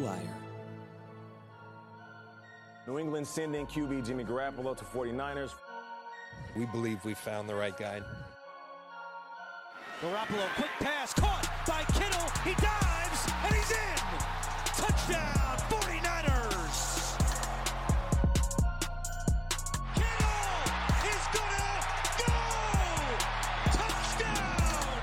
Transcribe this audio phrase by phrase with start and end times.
[0.00, 0.36] Blue Wire.
[2.86, 5.50] New England sending QB Jimmy Garoppolo to 49ers.
[6.56, 8.00] We believe we found the right guy.
[10.00, 12.30] Garoppolo, quick pass, caught by Kittle.
[12.44, 13.98] He dives, and he's in.
[14.74, 17.16] Touchdown, 49ers.
[19.94, 20.62] Kittle
[21.10, 21.80] is gonna
[22.24, 22.32] go.
[23.76, 25.02] Touchdown.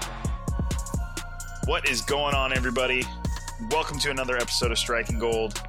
[1.68, 3.06] What is going on, everybody?
[3.60, 5.60] Welcome to another episode of Striking Gold,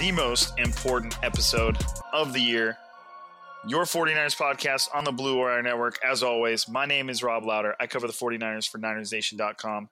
[0.00, 1.76] the most important episode
[2.14, 2.78] of the year.
[3.66, 5.98] Your 49ers podcast on the Blue Wire Network.
[6.02, 7.74] As always, my name is Rob Lowder.
[7.78, 9.90] I cover the 49ers for NinersNation.com.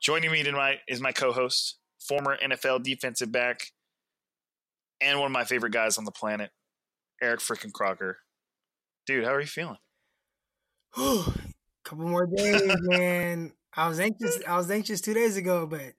[0.00, 3.72] Joining me tonight is my co host, former NFL defensive back,
[5.02, 6.52] and one of my favorite guys on the planet,
[7.20, 8.16] Eric Frickin' Crocker.
[9.06, 9.76] Dude, how are you feeling?
[10.96, 11.22] A
[11.84, 13.52] couple more days, man.
[13.76, 14.38] I was anxious.
[14.48, 15.92] I was anxious two days ago, but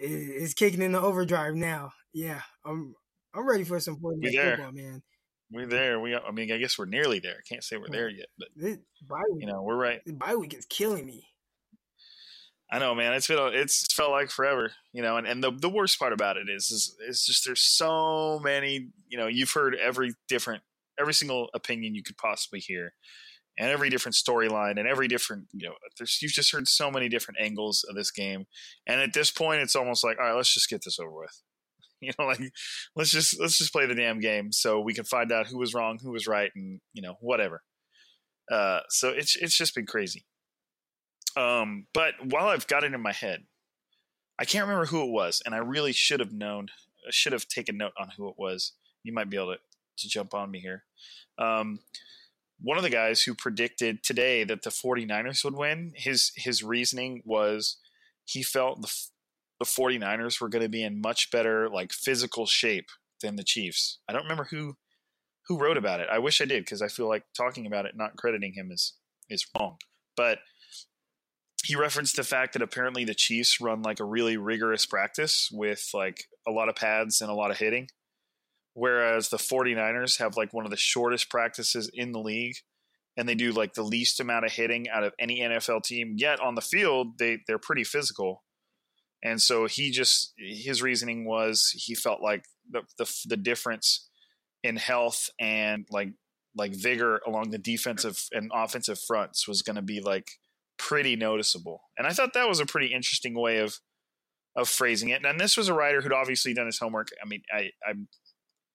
[0.00, 1.92] it's kicking into overdrive now.
[2.12, 2.94] Yeah, I'm
[3.34, 4.56] I'm ready for some 49ers We there.
[4.56, 5.02] football, man.
[5.52, 5.98] We're there.
[5.98, 7.34] We, I mean, I guess we're nearly there.
[7.34, 8.78] I can't say we're there yet, but This
[9.08, 10.00] bye week, you know, we're right.
[10.18, 11.26] bye week is killing me.
[12.72, 13.14] I know, man.
[13.14, 15.16] It's been it's felt like forever, you know.
[15.16, 18.90] And, and the the worst part about it is is is just there's so many,
[19.08, 19.26] you know.
[19.26, 20.62] You've heard every different,
[20.98, 22.92] every single opinion you could possibly hear,
[23.58, 25.74] and every different storyline, and every different, you know.
[25.98, 28.46] There's you've just heard so many different angles of this game,
[28.86, 31.42] and at this point, it's almost like, all right, let's just get this over with.
[32.02, 32.40] You know, like
[32.96, 35.74] let's just let's just play the damn game so we can find out who was
[35.74, 37.60] wrong, who was right, and you know whatever.
[38.50, 40.24] Uh, so it's it's just been crazy.
[41.36, 43.44] Um, but while I've got it in my head,
[44.38, 46.68] I can't remember who it was, and I really should have known.
[47.10, 48.72] Should have taken note on who it was.
[49.02, 49.58] You might be able to,
[49.98, 50.84] to jump on me here.
[51.38, 51.80] Um,
[52.62, 57.22] one of the guys who predicted today that the 49ers would win, his his reasoning
[57.24, 57.76] was
[58.24, 58.92] he felt the
[59.58, 62.88] the 49ers were going to be in much better like physical shape
[63.20, 63.98] than the Chiefs.
[64.08, 64.76] I don't remember who
[65.46, 66.08] who wrote about it.
[66.10, 68.94] I wish I did because I feel like talking about it, not crediting him is
[69.28, 69.76] is wrong.
[70.16, 70.38] But
[71.64, 75.90] he referenced the fact that apparently the Chiefs run like a really rigorous practice with
[75.92, 77.88] like a lot of pads and a lot of hitting,
[78.74, 82.56] whereas the 49ers have like one of the shortest practices in the league
[83.16, 86.14] and they do like the least amount of hitting out of any NFL team.
[86.16, 88.44] Yet on the field, they they're pretty physical.
[89.22, 94.08] And so he just his reasoning was he felt like the the, the difference
[94.62, 96.10] in health and like
[96.56, 100.30] like vigor along the defensive and offensive fronts was going to be like
[100.78, 101.82] pretty noticeable.
[101.98, 103.78] And I thought that was a pretty interesting way of
[104.56, 105.24] of phrasing it.
[105.24, 107.08] And this was a writer who'd obviously done his homework.
[107.22, 107.92] I mean, I I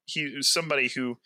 [0.06, 1.18] he was somebody who,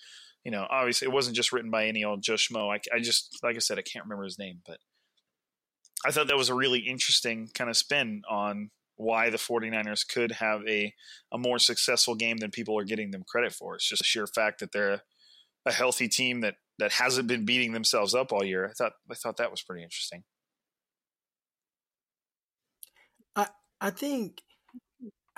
[0.43, 2.73] you know, obviously it wasn't just written by any old Joe Schmo.
[2.73, 4.77] I, I just like I said, I can't remember his name, but
[6.05, 10.33] I thought that was a really interesting kind of spin on why the 49ers could
[10.33, 10.93] have a,
[11.31, 13.75] a more successful game than people are getting them credit for.
[13.75, 15.01] It's just a sheer fact that they're
[15.65, 18.65] a, healthy team that, that hasn't been beating themselves up all year.
[18.65, 20.23] I thought I thought that was pretty interesting.
[23.35, 23.47] I
[23.79, 24.41] I think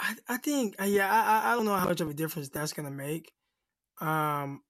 [0.02, 2.74] I, I think uh, yeah I I don't know how much of a difference that's
[2.74, 3.32] gonna make.
[4.02, 4.62] Um,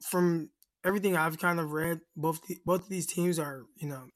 [0.00, 0.48] from
[0.84, 4.06] everything I've kind of read, both the, both of these teams are you know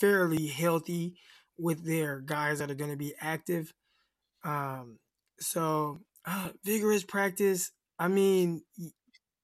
[0.00, 1.16] fairly healthy
[1.58, 3.72] with their guys that are going to be active.
[4.44, 4.98] Um,
[5.38, 7.70] so uh, vigorous practice.
[7.98, 8.62] I mean,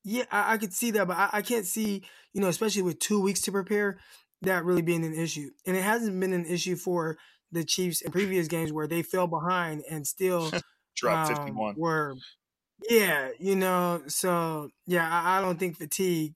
[0.03, 2.99] yeah, I, I could see that, but I, I, can't see, you know, especially with
[2.99, 3.99] two weeks to prepare,
[4.43, 5.51] that really being an issue.
[5.67, 7.19] And it hasn't been an issue for
[7.53, 10.51] the Chiefs in previous games where they fell behind and still
[10.97, 11.75] dropped um, 51.
[11.77, 12.17] Were
[12.89, 16.35] yeah, you know, so yeah, I, I don't think fatigue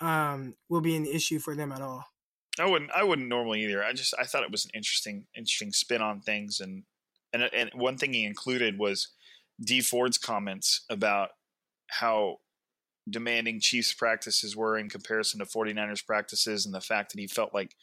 [0.00, 2.04] um, will be an issue for them at all.
[2.58, 2.90] I wouldn't.
[2.92, 3.82] I wouldn't normally either.
[3.82, 6.84] I just I thought it was an interesting, interesting spin on things, and
[7.32, 9.08] and and one thing he included was
[9.60, 11.30] D Ford's comments about
[11.88, 12.38] how
[13.10, 17.52] demanding Chiefs practices were in comparison to 49ers practices, and the fact that he felt
[17.52, 17.74] like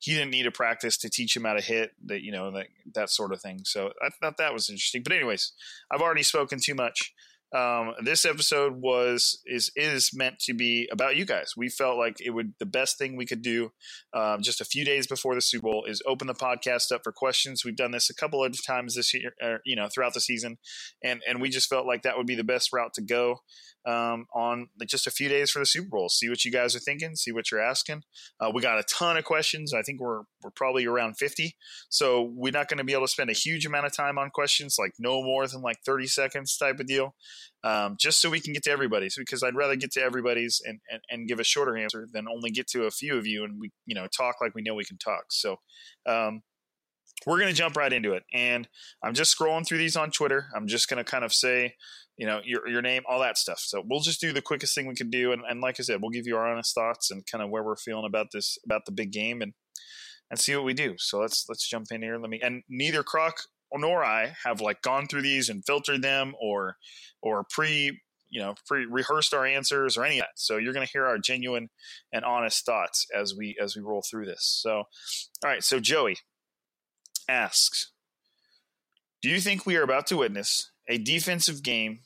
[0.00, 2.66] he didn't need a practice to teach him how to hit that you know that
[2.94, 3.60] that sort of thing.
[3.64, 5.02] So I thought that was interesting.
[5.02, 5.52] But anyways,
[5.90, 7.12] I've already spoken too much.
[7.52, 11.54] Um, this episode was is is meant to be about you guys.
[11.56, 13.72] We felt like it would the best thing we could do
[14.14, 17.12] um, just a few days before the Super Bowl is open the podcast up for
[17.12, 17.64] questions.
[17.64, 20.58] We've done this a couple of times this year, uh, you know, throughout the season,
[21.02, 23.40] and and we just felt like that would be the best route to go
[23.86, 26.08] um, on just a few days for the Super Bowl.
[26.08, 27.16] See what you guys are thinking.
[27.16, 28.04] See what you're asking.
[28.38, 29.72] Uh, we got a ton of questions.
[29.72, 31.56] I think we're we're probably around 50.
[31.88, 34.30] So we're not going to be able to spend a huge amount of time on
[34.30, 37.14] questions, like no more than like 30 seconds type of deal,
[37.64, 39.16] um, just so we can get to everybody's.
[39.16, 42.50] Because I'd rather get to everybody's and, and and give a shorter answer than only
[42.50, 44.84] get to a few of you and we you know talk like we know we
[44.84, 45.26] can talk.
[45.30, 45.56] So.
[46.06, 46.42] Um,
[47.26, 48.22] we're going to jump right into it.
[48.32, 48.66] And
[49.02, 50.46] I'm just scrolling through these on Twitter.
[50.56, 51.74] I'm just going to kind of say
[52.20, 53.60] you know your your name, all that stuff.
[53.60, 56.02] So we'll just do the quickest thing we can do, and, and like I said,
[56.02, 58.84] we'll give you our honest thoughts and kind of where we're feeling about this about
[58.84, 59.54] the big game, and
[60.30, 60.96] and see what we do.
[60.98, 62.18] So let's let's jump in here.
[62.18, 63.40] Let me and neither Croc
[63.74, 66.76] nor I have like gone through these and filtered them or
[67.22, 70.32] or pre you know pre rehearsed our answers or any of that.
[70.34, 71.70] So you're going to hear our genuine
[72.12, 74.44] and honest thoughts as we as we roll through this.
[74.62, 74.84] So all
[75.42, 76.18] right, so Joey
[77.30, 77.92] asks,
[79.22, 82.00] do you think we are about to witness a defensive game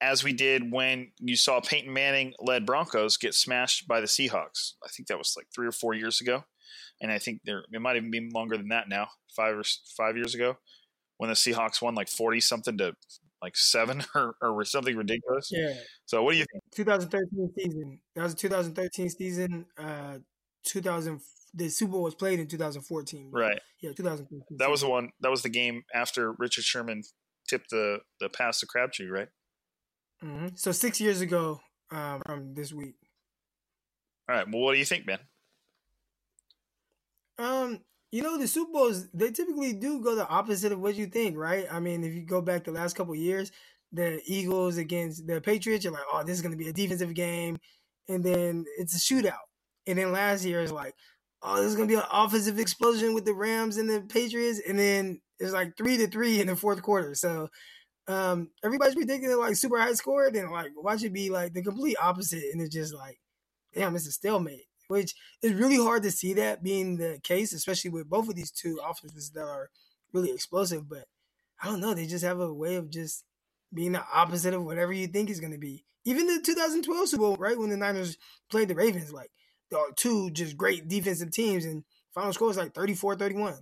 [0.00, 4.72] as we did when you saw Peyton Manning led Broncos get smashed by the Seahawks.
[4.84, 6.44] I think that was like three or four years ago,
[7.00, 9.62] and I think there it might even be longer than that now, five or
[9.96, 10.58] five years ago,
[11.18, 12.94] when the Seahawks won like forty something to
[13.44, 15.50] like seven or, or something ridiculous.
[15.52, 15.74] Yeah.
[16.06, 16.64] So what do you think?
[16.74, 18.00] 2013 season.
[18.16, 19.66] That was a 2013 season.
[19.78, 20.18] Uh,
[20.64, 21.20] 2000.
[21.56, 23.30] The Super Bowl was played in 2014.
[23.32, 23.60] Right.
[23.80, 24.58] Yeah, 2013.
[24.58, 25.10] That was the one.
[25.20, 27.02] That was the game after Richard Sherman
[27.48, 29.28] tipped the the pass to Crabtree, right?
[30.22, 30.48] Mm-hmm.
[30.56, 32.96] So six years ago um, from this week.
[34.28, 34.46] All right.
[34.50, 35.18] Well, what do you think, man?
[37.38, 37.80] Um,
[38.12, 41.36] you know, the Super Bowls they typically do go the opposite of what you think,
[41.36, 41.66] right?
[41.70, 43.50] I mean, if you go back the last couple years,
[43.92, 47.12] the Eagles against the Patriots, you're like, oh, this is going to be a defensive
[47.14, 47.58] game,
[48.08, 49.44] and then it's a shootout.
[49.86, 50.94] And then last year is like,
[51.42, 54.60] oh, this is going to be an offensive explosion with the Rams and the Patriots,
[54.66, 57.14] and then it's like three to three in the fourth quarter.
[57.14, 57.48] So
[58.06, 61.62] um, everybody's predicting it like super high score, then like watch it be like the
[61.62, 63.18] complete opposite, and it's just like,
[63.72, 64.66] damn, it's a stalemate.
[64.88, 68.50] Which is really hard to see that being the case, especially with both of these
[68.50, 69.70] two offenses that are
[70.12, 70.88] really explosive.
[70.90, 71.06] But
[71.62, 73.24] I don't know, they just have a way of just
[73.72, 75.84] being the opposite of whatever you think is going to be.
[76.04, 78.18] Even the 2012 Super Bowl, right when the Niners
[78.50, 79.30] played the Ravens, like
[79.70, 81.82] the two just great defensive teams, and
[82.14, 83.60] final score was like 34-31.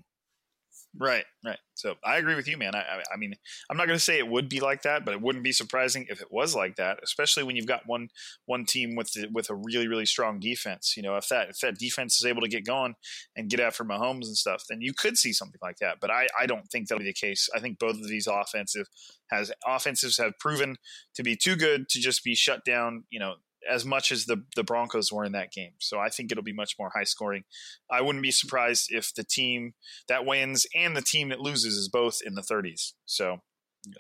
[0.98, 1.58] Right, right.
[1.74, 2.74] So I agree with you, man.
[2.74, 3.32] I, I mean,
[3.70, 6.04] I'm not going to say it would be like that, but it wouldn't be surprising
[6.10, 6.98] if it was like that.
[7.02, 8.08] Especially when you've got one
[8.44, 10.94] one team with the, with a really really strong defense.
[10.96, 12.94] You know, if that if that defense is able to get going
[13.36, 15.96] and get after Mahomes and stuff, then you could see something like that.
[15.98, 17.48] But I, I don't think that'll be the case.
[17.56, 18.86] I think both of these offensive
[19.30, 20.76] has offensives have proven
[21.14, 23.04] to be too good to just be shut down.
[23.08, 23.34] You know,
[23.70, 25.72] as much as the the Broncos were in that game.
[25.78, 27.44] So I think it'll be much more high scoring.
[27.90, 29.74] I wouldn't be surprised if the team
[30.08, 32.92] that wins and the team that loses is both in the 30s.
[33.06, 33.38] So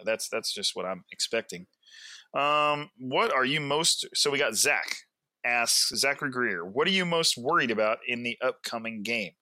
[0.04, 1.66] that's that's just what I'm expecting.
[2.34, 4.06] Um, what are you most?
[4.14, 4.96] So we got Zach
[5.44, 9.32] asks Zachary Greer, what are you most worried about in the upcoming game?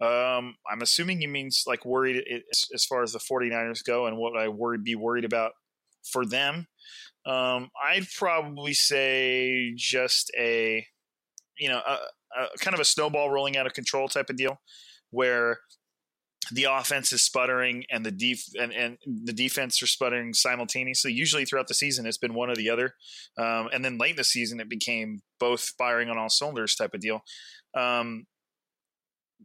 [0.00, 2.22] Um, I'm assuming he means like worried
[2.74, 5.52] as far as the 49ers go and what I worry be worried about
[6.12, 6.66] for them.
[7.26, 10.86] Um, I'd probably say just a,
[11.58, 11.98] you know, a,
[12.38, 14.60] a kind of a snowball rolling out of control type of deal
[15.10, 15.58] where
[16.52, 21.12] the offense is sputtering and the def- and, and the defense are sputtering simultaneously.
[21.12, 22.94] Usually throughout the season, it's been one or the other,
[23.36, 26.94] um, and then late in the season, it became both firing on all cylinders type
[26.94, 27.22] of deal.
[27.74, 28.26] Um,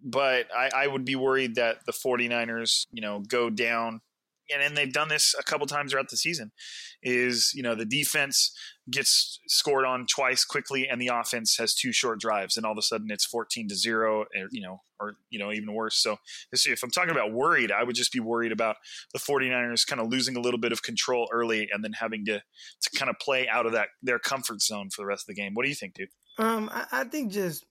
[0.04, 4.02] but I, I, would be worried that the 49ers, you know, go down
[4.54, 6.52] and, and they've done this a couple times throughout the season,
[7.04, 8.56] is you know the defense
[8.90, 12.78] gets scored on twice quickly, and the offense has two short drives, and all of
[12.78, 16.02] a sudden it's fourteen to zero, or, you know, or you know even worse.
[16.02, 16.18] So
[16.52, 18.78] if I'm talking about worried, I would just be worried about
[19.14, 22.40] the 49ers kind of losing a little bit of control early, and then having to
[22.40, 25.42] to kind of play out of that their comfort zone for the rest of the
[25.42, 25.54] game.
[25.54, 26.10] What do you think, dude?
[26.38, 27.66] Um, I, I think just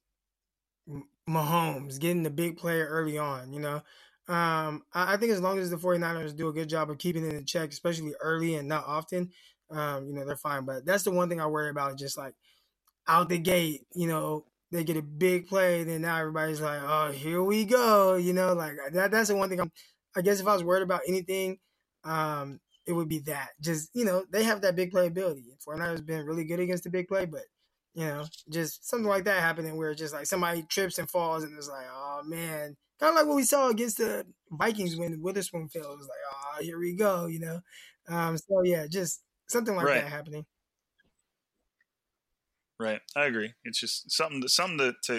[1.28, 3.82] Mahomes getting the big player early on, you know.
[4.30, 7.26] Um, I, I, think as long as the 49ers do a good job of keeping
[7.26, 9.30] it in check, especially early and not often,
[9.72, 10.64] um, you know, they're fine.
[10.64, 12.34] But that's the one thing I worry about, just like
[13.08, 17.10] out the gate, you know, they get a big play, then now everybody's like, oh,
[17.10, 19.10] here we go, you know, like that.
[19.10, 19.60] That's the one thing.
[19.60, 19.72] I'm,
[20.16, 21.58] I guess if I was worried about anything,
[22.04, 23.48] um, it would be that.
[23.60, 25.44] Just you know, they have that big play ability.
[25.66, 27.42] 49ers been really good against the big play, but
[27.94, 31.56] you know, just something like that happening where just like somebody trips and falls, and
[31.58, 35.68] it's like, oh man, Kind of like what we saw against the Vikings when Witherspoon
[35.68, 35.92] fell.
[35.92, 37.60] It was like, oh, here we go, you know.
[38.08, 40.02] Um, so yeah, just something like right.
[40.02, 40.44] that happening.
[42.78, 43.52] Right, I agree.
[43.64, 45.14] It's just something, to, something to, to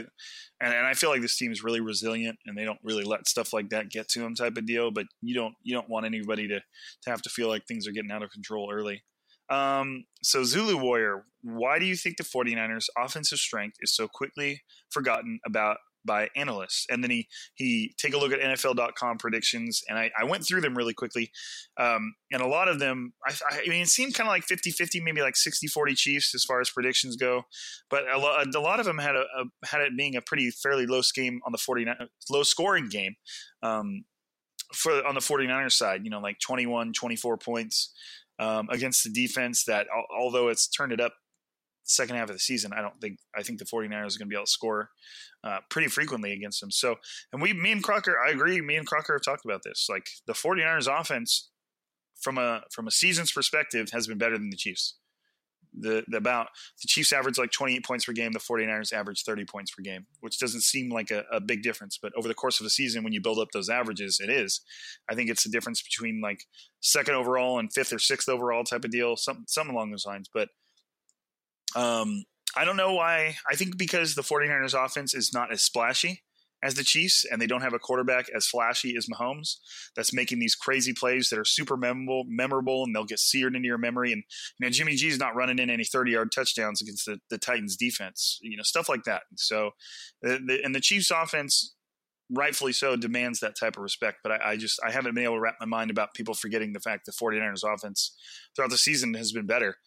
[0.59, 3.27] and, and I feel like this team is really resilient, and they don't really let
[3.27, 4.89] stuff like that get to them, type of deal.
[4.89, 7.91] But you don't, you don't want anybody to to have to feel like things are
[7.91, 9.03] getting out of control early.
[9.51, 14.61] Um, so Zulu Warrior, why do you think the 49ers offensive strength is so quickly
[14.89, 16.85] forgotten about by analysts.
[16.89, 20.61] And then he he take a look at NFL.com predictions, and I, I went through
[20.61, 21.31] them really quickly.
[21.77, 23.33] Um, and a lot of them, I,
[23.65, 26.43] I mean, it seemed kind of like 50 50, maybe like 60 40 Chiefs as
[26.43, 27.43] far as predictions go.
[27.89, 30.51] But a, lo- a lot of them had, a, a, had it being a pretty
[30.51, 31.95] fairly low game on the 49
[32.29, 33.15] low scoring game.
[33.63, 34.05] Um,
[34.73, 37.93] for on the 49ers side, you know, like 21, 24 points
[38.39, 41.13] um, against the defense that, although it's turned it up
[41.83, 44.25] second half of the season, I don't think I think the 49ers are going to
[44.25, 44.89] be able to score
[45.43, 46.71] uh, pretty frequently against them.
[46.71, 46.95] So,
[47.33, 48.61] and we, me and Crocker, I agree.
[48.61, 49.87] Me and Crocker have talked about this.
[49.89, 51.49] Like the 49ers offense
[52.21, 54.97] from a from a season's perspective has been better than the Chiefs.
[55.73, 56.47] The, the about
[56.81, 58.33] the Chiefs average like 28 points per game.
[58.33, 61.97] The 49ers average 30 points per game, which doesn't seem like a, a big difference.
[61.99, 64.61] But over the course of a season, when you build up those averages, it is.
[65.09, 66.43] I think it's the difference between like
[66.81, 70.29] second overall and fifth or sixth overall type of deal, something something along those lines.
[70.33, 70.49] But
[71.75, 72.23] um,
[72.55, 73.35] I don't know why.
[73.49, 76.23] I think because the 49ers offense is not as splashy
[76.63, 79.57] as the Chiefs, and they don't have a quarterback as flashy as Mahomes
[79.95, 83.67] that's making these crazy plays that are super memorable, memorable, and they'll get seared into
[83.67, 84.11] your memory.
[84.11, 84.23] And
[84.59, 87.37] you know, Jimmy G is not running in any 30 yard touchdowns against the, the
[87.37, 89.23] Titans defense, you know, stuff like that.
[89.37, 89.71] So,
[90.21, 91.73] the, the, and the Chiefs offense,
[92.29, 94.19] rightfully so, demands that type of respect.
[94.21, 96.73] But I, I, just I haven't been able to wrap my mind about people forgetting
[96.73, 98.15] the fact the 49ers offense
[98.55, 99.77] throughout the season has been better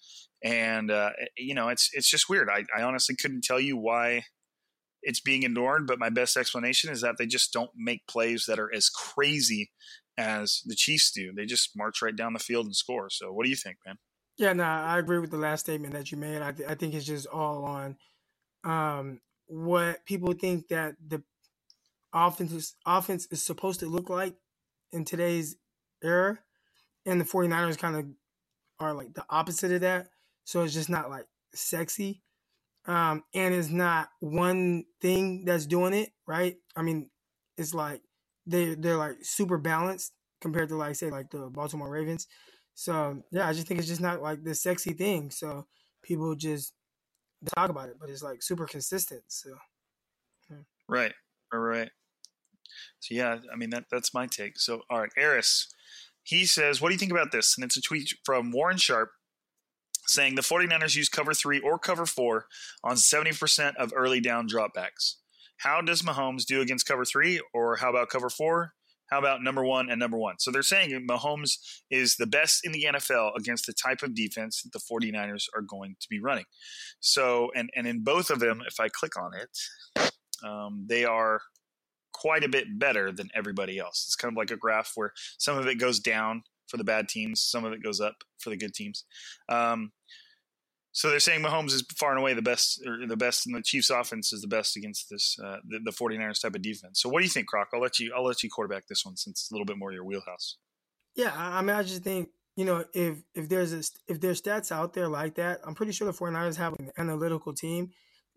[0.45, 2.49] and uh, you know it's it's just weird.
[2.49, 4.25] I, I honestly couldn't tell you why
[5.03, 8.59] it's being ignored, but my best explanation is that they just don't make plays that
[8.59, 9.71] are as crazy
[10.17, 11.33] as the Chiefs do.
[11.33, 13.11] They just march right down the field and score.
[13.11, 13.97] So, what do you think, man?
[14.37, 16.43] Yeah, no, I agree with the last statement that you made.
[16.43, 17.97] I, th- I think it's just all on
[18.65, 21.23] um, what people think that the
[22.13, 24.35] offense is, offense is supposed to look like
[24.93, 25.57] in today's
[26.03, 26.39] era,
[27.07, 28.07] and the 49ers kind of
[28.81, 30.09] are like the opposite of that.
[30.45, 32.23] So it's just not like sexy.
[32.87, 36.57] Um, and it's not one thing that's doing it, right?
[36.77, 37.09] I mean,
[37.57, 38.03] it's like
[38.47, 42.27] they they're like super balanced compared to like say like the Baltimore Ravens.
[42.75, 45.31] So yeah, I just think it's just not like the sexy thing.
[45.31, 45.67] So
[46.03, 46.75] people just
[47.57, 49.23] talk about it, but it's like super consistent.
[49.29, 49.51] So
[50.51, 50.57] yeah.
[50.89, 51.13] right,
[51.53, 51.91] all right.
[53.01, 54.59] So yeah, I mean that that's my take.
[54.59, 55.73] So all right, Eris,
[56.23, 59.11] he says, "What do you think about this?" And it's a tweet from Warren Sharp
[60.07, 62.47] saying the 49ers use cover three or cover four
[62.83, 65.17] on 70% of early down dropbacks.
[65.59, 68.73] How does Mahomes do against cover three, or how about cover four?
[69.11, 70.37] How about number one and number one?
[70.39, 71.59] So they're saying Mahomes
[71.91, 75.63] is the best in the NFL against the type of defense that the 49ers are
[75.63, 76.47] going to be running.
[77.01, 80.11] So, and, and in both of them, if I click on it,
[80.45, 81.43] um, they are
[82.13, 84.05] quite a bit better than everybody else.
[84.07, 87.09] It's kind of like a graph where some of it goes down for the bad
[87.09, 87.43] teams.
[87.43, 89.05] Some of it goes up for the good teams.
[89.49, 89.93] Um,
[90.95, 93.63] so they're saying Mahomes is far and away the best, or the best, and the
[93.63, 97.01] Chiefs' offense is the best against this uh, the, the 49ers type of defense.
[97.01, 97.69] So what do you think, Croc?
[97.75, 99.93] I'll let you I'll let you quarterback this one since it's a little bit more
[99.93, 100.57] your wheelhouse.
[101.17, 104.71] Yeah, I mean, I just think you know if if there's a, if there's stats
[104.71, 107.91] out there like that, I'm pretty sure the 49ers have an analytical team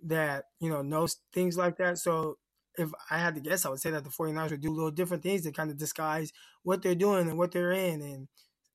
[0.06, 2.00] that you know knows things like that.
[2.00, 2.38] So
[2.78, 5.24] if I had to guess, I would say that the 49ers would do little different
[5.24, 6.32] things to kind of disguise
[6.64, 8.02] what they're doing and what they're in.
[8.02, 8.28] And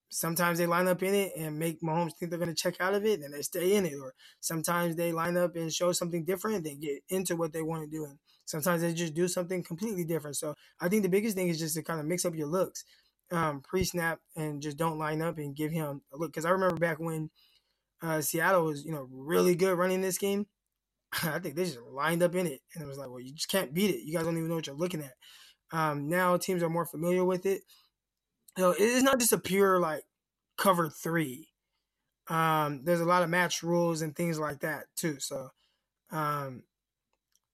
[0.08, 2.94] sometimes they line up in it and make Mahomes think they're going to check out
[2.94, 3.94] of it and they stay in it.
[3.94, 7.84] Or sometimes they line up and show something different and get into what they want
[7.84, 8.04] to do.
[8.04, 10.36] And sometimes they just do something completely different.
[10.36, 12.84] So I think the biggest thing is just to kind of mix up your looks
[13.30, 16.32] um, pre snap and just don't line up and give him a look.
[16.32, 17.30] Because I remember back when
[18.02, 20.46] uh, Seattle was, you know, really good running this game
[21.24, 23.48] I think they just lined up in it, and it was like, well, you just
[23.48, 24.02] can't beat it.
[24.04, 25.12] You guys don't even know what you're looking at.
[25.72, 27.62] Um, now teams are more familiar with it.
[28.56, 30.02] You know, it's not just a pure like
[30.58, 31.48] cover three.
[32.28, 35.18] Um, there's a lot of match rules and things like that too.
[35.18, 35.48] So,
[36.10, 36.62] um,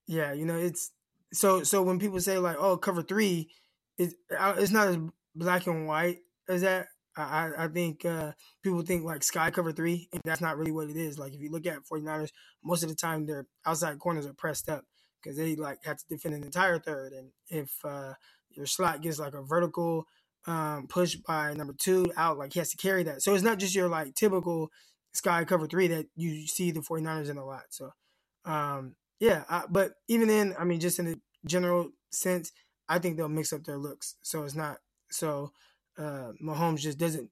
[0.06, 0.92] yeah, you know, it's
[1.32, 3.50] so so when people say like, oh, cover three,
[3.96, 4.98] it's it's not as
[5.34, 6.86] black and white as that.
[7.22, 8.32] I, I think uh,
[8.62, 11.18] people think like sky cover three, and that's not really what it is.
[11.18, 12.30] Like if you look at 49ers,
[12.64, 14.84] most of the time their outside corners are pressed up
[15.22, 17.12] because they like have to defend an entire third.
[17.12, 18.14] And if uh,
[18.50, 20.06] your slot gets like a vertical
[20.46, 23.22] um, push by number two out, like he has to carry that.
[23.22, 24.70] So it's not just your like typical
[25.12, 27.64] sky cover three that you see the 49ers in a lot.
[27.70, 27.90] So
[28.44, 31.14] um, yeah, I, but even then, I mean, just in a
[31.46, 32.52] general sense,
[32.88, 34.14] I think they'll mix up their looks.
[34.22, 34.78] So it's not
[35.10, 35.52] so
[35.98, 37.30] uh, Mahomes just doesn't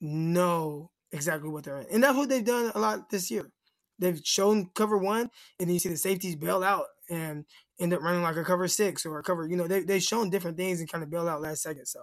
[0.00, 1.86] know exactly what they're in.
[1.92, 3.50] And that's what they've done a lot this year.
[3.98, 7.44] They've shown cover one, and then you see the safeties bail out and
[7.78, 9.46] end up running like a cover six or a cover.
[9.46, 11.86] You know, they they've shown different things and kind of bail out last second.
[11.86, 12.02] So,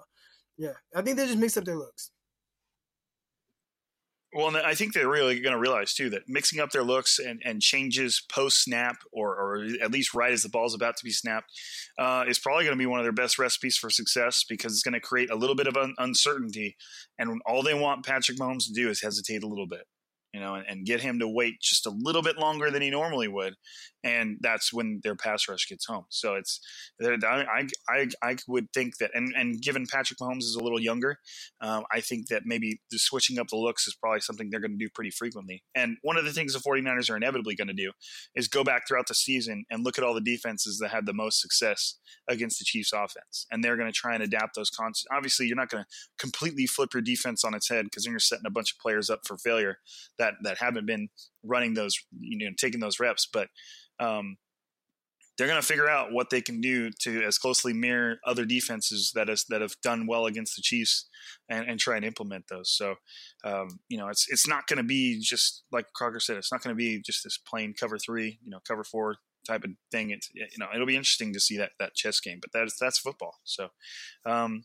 [0.57, 2.11] yeah, I think they just mix up their looks.
[4.31, 7.41] Well, I think they're really going to realize too that mixing up their looks and,
[7.43, 11.09] and changes post snap, or, or at least right as the ball's about to be
[11.09, 11.51] snapped,
[11.97, 14.83] uh, is probably going to be one of their best recipes for success because it's
[14.83, 16.77] going to create a little bit of un- uncertainty.
[17.17, 19.85] And all they want Patrick Mahomes to do is hesitate a little bit
[20.33, 22.89] you know, and, and, get him to wait just a little bit longer than he
[22.89, 23.55] normally would,
[24.03, 26.05] and that's when their pass rush gets home.
[26.09, 26.59] So it's
[27.01, 31.17] I I I would think that, and and given Patrick Mahomes is a little younger,
[31.61, 34.77] um, I think that maybe just switching up the looks is probably something they're going
[34.77, 35.63] to do pretty frequently.
[35.75, 37.91] And one of the things the 49ers are inevitably going to do
[38.35, 41.13] is go back throughout the season and look at all the defenses that had the
[41.13, 41.95] most success
[42.27, 45.07] against the Chiefs offense, and they're going to try and adapt those concepts.
[45.11, 48.19] Obviously, you're not going to completely flip your defense on its head because then you're
[48.19, 49.77] setting a bunch of players up for failure
[50.17, 51.09] that that haven't been
[51.43, 53.27] running those, you know, taking those reps.
[53.31, 53.47] But
[53.99, 54.37] um,
[55.37, 59.13] they're going to figure out what they can do to as closely mirror other defenses
[59.15, 61.07] that is that have done well against the Chiefs
[61.49, 62.69] and, and try and implement those.
[62.69, 62.95] So,
[63.45, 66.35] um, you know, it's it's not going to be just like Crocker said.
[66.35, 69.15] It's not going to be just this plain cover three, you know, cover four
[69.47, 70.09] type of thing.
[70.09, 72.99] It's you know, it'll be interesting to see that that chess game, but that's that's
[72.99, 73.35] football.
[73.45, 73.69] So,
[74.25, 74.63] um,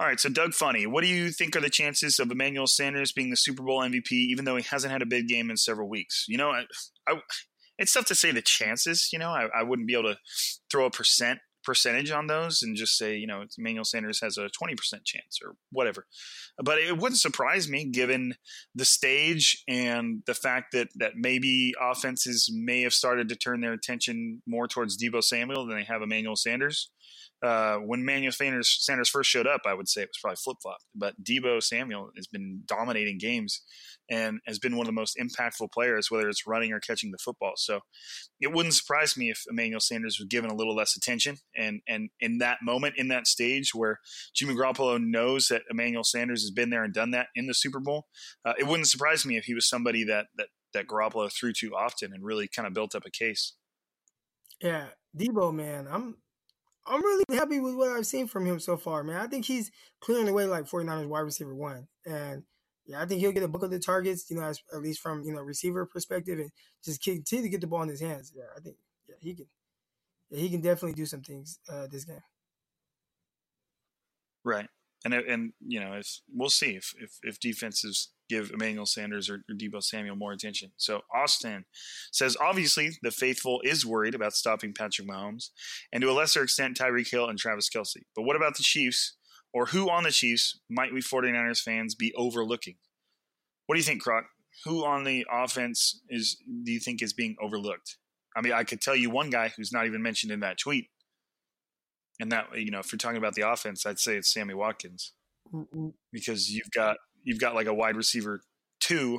[0.00, 3.12] all right, so Doug Funny, what do you think are the chances of Emmanuel Sanders
[3.12, 5.90] being the Super Bowl MVP, even though he hasn't had a big game in several
[5.90, 6.24] weeks?
[6.26, 6.62] You know, I,
[7.06, 7.20] I,
[7.76, 9.10] it's tough to say the chances.
[9.12, 10.18] You know, I, I, wouldn't be able to
[10.72, 14.48] throw a percent percentage on those and just say, you know, Emmanuel Sanders has a
[14.48, 16.06] twenty percent chance or whatever.
[16.56, 18.36] But it wouldn't surprise me, given
[18.74, 23.74] the stage and the fact that that maybe offenses may have started to turn their
[23.74, 26.90] attention more towards Deebo Samuel than they have Emmanuel Sanders
[27.42, 30.58] uh, when Manuel Sanders, Sanders first showed up, I would say it was probably flip
[30.62, 30.78] flop.
[30.94, 33.62] But Deebo Samuel has been dominating games
[34.10, 37.18] and has been one of the most impactful players, whether it's running or catching the
[37.18, 37.52] football.
[37.56, 37.80] So
[38.40, 41.36] it wouldn't surprise me if Emmanuel Sanders was given a little less attention.
[41.56, 43.98] And and in that moment, in that stage where
[44.34, 47.80] Jimmy Garoppolo knows that Emmanuel Sanders has been there and done that in the Super
[47.80, 48.06] Bowl,
[48.44, 51.74] uh, it wouldn't surprise me if he was somebody that that that Garoppolo threw to
[51.74, 53.54] often and really kind of built up a case.
[54.60, 56.16] Yeah, Deebo, man, I'm
[56.86, 59.16] I'm really happy with what I've seen from him so far, man.
[59.16, 61.86] I think he's clearing the way like 49ers wide receiver one.
[62.06, 62.44] And
[62.86, 65.00] yeah, I think he'll get a book of the targets, you know, as, at least
[65.00, 66.50] from, you know, receiver perspective and
[66.84, 68.32] just continue to get the ball in his hands.
[68.34, 68.76] Yeah, I think
[69.08, 69.46] yeah, he can
[70.30, 72.22] yeah, he can definitely do some things uh, this game.
[74.44, 74.68] Right.
[75.04, 79.42] And and you know, if we'll see if if, if defenses give Emmanuel Sanders or,
[79.48, 80.70] or Deebo Samuel more attention.
[80.76, 81.64] So Austin
[82.12, 85.50] says, obviously, the faithful is worried about stopping Patrick Mahomes,
[85.92, 88.02] and to a lesser extent, Tyreek Hill and Travis Kelce.
[88.14, 89.16] But what about the Chiefs,
[89.52, 92.76] or who on the Chiefs might we 49ers fans be overlooking?
[93.66, 94.24] What do you think, Croc?
[94.64, 97.96] Who on the offense is do you think is being overlooked?
[98.36, 100.86] I mean, I could tell you one guy who's not even mentioned in that tweet.
[102.20, 105.12] And that, you know, if you're talking about the offense, I'd say it's Sammy Watkins.
[106.12, 108.42] because you've got you've got like a wide receiver
[108.80, 109.18] two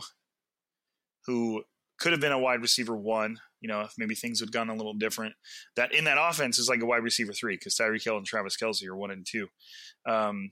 [1.25, 1.63] who
[1.99, 3.37] could have been a wide receiver one.
[3.59, 5.35] You know, if maybe things had gone a little different.
[5.75, 8.57] That in that offense is like a wide receiver three because Tyreek Hill and Travis
[8.57, 9.47] Kelce are one and two.
[10.07, 10.49] Um,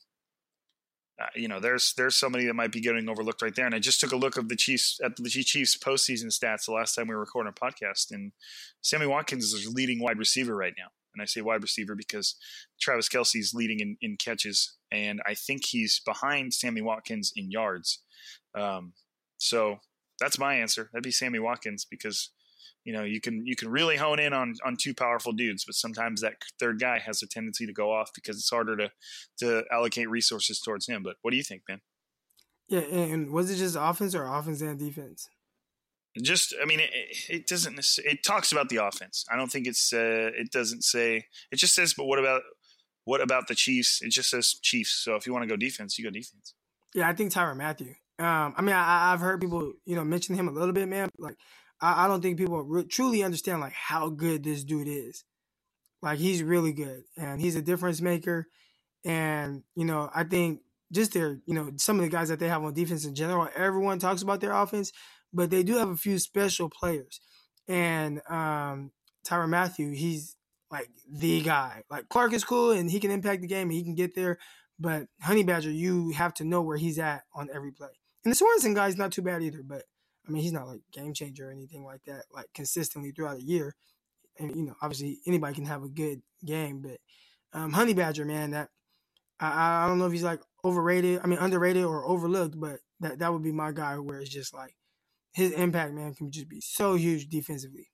[1.19, 3.65] uh, you know, there's there's somebody that might be getting overlooked right there.
[3.65, 6.71] And I just took a look of the Chiefs at the Chiefs postseason stats the
[6.71, 8.31] last time we were recording a podcast, and
[8.81, 10.87] Sammy Watkins is leading wide receiver right now.
[11.19, 12.35] And I say wide receiver because
[12.79, 17.51] Travis Kelce is leading in, in catches, and I think he's behind Sammy Watkins in
[17.51, 17.99] yards.
[18.55, 18.93] Um,
[19.37, 19.79] so
[20.19, 20.89] that's my answer.
[20.93, 22.29] That'd be Sammy Watkins because
[22.85, 25.75] you know you can you can really hone in on on two powerful dudes, but
[25.75, 28.91] sometimes that third guy has a tendency to go off because it's harder to
[29.39, 31.03] to allocate resources towards him.
[31.03, 31.81] But what do you think, Ben?
[32.69, 35.27] Yeah, and was it just offense or offense and defense?
[36.21, 36.89] Just, I mean, it,
[37.29, 37.79] it doesn't.
[38.03, 39.25] It talks about the offense.
[39.31, 39.93] I don't think it's.
[39.93, 41.25] Uh, it doesn't say.
[41.51, 42.41] It just says, but what about
[43.05, 44.01] what about the Chiefs?
[44.01, 44.91] It just says Chiefs.
[45.03, 46.53] So if you want to go defense, you go defense.
[46.93, 50.35] Yeah, I think Tyrann Mathieu Um, I mean, I, have heard people, you know, mention
[50.35, 51.09] him a little bit, man.
[51.17, 51.35] Like,
[51.81, 55.23] I, I don't think people re- truly understand like how good this dude is.
[56.01, 58.47] Like, he's really good, and he's a difference maker.
[59.05, 62.47] And you know, I think just their, you know, some of the guys that they
[62.47, 63.47] have on defense in general.
[63.55, 64.91] Everyone talks about their offense,
[65.33, 67.19] but they do have a few special players.
[67.67, 68.91] And um,
[69.25, 70.35] Tyrann Mathieu, he's
[70.71, 71.83] like the guy.
[71.89, 74.39] Like Clark is cool and he can impact the game and he can get there.
[74.79, 77.89] But Honey Badger, you have to know where he's at on every play.
[78.23, 79.83] And the Sorensen guy's not too bad either, but
[80.27, 83.43] I mean he's not like game changer or anything like that, like consistently throughout the
[83.43, 83.75] year.
[84.37, 86.97] And you know, obviously anybody can have a good game, but
[87.51, 88.69] um, Honey Badger, man, that
[89.39, 93.19] I, I don't know if he's like overrated, I mean underrated or overlooked, but that
[93.19, 94.75] that would be my guy where it's just like
[95.39, 97.87] his impact, man, can just be so huge defensively.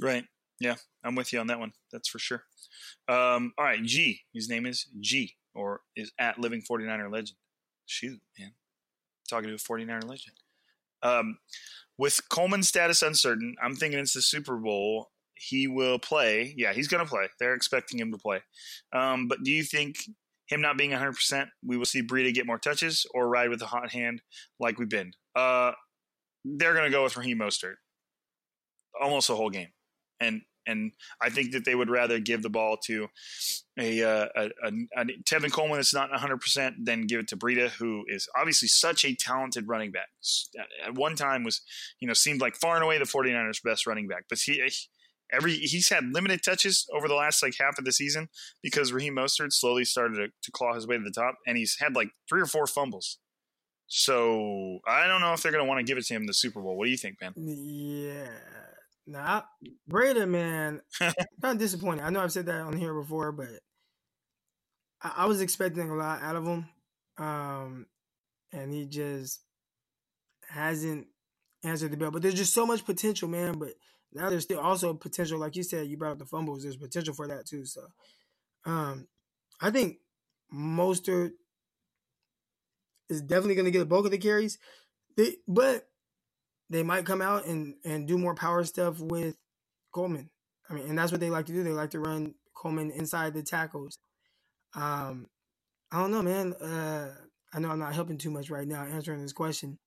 [0.00, 0.24] Right.
[0.60, 1.72] Yeah, I'm with you on that one.
[1.92, 2.44] That's for sure.
[3.08, 4.20] Um, all right, G.
[4.32, 7.36] His name is G, or is at Living 49er Legend.
[7.86, 8.52] Shoot, man.
[9.28, 10.36] Talking to a 49er legend.
[11.02, 11.38] Um,
[11.98, 15.10] with Coleman's status uncertain, I'm thinking it's the Super Bowl.
[15.34, 16.54] He will play.
[16.56, 17.28] Yeah, he's going to play.
[17.38, 18.40] They're expecting him to play.
[18.92, 19.96] Um, but do you think
[20.46, 23.66] him not being 100%, we will see Breida get more touches or ride with a
[23.66, 24.22] hot hand
[24.60, 25.12] like we've been?
[25.34, 25.72] Uh,
[26.44, 27.76] they're going to go with Raheem Mostert
[29.00, 29.68] almost the whole game,
[30.20, 33.08] and and I think that they would rather give the ball to
[33.78, 37.36] a, uh, a, a, a Tevin Coleman that's not 100 percent than give it to
[37.36, 40.08] Breida, who is obviously such a talented running back.
[40.84, 41.60] At one time was
[42.00, 44.62] you know seemed like far and away the 49ers best running back, but he
[45.32, 48.28] every he's had limited touches over the last like half of the season
[48.62, 51.76] because Raheem Mostert slowly started to, to claw his way to the top, and he's
[51.80, 53.18] had like three or four fumbles
[53.86, 56.34] so I don't know if they're going to want to give it to him the
[56.34, 56.76] Super Bowl.
[56.76, 57.32] What do you think, man?
[57.36, 58.28] Yeah.
[59.06, 59.42] Nah,
[59.90, 60.80] Breida, man,
[61.42, 62.04] not disappointed.
[62.04, 63.48] I know I've said that on here before, but
[65.02, 66.66] I, I was expecting a lot out of him.
[67.18, 67.86] Um,
[68.52, 69.40] and he just
[70.48, 71.06] hasn't
[71.62, 72.10] answered the bell.
[72.10, 73.58] But there's just so much potential, man.
[73.58, 73.74] But
[74.12, 76.62] now there's still also potential, like you said, you brought up the fumbles.
[76.62, 77.66] There's potential for that too.
[77.66, 77.82] So,
[78.64, 79.06] um,
[79.60, 79.98] I think
[80.52, 81.32] Mostert
[83.08, 84.58] is definitely going to get the bulk of the carries.
[85.16, 85.86] They, but
[86.70, 89.36] they might come out and, and do more power stuff with
[89.92, 90.30] Coleman.
[90.68, 91.62] I mean, and that's what they like to do.
[91.62, 93.98] They like to run Coleman inside the tackles.
[94.74, 95.26] Um,
[95.92, 96.54] I don't know, man.
[96.54, 97.14] Uh,
[97.52, 99.78] I know I'm not helping too much right now answering this question.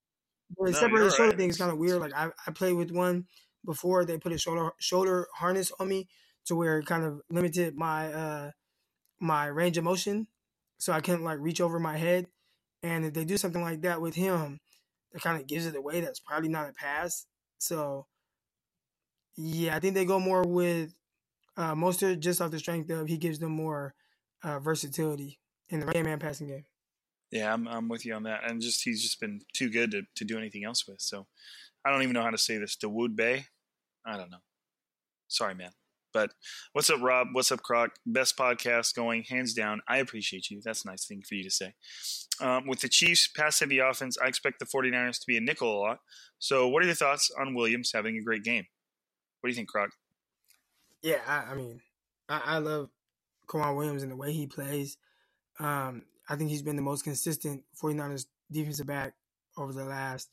[0.56, 1.38] But no, separated shoulder right.
[1.38, 2.00] thing is kind of weird.
[2.00, 3.26] Like I, I played with one
[3.64, 6.08] before they put a shoulder shoulder harness on me
[6.46, 8.50] to where it kind of limited my uh
[9.20, 10.26] my range of motion,
[10.78, 12.26] so I couldn't like reach over my head.
[12.82, 14.60] And if they do something like that with him,
[15.12, 16.00] that kind of gives it away.
[16.00, 17.26] That's probably not a pass.
[17.58, 18.06] So,
[19.36, 20.94] yeah, I think they go more with
[21.56, 23.94] uh, Mostert just off the strength of he gives them more
[24.44, 25.38] uh, versatility
[25.68, 26.64] in the right man passing game.
[27.30, 30.02] Yeah, I'm I'm with you on that, and just he's just been too good to,
[30.16, 31.00] to do anything else with.
[31.00, 31.26] So,
[31.84, 32.76] I don't even know how to say this.
[32.76, 33.46] Dawood Bay,
[34.06, 34.38] I don't know.
[35.26, 35.70] Sorry, man.
[36.12, 36.32] But
[36.72, 37.28] what's up, Rob?
[37.32, 37.90] What's up, Croc?
[38.06, 39.80] Best podcast going, hands down.
[39.88, 40.60] I appreciate you.
[40.64, 41.74] That's a nice thing for you to say.
[42.40, 45.76] Um, with the Chiefs' pass heavy offense, I expect the 49ers to be a nickel
[45.76, 45.98] a lot.
[46.38, 48.64] So, what are your thoughts on Williams having a great game?
[49.40, 49.90] What do you think, Croc?
[51.02, 51.80] Yeah, I, I mean,
[52.28, 52.90] I, I love
[53.48, 54.96] K'Waun Williams and the way he plays.
[55.60, 59.14] Um, I think he's been the most consistent 49ers defensive back
[59.56, 60.28] over the last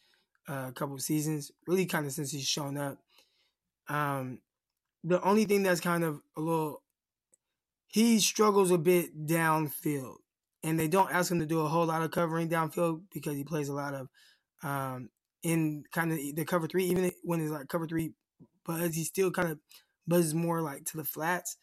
[0.48, 2.98] uh, couple of seasons, really kind of since he's shown up.
[3.88, 4.40] Um,
[5.06, 6.82] the only thing that's kind of a little
[7.88, 10.16] he struggles a bit downfield
[10.64, 13.44] and they don't ask him to do a whole lot of covering downfield because he
[13.44, 14.10] plays a lot of
[14.64, 15.10] um,
[15.44, 18.12] in kind of the cover three even when it's like cover three
[18.66, 19.60] but he still kind of
[20.08, 21.58] buzzes more like to the flats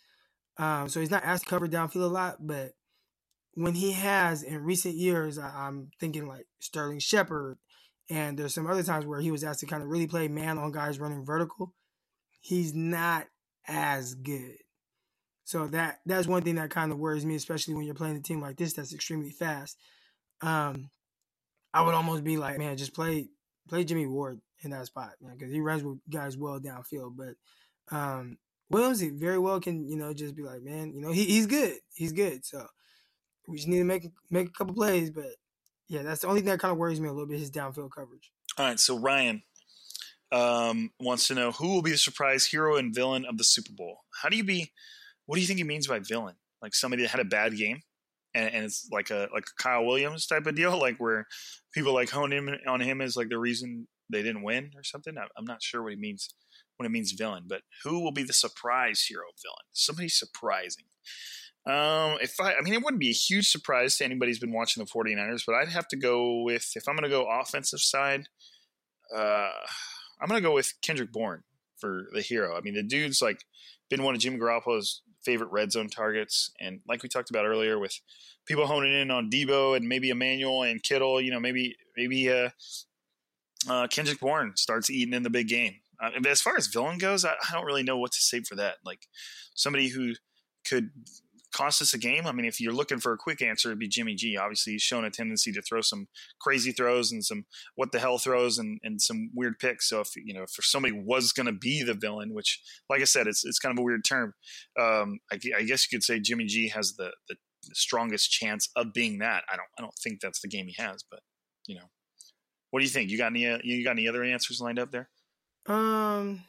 [0.59, 2.73] um, so he's not asked to cover downfield a lot but
[3.55, 7.59] when he has in recent years, I, am thinking like Sterling Shepard,
[8.11, 10.59] and there's some other times where he was asked to kind of really play man
[10.59, 11.75] on guys running vertical.
[12.41, 13.27] He's not
[13.67, 14.57] as good.
[15.45, 18.21] So that that's one thing that kind of worries me, especially when you're playing a
[18.21, 19.77] team like this that's extremely fast.
[20.41, 20.91] Um,
[21.75, 23.29] I would almost be like, man, just play
[23.69, 27.17] play Jimmy Ward in that spot, because he runs with guys well downfield.
[27.17, 28.39] But um,
[28.71, 31.47] Williams he very well can, you know, just be like, man, you know, he, he's
[31.47, 32.45] good, he's good.
[32.45, 32.67] So
[33.49, 35.11] we just need to make make a couple plays.
[35.11, 35.35] But
[35.89, 37.91] yeah, that's the only thing that kind of worries me a little bit his downfield
[37.91, 38.31] coverage.
[38.59, 39.43] All right, so Ryan
[40.33, 43.73] um, wants to know who will be the surprise hero and villain of the Super
[43.73, 43.99] Bowl.
[44.23, 44.73] How do you be?
[45.27, 46.37] What do you think he means by villain?
[46.61, 47.83] Like somebody that had a bad game,
[48.35, 51.27] and, and it's like a like a Kyle Williams type of deal, like where
[51.75, 55.15] people like hone in on him as like the reason they didn't win or something.
[55.17, 56.29] I'm not sure what he means
[56.77, 59.67] when it means villain, but who will be the surprise hero villain?
[59.73, 60.85] Somebody surprising.
[61.65, 64.53] Um, if I, I mean, it wouldn't be a huge surprise to anybody who's been
[64.53, 67.81] watching the 49ers, but I'd have to go with, if I'm going to go offensive
[67.81, 68.27] side,
[69.15, 69.51] uh,
[70.23, 71.43] I'm going to go with Kendrick Bourne
[71.77, 72.57] for the hero.
[72.57, 73.45] I mean, the dude's like
[73.91, 76.51] been one of Jimmy Garoppolo's favorite red zone targets.
[76.61, 78.01] And like we talked about earlier with
[78.47, 82.51] people honing in on Deebo and maybe Emmanuel and Kittle, you know, maybe, maybe, uh,
[83.69, 85.77] uh, Kendrick Bourne starts eating in the big game.
[86.01, 88.57] Uh, as far as villain goes, I, I don't really know what to say for
[88.57, 88.77] that.
[88.85, 89.07] Like
[89.55, 90.15] somebody who
[90.67, 90.91] could
[91.53, 92.27] cost us a game?
[92.27, 94.37] I mean, if you're looking for a quick answer, it'd be Jimmy G.
[94.37, 96.09] Obviously, he's shown a tendency to throw some
[96.41, 99.89] crazy throws and some what the hell throws and, and some weird picks.
[99.89, 103.05] So if you know, if somebody was going to be the villain, which, like I
[103.05, 104.35] said, it's it's kind of a weird term.
[104.79, 107.37] Um, I, I, guess you could say Jimmy G has the, the
[107.73, 109.45] strongest chance of being that.
[109.53, 111.21] I don't I don't think that's the game he has, but
[111.67, 111.91] you know,
[112.71, 113.11] what do you think?
[113.11, 115.09] You got any uh, you got any other answers lined up there?
[115.67, 116.43] Um,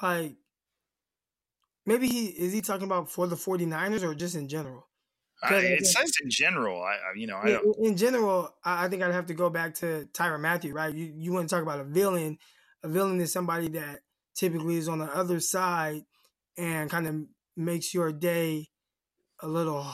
[0.00, 0.34] like
[1.84, 4.88] Maybe he is he talking about for the 49ers or just in general?
[5.42, 6.82] I, it says in general.
[6.82, 10.08] I, you know, I in, in, general, I think I'd have to go back to
[10.12, 10.94] Tyrann Mathieu, right?
[10.94, 12.38] You you want to talk about a villain?
[12.84, 14.00] A villain is somebody that
[14.34, 16.02] typically is on the other side
[16.56, 17.16] and kind of
[17.56, 18.68] makes your day
[19.40, 19.86] a little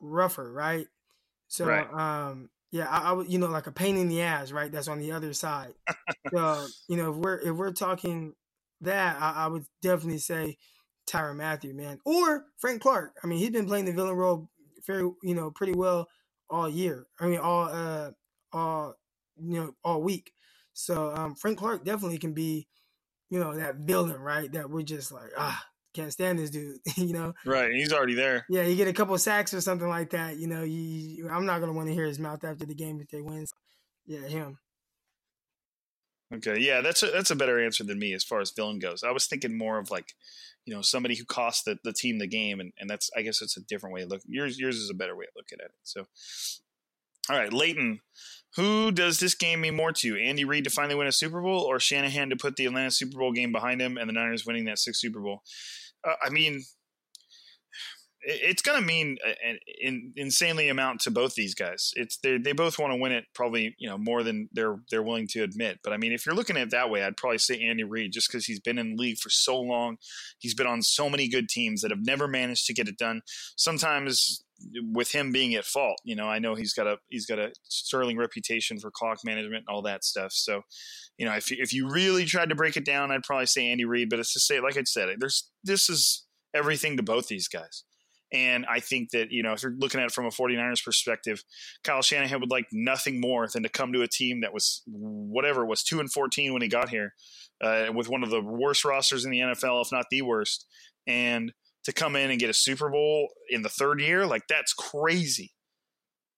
[0.00, 0.86] rougher, right?
[1.48, 1.92] So, right.
[1.92, 4.70] um, yeah, I, I would, you know, like a pain in the ass, right?
[4.70, 5.74] That's on the other side.
[6.34, 8.34] so, you know, if we're if we're talking
[8.80, 10.56] that, I, I would definitely say
[11.08, 13.16] Tyrann Mathieu, man, or Frank Clark.
[13.22, 14.48] I mean, he's been playing the villain role
[14.86, 16.08] very, you know, pretty well
[16.50, 17.06] all year.
[17.20, 18.10] I mean, all, uh,
[18.52, 18.94] all,
[19.36, 20.32] you know, all week.
[20.72, 22.68] So um, Frank Clark definitely can be,
[23.30, 24.50] you know, that villain, right?
[24.52, 25.62] That we're just like, ah,
[25.94, 27.34] can't stand this dude, you know.
[27.44, 28.46] Right, he's already there.
[28.48, 30.36] Yeah, you get a couple sacks or something like that.
[30.36, 33.00] You know, you, you I'm not gonna want to hear his mouth after the game
[33.00, 33.46] if they win.
[34.06, 34.58] Yeah, him.
[36.34, 39.02] Okay, yeah, that's a that's a better answer than me as far as villain goes.
[39.02, 40.12] I was thinking more of like
[40.68, 43.40] you know somebody who cost the, the team the game and, and that's i guess
[43.40, 45.70] it's a different way of looking yours yours is a better way of looking at
[45.70, 46.06] it so
[47.30, 48.00] all right leighton
[48.56, 50.16] who does this game mean more to you?
[50.16, 53.18] andy reid to finally win a super bowl or shanahan to put the atlanta super
[53.18, 55.42] bowl game behind him and the niners winning that sixth super bowl
[56.06, 56.62] uh, i mean
[58.20, 61.92] it's going to mean an, an, insanely amount to both these guys.
[61.94, 65.02] It's they they both want to win it probably you know more than they're they're
[65.02, 65.78] willing to admit.
[65.84, 68.12] But I mean, if you're looking at it that way, I'd probably say Andy Reid
[68.12, 69.98] just because he's been in the league for so long.
[70.38, 73.22] He's been on so many good teams that have never managed to get it done.
[73.56, 74.44] Sometimes
[74.92, 77.52] with him being at fault, you know, I know he's got a he's got a
[77.64, 80.32] sterling reputation for clock management and all that stuff.
[80.32, 80.62] So,
[81.16, 83.84] you know, if if you really tried to break it down, I'd probably say Andy
[83.84, 84.10] Reid.
[84.10, 87.84] But it's to say, like I said, there's this is everything to both these guys.
[88.32, 91.42] And I think that, you know, if you're looking at it from a 49ers perspective,
[91.82, 95.64] Kyle Shanahan would like nothing more than to come to a team that was whatever
[95.64, 97.14] was 2 and 14 when he got here,
[97.62, 100.66] uh, with one of the worst rosters in the NFL, if not the worst.
[101.06, 101.52] And
[101.84, 105.54] to come in and get a Super Bowl in the third year, like that's crazy.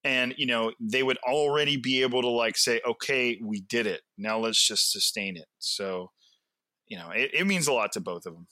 [0.04, 4.02] And, you know, they would already be able to like say, okay, we did it.
[4.16, 5.46] Now let's just sustain it.
[5.58, 6.12] So,
[6.86, 8.46] you know, it, it means a lot to both of them.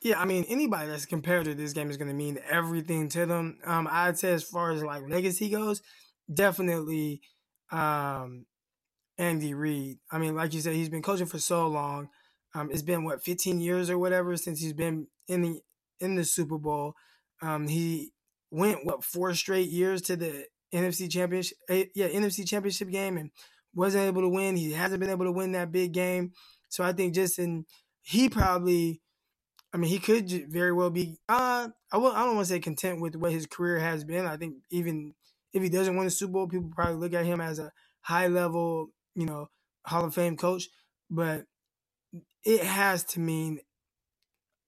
[0.00, 3.26] Yeah, I mean, anybody that's compared to this game is going to mean everything to
[3.26, 3.58] them.
[3.64, 5.82] Um, I'd say as far as like legacy goes,
[6.32, 7.20] definitely
[7.72, 8.46] um,
[9.18, 9.98] Andy Reid.
[10.10, 12.08] I mean, like you said, he's been coaching for so long.
[12.54, 15.60] Um, it's been what 15 years or whatever since he's been in the
[16.00, 16.94] in the Super Bowl.
[17.42, 18.12] Um, he
[18.50, 23.30] went what four straight years to the NFC championship, eh, yeah, NFC championship game, and
[23.74, 24.56] wasn't able to win.
[24.56, 26.32] He hasn't been able to win that big game.
[26.68, 27.64] So I think just in
[28.02, 29.00] he probably
[29.72, 31.18] I mean, he could very well be.
[31.28, 34.24] Uh, I will, I don't want to say content with what his career has been.
[34.24, 35.14] I think even
[35.52, 38.28] if he doesn't win a Super Bowl, people probably look at him as a high
[38.28, 39.50] level, you know,
[39.84, 40.68] Hall of Fame coach.
[41.10, 41.44] But
[42.44, 43.60] it has to mean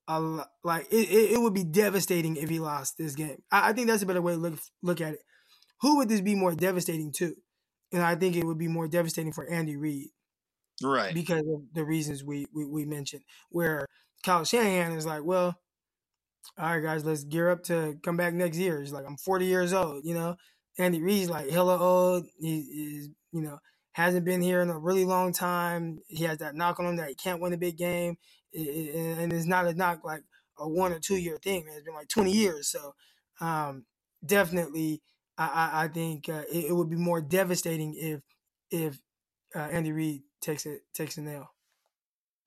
[0.08, 3.42] a lot, like it, it, it would be devastating if he lost this game.
[3.50, 5.20] I, I think that's a better way to look look at it.
[5.82, 7.34] Who would this be more devastating to?
[7.92, 10.08] And I think it would be more devastating for Andy Reid
[10.82, 11.12] Right.
[11.14, 13.22] because of the reasons we, we, we mentioned.
[13.50, 13.86] Where
[14.22, 15.56] Kyle Shanahan is like, well,
[16.58, 18.80] all right, guys, let's gear up to come back next year.
[18.80, 20.36] He's like, I'm 40 years old, you know.
[20.78, 22.26] Andy Reid's like hella old.
[22.38, 23.58] He is, you know,
[23.92, 26.00] hasn't been here in a really long time.
[26.08, 28.16] He has that knock on him that he can't win a big game,
[28.54, 30.22] and it's not a knock like
[30.58, 31.64] a one or two year thing.
[31.66, 32.94] It's been like 20 years, so
[33.40, 33.84] um,
[34.24, 35.02] definitely,
[35.36, 38.20] I, I, I think uh, it, it would be more devastating if
[38.70, 39.00] if
[39.54, 41.50] uh, Andy Reid takes it takes a nail.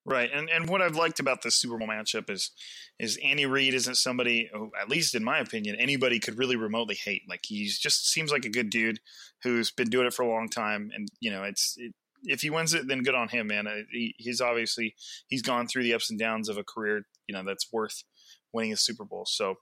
[0.06, 2.52] Right, and and what I've liked about this Super Bowl matchup is
[3.00, 6.96] is Andy Reid isn't somebody, who, at least in my opinion, anybody could really remotely
[6.96, 7.22] hate.
[7.30, 9.00] Like he's just seems like a good dude
[9.44, 12.50] who's been doing it for a long time, and you know, it's it, if he
[12.50, 13.66] wins it, then good on him, man.
[13.66, 14.94] Uh, He, he's obviously
[15.28, 18.04] he's gone through the ups and downs of a career, you know, that's worth
[18.52, 19.26] winning a Super Bowl.
[19.26, 19.56] So,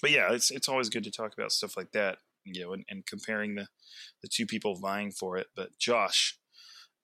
[0.00, 2.84] but yeah, it's it's always good to talk about stuff like that, you know, and,
[2.90, 3.68] and comparing the
[4.20, 5.46] the two people vying for it.
[5.54, 6.38] But Josh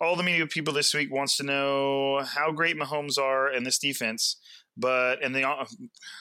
[0.00, 3.78] all the media people this week wants to know how great Mahomes are in this
[3.78, 4.36] defense.
[4.76, 5.66] But and they, all-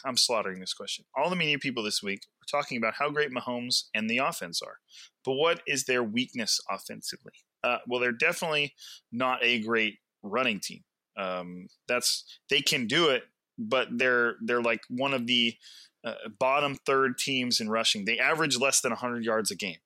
[0.03, 1.05] I'm slaughtering this question.
[1.15, 4.61] All the media people this week are talking about how great Mahomes and the offense
[4.63, 4.79] are.
[5.23, 7.33] But what is their weakness offensively?
[7.63, 8.73] Uh, well, they're definitely
[9.11, 10.83] not a great running team.
[11.17, 13.23] Um, that's they can do it,
[13.57, 15.55] but they're they're like one of the
[16.03, 18.05] uh, bottom third teams in rushing.
[18.05, 19.77] They average less than 100 yards a game,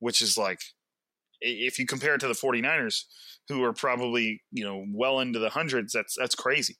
[0.00, 0.60] which is like
[1.44, 3.04] if you compare it to the 49ers
[3.48, 6.76] who are probably you know well into the hundreds that's that's crazy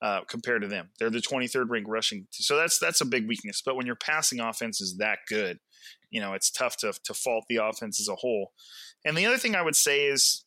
[0.00, 0.90] uh, compared to them.
[0.98, 3.62] They're the 23rd ranked rushing so that's that's a big weakness.
[3.64, 5.58] But when your passing offense is that good
[6.10, 8.52] you know it's tough to, to fault the offense as a whole.
[9.04, 10.44] And the other thing i would say is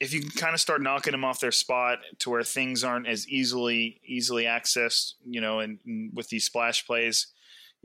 [0.00, 3.08] if you can kind of start knocking them off their spot to where things aren't
[3.08, 7.28] as easily easily accessed you know and, and with these splash plays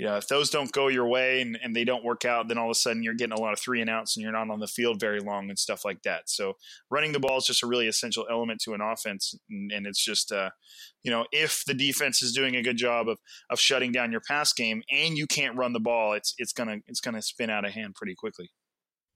[0.04, 2.58] you know, if those don't go your way and, and they don't work out, then
[2.58, 4.50] all of a sudden you're getting a lot of three and outs and you're not
[4.50, 6.24] on the field very long and stuff like that.
[6.26, 6.58] So
[6.92, 9.34] running the ball is just a really essential element to an offense.
[9.50, 10.50] And, and it's just, uh,
[11.04, 13.18] you know, if the defense is doing a good job of,
[13.50, 16.80] of shutting down your pass game and you can't run the ball, it's, it's gonna,
[16.86, 18.50] it's gonna spin out of hand pretty quickly.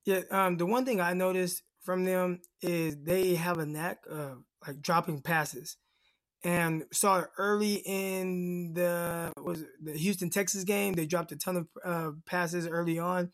[0.05, 4.37] Yeah, um, the one thing I noticed from them is they have a knack of
[4.65, 5.75] like dropping passes,
[6.43, 10.93] and saw it early in the was the Houston Texans game.
[10.93, 13.31] They dropped a ton of uh, passes early on.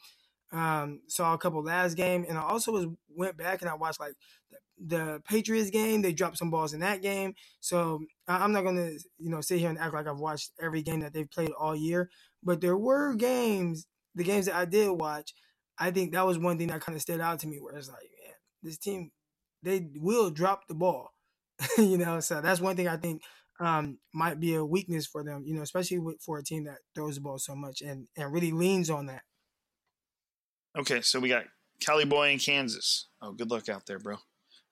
[0.52, 4.00] Um, saw a couple last game, and I also was went back and I watched
[4.00, 4.14] like
[4.52, 6.02] the, the Patriots game.
[6.02, 9.60] They dropped some balls in that game, so I, I'm not gonna you know sit
[9.60, 12.10] here and act like I've watched every game that they've played all year.
[12.44, 15.34] But there were games, the games that I did watch.
[15.80, 17.90] I think that was one thing that kind of stood out to me, where it's
[17.90, 19.12] like, man, this team
[19.64, 21.13] they will drop the ball,
[21.78, 22.20] you know.
[22.20, 23.22] So that's one thing I think
[23.60, 26.80] um, might be a weakness for them, you know, especially with, for a team that
[26.96, 29.24] throws the ball so much and and really leans on that.
[30.78, 31.44] Okay, so we got
[31.80, 33.08] Cali Boy in Kansas.
[33.22, 34.18] Oh, good luck out there, bro.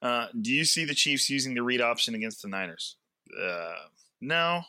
[0.01, 2.97] Uh, do you see the Chiefs using the read option against the Niners?
[3.39, 3.75] Uh,
[4.19, 4.63] no,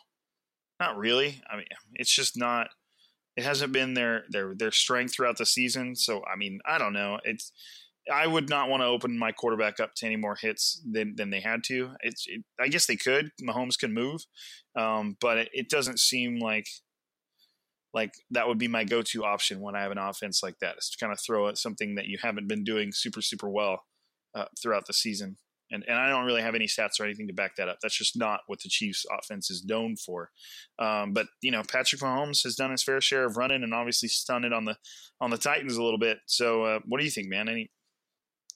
[0.79, 1.41] not really.
[1.49, 2.69] I mean, it's just not.
[3.35, 5.95] It hasn't been their their their strength throughout the season.
[5.95, 7.19] So I mean, I don't know.
[7.23, 7.51] It's
[8.11, 11.29] I would not want to open my quarterback up to any more hits than than
[11.29, 11.91] they had to.
[12.01, 13.31] It's it, I guess they could.
[13.41, 14.25] Mahomes can move,
[14.77, 16.67] um, but it, it doesn't seem like
[17.93, 20.89] like that would be my go-to option when I have an offense like that is
[20.89, 23.83] to kind of throw at something that you haven't been doing super super well
[24.35, 25.37] uh, throughout the season.
[25.71, 27.77] And and I don't really have any stats or anything to back that up.
[27.81, 30.29] That's just not what the Chiefs' offense is known for.
[30.77, 34.09] Um, but you know, Patrick Mahomes has done his fair share of running and obviously
[34.09, 34.75] stunned it on the
[35.21, 36.17] on the Titans a little bit.
[36.25, 37.47] So uh, what do you think, man?
[37.47, 37.71] Any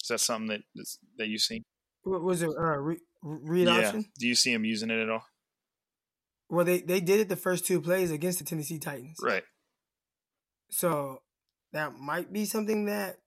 [0.01, 1.63] is that something that that's, that you see?
[2.03, 2.49] What was it?
[2.49, 3.87] Uh, re- read yeah.
[3.87, 4.05] option?
[4.19, 5.25] Do you see him using it at all?
[6.49, 9.17] Well, they they did it the first two plays against the Tennessee Titans.
[9.21, 9.43] Right.
[10.69, 11.21] So
[11.73, 13.17] that might be something that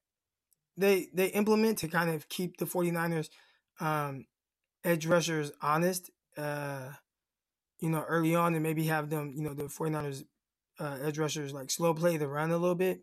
[0.76, 3.28] they they implement to kind of keep the 49ers
[3.80, 4.26] um,
[4.84, 6.90] edge rushers honest, uh,
[7.80, 10.24] you know, early on and maybe have them, you know, the 49ers
[10.78, 13.02] uh, edge rushers like slow play the run a little bit.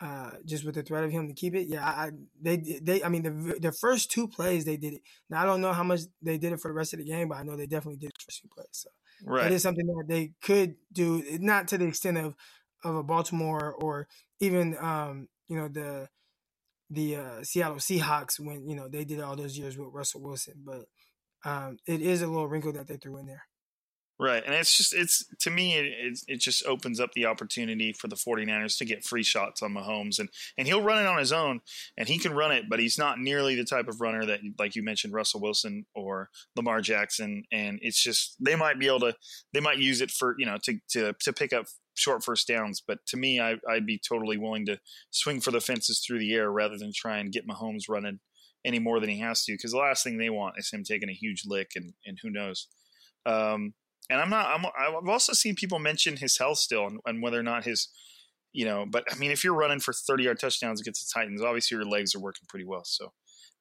[0.00, 3.02] Uh, just with the threat of him to keep it, yeah, I, I they they
[3.02, 5.02] I mean the the first two plays they did it.
[5.28, 7.28] Now I don't know how much they did it for the rest of the game,
[7.28, 8.68] but I know they definitely did it for two plays.
[8.72, 8.90] So
[9.20, 9.44] Right.
[9.44, 12.34] it is something that they could do, not to the extent of
[12.84, 14.06] of a Baltimore or
[14.40, 16.08] even um, you know the
[16.90, 20.62] the uh, Seattle Seahawks when you know they did all those years with Russell Wilson,
[20.64, 20.86] but
[21.44, 23.44] um, it is a little wrinkle that they threw in there.
[24.20, 24.42] Right.
[24.44, 28.16] And it's just, it's, to me, it, it, just opens up the opportunity for the
[28.16, 30.18] 49ers to get free shots on Mahomes.
[30.18, 31.60] And, and he'll run it on his own
[31.96, 34.74] and he can run it, but he's not nearly the type of runner that, like
[34.74, 37.44] you mentioned, Russell Wilson or Lamar Jackson.
[37.52, 39.14] And it's just, they might be able to,
[39.52, 42.82] they might use it for, you know, to, to, to pick up short first downs.
[42.84, 44.80] But to me, I, I'd be totally willing to
[45.12, 48.18] swing for the fences through the air rather than try and get Mahomes running
[48.64, 49.52] any more than he has to.
[49.52, 52.30] Because the last thing they want is him taking a huge lick and, and who
[52.30, 52.66] knows.
[53.24, 53.74] Um,
[54.10, 54.46] and I'm not.
[54.46, 57.88] I'm, I've also seen people mention his health still and, and, whether or not his,
[58.52, 58.86] you know.
[58.88, 61.86] But I mean, if you're running for 30 yard touchdowns against the Titans, obviously your
[61.86, 62.84] legs are working pretty well.
[62.84, 63.12] So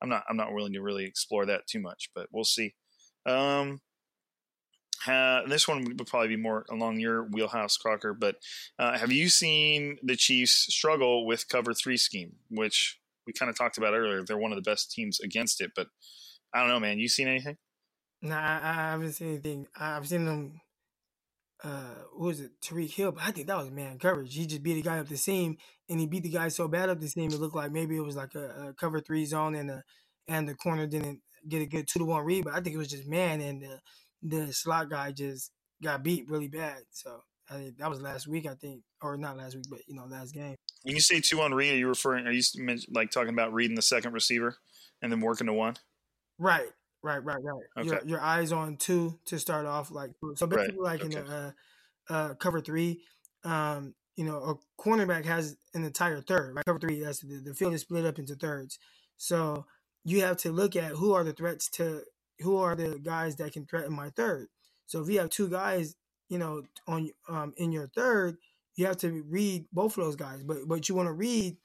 [0.01, 0.23] I'm not.
[0.29, 2.75] I'm not willing to really explore that too much, but we'll see.
[3.25, 3.81] Um,
[5.05, 8.13] this one would probably be more along your wheelhouse, Crocker.
[8.13, 8.35] But
[8.79, 13.57] uh, have you seen the Chiefs struggle with cover three scheme, which we kind of
[13.57, 14.23] talked about earlier?
[14.23, 15.87] They're one of the best teams against it, but
[16.53, 16.99] I don't know, man.
[16.99, 17.57] You seen anything?
[18.21, 19.67] Nah, I, I haven't seen anything.
[19.79, 20.61] I've seen them.
[21.63, 22.51] Uh, who was it?
[22.61, 24.35] Tyreek Hill, but I think that was man coverage.
[24.35, 25.57] He just beat a guy up the seam,
[25.89, 28.03] and he beat the guy so bad up the seam it looked like maybe it
[28.03, 29.83] was like a, a cover three zone, and the
[30.27, 32.45] and the corner didn't get a good two to one read.
[32.45, 33.79] But I think it was just man, and the
[34.21, 35.51] the slot guy just
[35.81, 36.81] got beat really bad.
[36.91, 40.05] So I that was last week, I think, or not last week, but you know,
[40.05, 40.55] last game.
[40.83, 42.27] When you say two on read, are you referring?
[42.27, 42.43] Are you
[42.89, 44.57] like talking about reading the second receiver
[45.01, 45.75] and then working to one?
[46.39, 46.69] Right.
[47.03, 47.63] Right, right, right.
[47.77, 47.87] Okay.
[47.87, 51.01] Your your eyes on two to start off, like so basically right.
[51.01, 51.19] like okay.
[51.19, 51.51] in uh,
[52.09, 53.01] uh, cover three.
[53.43, 56.55] Um, you know, a cornerback has an entire third.
[56.55, 57.01] Right, cover three.
[57.01, 58.79] That's the, the field is split up into thirds.
[59.17, 59.65] So
[60.03, 62.01] you have to look at who are the threats to
[62.39, 64.47] who are the guys that can threaten my third.
[64.87, 65.95] So if you have two guys,
[66.29, 68.37] you know, on um in your third,
[68.75, 70.43] you have to read both of those guys.
[70.43, 71.57] But but you want to read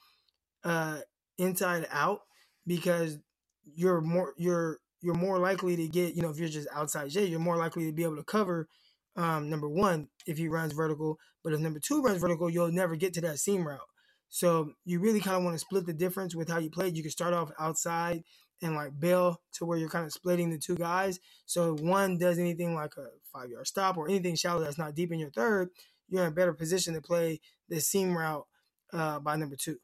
[0.65, 0.99] uh
[1.39, 2.21] inside out
[2.67, 3.19] because
[3.65, 7.27] you're more you're you're more likely to get, you know, if you're just outside J,
[7.27, 8.69] you're more likely to be able to cover
[9.17, 11.19] um, number one if he runs vertical.
[11.45, 13.81] But if number two runs vertical, you'll never get to that seam route.
[14.29, 16.89] So you really kind of want to split the difference with how you play.
[16.89, 18.23] You can start off outside
[18.63, 21.19] and like bail to where you're kind of splitting the two guys.
[21.47, 24.95] So if one does anything like a five yard stop or anything shallow that's not
[24.95, 25.69] deep in your third,
[26.09, 28.47] you're in a better position to play the seam route
[28.93, 29.77] uh, by number two.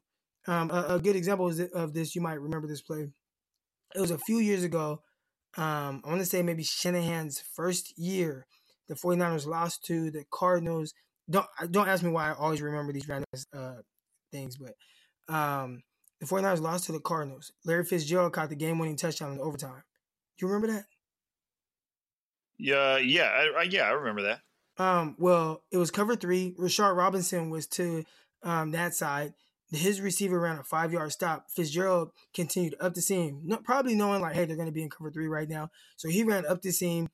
[0.46, 3.08] Um, a, a, good example of this, you might remember this play.
[3.94, 5.02] It was a few years ago
[5.56, 8.46] um, I want to say maybe Shanahan's first year,
[8.88, 10.92] the 49ers lost to the Cardinals.
[11.30, 13.76] Don't don't ask me why I always remember these random uh,
[14.32, 14.74] things, but
[15.34, 15.82] um,
[16.20, 17.52] the 49ers lost to the Cardinals.
[17.64, 19.82] Larry Fitzgerald caught the game-winning touchdown in overtime.
[20.38, 20.84] Do you remember that?
[22.58, 24.40] Yeah, yeah, I, I, yeah, I remember that.
[24.78, 26.54] Um, well, it was cover three.
[26.58, 28.04] Rashard Robinson was to
[28.42, 29.34] um, that side
[29.70, 31.50] his receiver ran a five yard stop.
[31.50, 35.10] Fitzgerald continued up the seam, probably knowing like, hey, they're going to be in cover
[35.10, 35.70] three right now.
[35.96, 37.08] So he ran up the seam.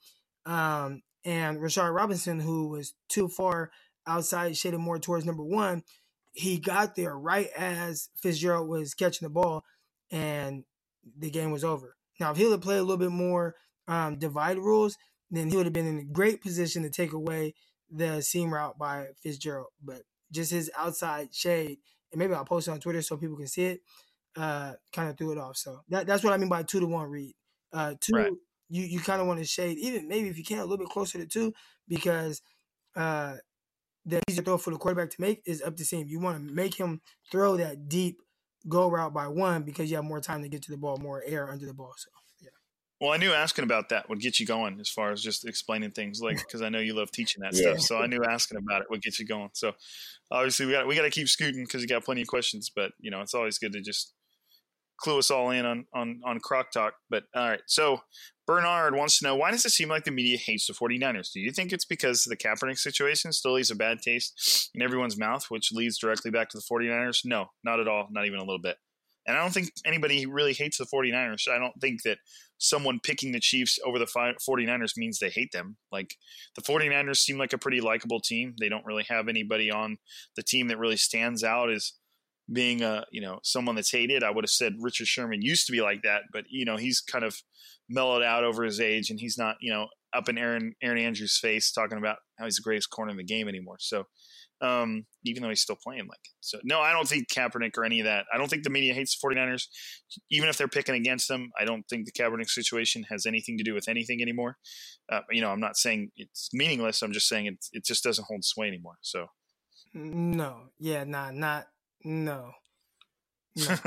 [0.46, 3.70] Um, and Rashard Robinson, who was too far
[4.06, 5.82] outside, shaded more towards number one,
[6.32, 9.64] he got there right as Fitzgerald was catching the ball,
[10.10, 10.64] and
[11.18, 11.96] the game was over.
[12.20, 13.54] Now, if he would played a little bit more
[13.88, 14.96] um, divide rules,
[15.30, 17.54] then he would have been in a great position to take away
[17.90, 19.68] the seam route by Fitzgerald.
[19.82, 21.78] But just his outside shade
[22.14, 23.80] and maybe I'll post it on Twitter so people can see it.
[24.36, 25.56] Uh, kind of threw it off.
[25.56, 27.34] So that, that's what I mean by two to one read.
[27.72, 28.32] Uh, two, right.
[28.68, 30.88] you you kind of want to shade even maybe if you can a little bit
[30.88, 31.52] closer to two
[31.88, 32.40] because
[32.96, 33.34] uh,
[34.06, 36.06] the easier throw for the quarterback to make is up the seam.
[36.08, 37.00] You want to make him
[37.30, 38.20] throw that deep
[38.68, 41.22] go route by one because you have more time to get to the ball, more
[41.26, 41.94] air under the ball.
[41.96, 42.10] So
[43.04, 45.90] well, I knew asking about that would get you going as far as just explaining
[45.90, 47.72] things, like because I know you love teaching that yeah.
[47.72, 47.80] stuff.
[47.80, 49.50] So I knew asking about it would get you going.
[49.52, 49.72] So
[50.30, 52.70] obviously we got we got to keep scooting because you got plenty of questions.
[52.74, 54.14] But you know, it's always good to just
[54.96, 56.94] clue us all in on on on Croc Talk.
[57.10, 58.00] But all right, so
[58.46, 61.30] Bernard wants to know why does it seem like the media hates the 49ers?
[61.30, 65.18] Do you think it's because the Kaepernick situation still leaves a bad taste in everyone's
[65.18, 67.20] mouth, which leads directly back to the 49ers?
[67.26, 68.78] No, not at all, not even a little bit.
[69.26, 71.48] And I don't think anybody really hates the 49ers.
[71.48, 72.18] I don't think that
[72.58, 75.76] someone picking the Chiefs over the 49ers means they hate them.
[75.90, 76.16] Like
[76.56, 78.54] the 49ers seem like a pretty likable team.
[78.60, 79.98] They don't really have anybody on
[80.36, 81.92] the team that really stands out as
[82.52, 84.22] being a, you know, someone that's hated.
[84.22, 87.00] I would have said Richard Sherman used to be like that, but you know, he's
[87.00, 87.36] kind of
[87.88, 91.38] mellowed out over his age and he's not, you know, up in Aaron Erin Andrews'
[91.38, 93.76] face talking about how he's the greatest corner in the game anymore.
[93.80, 94.04] So
[94.60, 96.20] um, even though he's still playing like.
[96.40, 98.26] So, no, I don't think Kaepernick or any of that.
[98.32, 99.64] I don't think the media hates the 49ers.
[100.30, 103.64] Even if they're picking against them, I don't think the Kaepernick situation has anything to
[103.64, 104.56] do with anything anymore.
[105.10, 107.02] Uh, you know, I'm not saying it's meaningless.
[107.02, 108.96] I'm just saying it, it just doesn't hold sway anymore.
[109.02, 109.26] So,
[109.92, 111.66] no, yeah, nah, not,
[112.04, 112.52] no.
[113.56, 113.64] no.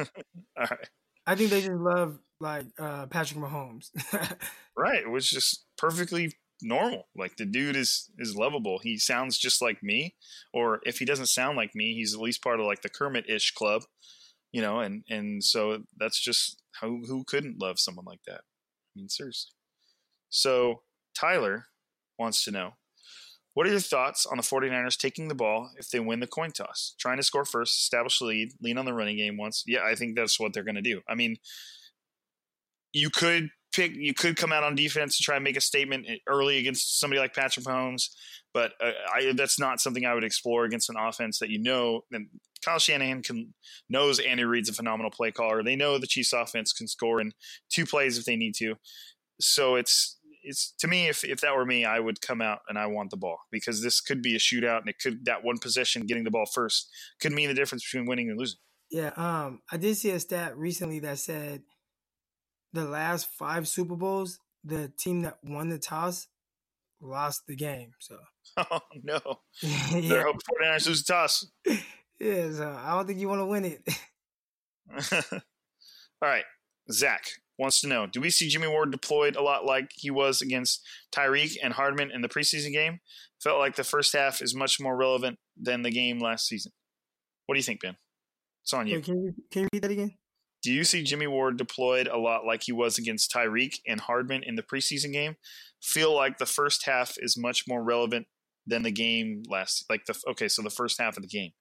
[0.58, 0.88] All right.
[1.26, 3.90] I think they just love like uh, Patrick Mahomes.
[4.78, 7.08] right, which is perfectly normal.
[7.16, 8.80] Like the dude is is lovable.
[8.82, 10.16] He sounds just like me,
[10.54, 13.30] or if he doesn't sound like me, he's at least part of like the Kermit
[13.30, 13.84] ish club,
[14.52, 14.80] you know.
[14.80, 18.42] And and so that's just who who couldn't love someone like that.
[18.42, 19.54] I mean, seriously.
[20.30, 20.82] So
[21.18, 21.66] Tyler
[22.18, 22.74] wants to know.
[23.54, 26.52] What are your thoughts on the 49ers taking the ball if they win the coin
[26.52, 26.94] toss?
[27.00, 29.64] Trying to score first, establish the lead, lean on the running game once.
[29.66, 31.02] Yeah, I think that's what they're going to do.
[31.10, 31.38] I mean,
[32.94, 36.08] you could pick you could come out on defense to try and make a statement
[36.28, 38.10] early against somebody like Patrick Mahomes,
[38.54, 42.02] but uh, I, that's not something I would explore against an offense that you know.
[42.12, 42.28] And
[42.66, 43.54] Kyle Shanahan can
[43.88, 45.64] knows Andy Reid's a phenomenal play caller.
[45.64, 47.32] They know the Chiefs offense can score in
[47.72, 48.76] two plays if they need to.
[49.40, 52.80] So it's it's to me if if that were me, I would come out and
[52.80, 55.60] I want the ball because this could be a shootout and it could that one
[55.60, 56.90] possession getting the ball first
[57.22, 58.58] could mean the difference between winning and losing.
[58.90, 61.62] Yeah, um, I did see a stat recently that said
[62.74, 66.28] the last five Super Bowls, the team that won the toss
[67.02, 67.92] lost the game.
[68.00, 68.18] So,
[68.58, 69.20] oh no,
[69.62, 70.10] yeah.
[70.10, 71.46] they're hoping 49ers lose the toss.
[72.20, 73.82] yeah, so I don't think you want to win it.
[76.22, 76.46] All right,
[76.92, 77.26] Zach
[77.58, 80.86] wants to know: Do we see Jimmy Ward deployed a lot like he was against
[81.12, 83.00] Tyreek and Hardman in the preseason game?
[83.42, 86.72] Felt like the first half is much more relevant than the game last season.
[87.46, 87.98] What do you think, Ben?
[88.64, 88.96] It's on you.
[88.96, 90.18] Wait, can you can you read that again?
[90.68, 94.44] Do you see Jimmy Ward deployed a lot like he was against Tyreek and Hardman
[94.44, 95.38] in the preseason game?
[95.82, 98.28] Feel like the first half is much more relevant
[98.66, 99.86] than the game last.
[99.90, 101.54] Like the okay, so the first half of the game.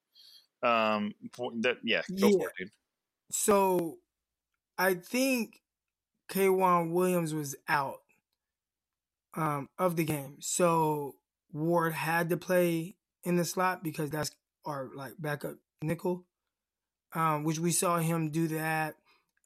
[0.60, 1.12] Um,
[1.60, 2.36] that yeah, go yeah.
[2.36, 2.70] for it, dude.
[3.30, 3.98] So,
[4.76, 5.60] I think
[6.28, 8.00] K'Waun Williams was out
[9.36, 11.14] um, of the game, so
[11.52, 14.32] Ward had to play in the slot because that's
[14.64, 16.24] our like backup nickel
[17.16, 18.94] um, which we saw him do that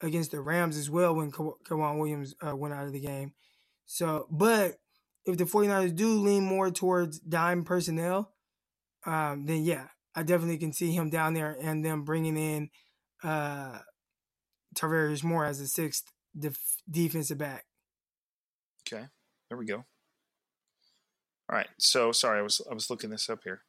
[0.01, 3.31] against the Rams as well when K'Waun Williams uh, went out of the game.
[3.85, 4.75] So, but
[5.25, 8.33] if the 49ers do lean more towards dime personnel,
[9.05, 12.69] um, then yeah, I definitely can see him down there and them bringing in
[13.23, 13.79] uh,
[14.75, 17.65] Tarvarius Moore as a sixth def- defensive back.
[18.85, 19.05] Okay,
[19.49, 19.85] there we go.
[21.49, 23.61] All right, so sorry, I was I was looking this up here.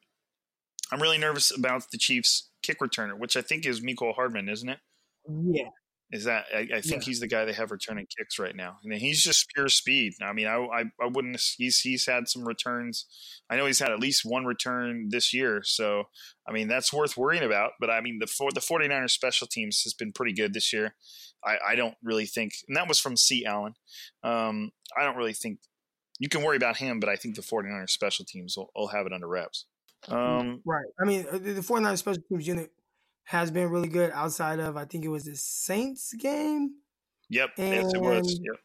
[0.91, 4.69] I'm really nervous about the Chiefs kick returner, which I think is Mecole Hardman, isn't
[4.69, 4.79] it?
[5.27, 5.69] Yeah.
[6.11, 7.05] Is that I, I think yeah.
[7.05, 8.77] he's the guy they have returning kicks right now.
[8.83, 10.13] Mean, he's just pure speed.
[10.21, 11.41] I mean, I, I, I wouldn't.
[11.57, 13.07] He's he's had some returns.
[13.49, 15.61] I know he's had at least one return this year.
[15.63, 16.03] So
[16.47, 17.71] I mean, that's worth worrying about.
[17.79, 20.93] But I mean, the for the 49ers special teams has been pretty good this year.
[21.43, 23.43] I, I don't really think, and that was from C.
[23.45, 23.73] Allen.
[24.23, 25.59] Um, I don't really think
[26.19, 29.05] you can worry about him, but I think the 49ers special teams will, will have
[29.05, 29.65] it under wraps.
[30.07, 30.85] Mm, um, right.
[30.99, 32.71] I mean, uh, the 49 special teams unit
[33.25, 36.71] has been really good outside of, I think it was the Saints game.
[37.29, 37.51] Yep.
[37.57, 38.39] And, yes, it was.
[38.43, 38.59] Yep.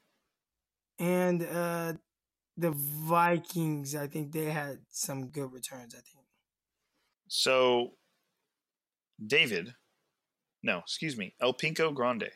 [0.99, 1.93] And uh,
[2.57, 6.27] the Vikings, I think they had some good returns, I think.
[7.29, 7.93] So,
[9.25, 9.75] David,
[10.63, 12.31] no, excuse me, El Pinco Grande.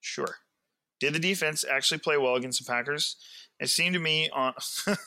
[0.00, 0.36] Sure.
[1.00, 3.16] Did the defense actually play well against the Packers?
[3.60, 4.52] It seemed to me on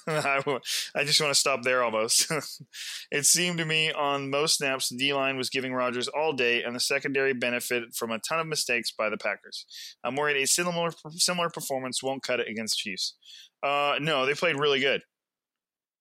[0.08, 0.41] I,
[0.95, 2.32] I just want to stop there almost.
[3.12, 6.64] it seemed to me on most snaps the D line was giving Rodgers all day,
[6.64, 9.66] and the secondary benefited from a ton of mistakes by the Packers.
[10.04, 13.16] I'm worried a similar similar performance won't cut it against Chiefs.
[13.62, 15.02] Uh, no, they played really good.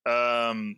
[0.06, 0.76] Um,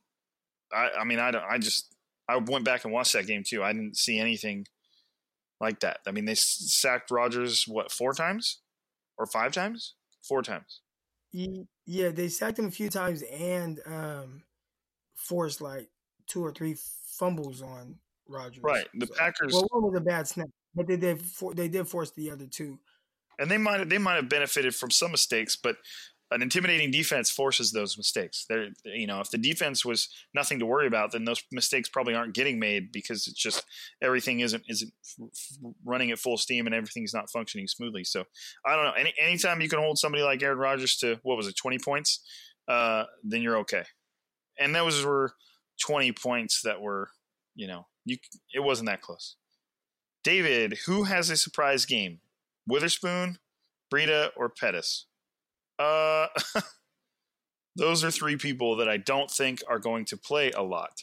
[0.72, 1.44] I, I mean, I don't.
[1.44, 1.94] I just
[2.28, 3.62] I went back and watched that game too.
[3.62, 4.66] I didn't see anything
[5.60, 6.00] like that.
[6.06, 8.60] I mean, they sacked Rodgers what four times
[9.18, 9.94] or five times?
[10.26, 10.80] Four times.
[11.32, 14.42] Yeah, they sacked him a few times and um,
[15.14, 15.88] forced like
[16.26, 16.76] two or three
[17.18, 17.96] fumbles on
[18.28, 18.62] Rodgers.
[18.62, 18.86] Right.
[18.94, 19.52] The so, Packers.
[19.52, 22.46] Well, one was a bad snap, but they did for, they did force the other
[22.46, 22.78] two.
[23.38, 25.76] And they might they might have benefited from some mistakes, but
[26.30, 28.44] an intimidating defense forces those mistakes.
[28.48, 32.14] There, you know, if the defense was nothing to worry about, then those mistakes probably
[32.14, 33.64] aren't getting made because it's just
[34.02, 34.92] everything isn't isn't
[35.84, 38.04] running at full steam and everything's not functioning smoothly.
[38.04, 38.24] So
[38.66, 38.92] I don't know.
[38.92, 42.20] Any anytime you can hold somebody like Aaron Rodgers to what was it, twenty points,
[42.68, 43.84] uh, then you're okay.
[44.58, 45.32] And those were
[45.80, 47.10] twenty points that were,
[47.54, 48.18] you know, you
[48.54, 49.36] it wasn't that close.
[50.24, 52.20] David, who has a surprise game?
[52.66, 53.38] Witherspoon,
[53.90, 55.06] Breida, or Pettis?
[55.78, 56.26] Uh,
[57.76, 61.02] those are three people that I don't think are going to play a lot.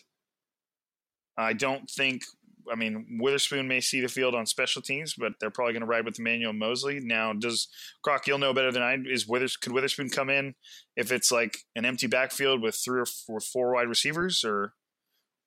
[1.38, 2.24] I don't think.
[2.72, 5.88] I mean, Witherspoon may see the field on special teams, but they're probably going to
[5.88, 7.00] ride with Emmanuel Mosley.
[7.00, 7.68] Now, does
[8.04, 8.26] Croc?
[8.26, 8.98] You'll know better than I.
[9.06, 10.56] Is Withers could Witherspoon come in
[10.96, 14.74] if it's like an empty backfield with three or four, four wide receivers, or,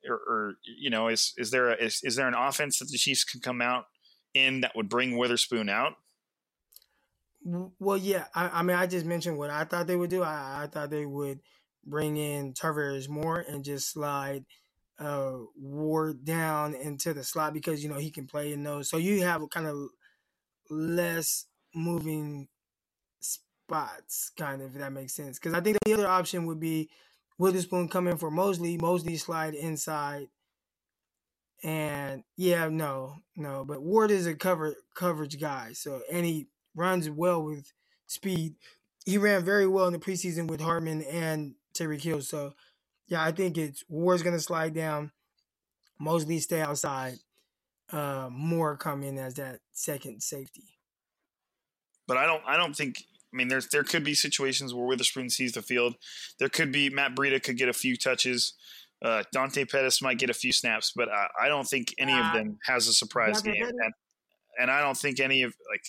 [0.08, 2.98] or, or, you know, is is there a, is, is there an offense that the
[2.98, 3.86] Chiefs can come out
[4.32, 5.94] in that would bring Witherspoon out?
[7.78, 8.26] Well, yeah.
[8.34, 10.22] I, I, mean, I just mentioned what I thought they would do.
[10.22, 11.40] I, I thought they would
[11.84, 14.44] bring in Tarvarius Moore and just slide
[14.98, 18.90] uh, Ward down into the slot because you know he can play in those.
[18.90, 19.76] So you have kind of
[20.68, 22.48] less moving
[23.20, 25.38] spots, kind of if that makes sense.
[25.38, 26.90] Because I think the other option would be
[27.38, 30.26] Witherspoon come in for Mosley, Mosley slide inside,
[31.62, 33.64] and yeah, no, no.
[33.64, 37.72] But Ward is a cover coverage guy, so he runs well with
[38.06, 38.54] speed.
[39.04, 42.20] He ran very well in the preseason with Hardman and Tyreek Hill.
[42.22, 42.54] So
[43.06, 45.12] yeah, I think it's Ward's gonna slide down.
[45.98, 47.18] Mosley stay outside.
[47.90, 50.78] Uh, Moore come in as that second safety.
[52.06, 52.42] But I don't.
[52.46, 53.04] I don't think.
[53.32, 55.94] I mean, there's there could be situations where Witherspoon sees the field.
[56.38, 58.54] There could be Matt Breida could get a few touches.
[59.02, 62.26] Uh, Dante Pettis might get a few snaps, but I, I don't think any uh,
[62.26, 63.62] of them has a surprise game.
[63.62, 63.92] And,
[64.58, 65.82] and I don't think any of like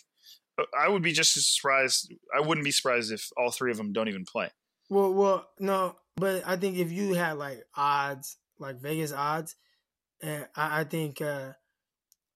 [0.78, 2.14] I would be just as surprised.
[2.36, 4.50] I wouldn't be surprised if all three of them don't even play.
[4.90, 9.56] Well, well, no, but I think if you had like odds, like Vegas odds,
[10.22, 11.54] and I, I think uh,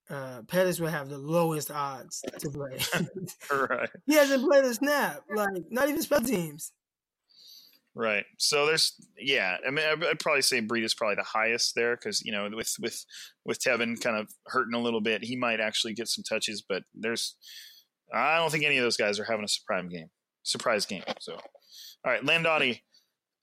[0.10, 2.78] uh, Pettis would have the lowest odds to play.
[3.52, 3.90] right.
[4.06, 6.72] He hasn't played a snap, like not even special teams.
[7.96, 8.26] Right.
[8.38, 9.58] So there's, yeah.
[9.66, 12.76] I mean, I'd probably say Breida is probably the highest there because you know with
[12.80, 13.06] with
[13.46, 16.64] with Tevin kind of hurting a little bit, he might actually get some touches.
[16.68, 17.36] But there's,
[18.14, 20.07] I don't think any of those guys are having a surprise game.
[20.43, 21.03] Surprise game.
[21.20, 22.82] So, all right, Landati,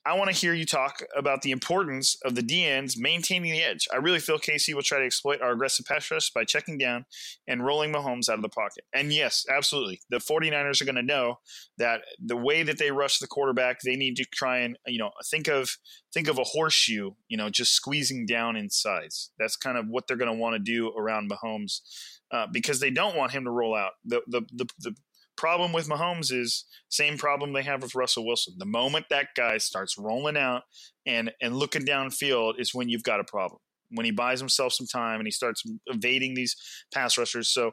[0.06, 3.86] I want to hear you talk about the importance of the DNs maintaining the edge.
[3.92, 7.04] I really feel KC will try to exploit our aggressive pass rush by checking down
[7.46, 8.84] and rolling Mahomes out of the pocket.
[8.94, 10.00] And yes, absolutely.
[10.08, 11.36] The 49ers are going to know
[11.76, 15.10] that the way that they rush the quarterback, they need to try and, you know,
[15.30, 15.76] think of
[16.14, 19.30] think of a horseshoe, you know, just squeezing down in size.
[19.38, 21.80] That's kind of what they're going to want to do around Mahomes.
[22.32, 23.90] Uh, because they don't want him to roll out.
[24.04, 24.94] The, the, the, the
[25.40, 28.56] problem with Mahomes is same problem they have with Russell Wilson.
[28.58, 30.64] The moment that guy starts rolling out
[31.06, 33.58] and and looking downfield is when you've got a problem.
[33.88, 36.54] When he buys himself some time and he starts evading these
[36.92, 37.72] pass rushers, so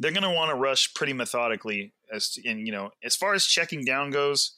[0.00, 1.94] they're going to want to rush pretty methodically.
[2.12, 4.56] As to, and you know, as far as checking down goes,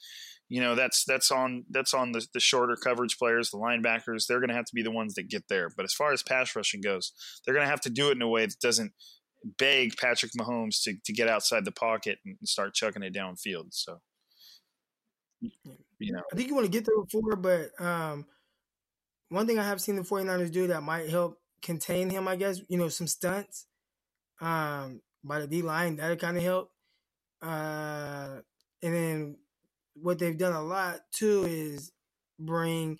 [0.48, 4.26] you know that's that's on that's on the, the shorter coverage players, the linebackers.
[4.26, 5.68] They're going to have to be the ones that get there.
[5.76, 7.12] But as far as pass rushing goes,
[7.44, 8.92] they're going to have to do it in a way that doesn't
[9.44, 13.68] beg Patrick Mahomes to, to get outside the pocket and start chucking it downfield.
[13.70, 14.00] So,
[15.40, 18.26] you know, I think you want to get there before, but um,
[19.28, 22.60] one thing I have seen the 49ers do that might help contain him, I guess,
[22.68, 23.66] you know, some stunts
[24.40, 26.70] um, by the D line, that'll kind of help.
[27.40, 28.38] Uh,
[28.82, 29.36] and then
[29.94, 31.92] what they've done a lot too is
[32.38, 32.98] bring,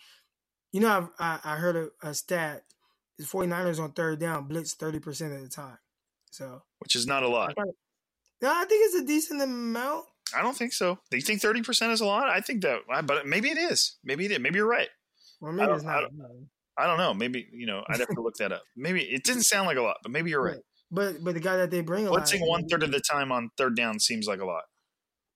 [0.73, 2.63] you know, I've, i I, heard a, a stat.
[3.19, 5.79] The 49ers on third down blitz 30% of the time.
[6.39, 7.53] So, which is not a lot.
[7.57, 10.05] No, I think it's a decent amount.
[10.33, 10.97] I don't think so.
[11.11, 12.29] Do you think thirty percent is a lot?
[12.29, 13.97] I think that, but maybe it is.
[14.05, 14.39] Maybe it is.
[14.39, 14.89] Maybe you're right.
[15.41, 15.97] Well, maybe it's not.
[15.97, 17.13] I don't, I don't, know.
[17.13, 17.83] Maybe you know.
[17.89, 18.63] I'd have to look that up.
[18.77, 20.59] Maybe it didn't sound like a lot, but maybe you're right.
[20.93, 23.75] But but the guy that they bring, blitzing one third of the time on third
[23.75, 24.63] down seems like a lot.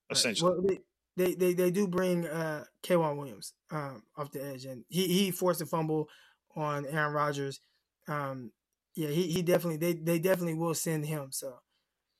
[0.09, 0.79] Essentially, well, they,
[1.17, 5.31] they, they they do bring uh K'Waun Williams um off the edge, and he he
[5.31, 6.07] forced a fumble
[6.55, 7.59] on Aaron Rodgers.
[8.07, 8.51] Um,
[8.95, 11.27] yeah, he, he definitely they they definitely will send him.
[11.31, 11.55] So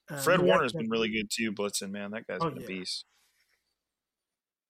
[0.10, 1.92] uh, Fred Warner's been really good too, Blitzen.
[1.92, 2.68] Man, that guy's oh, been a yeah.
[2.68, 3.06] beast.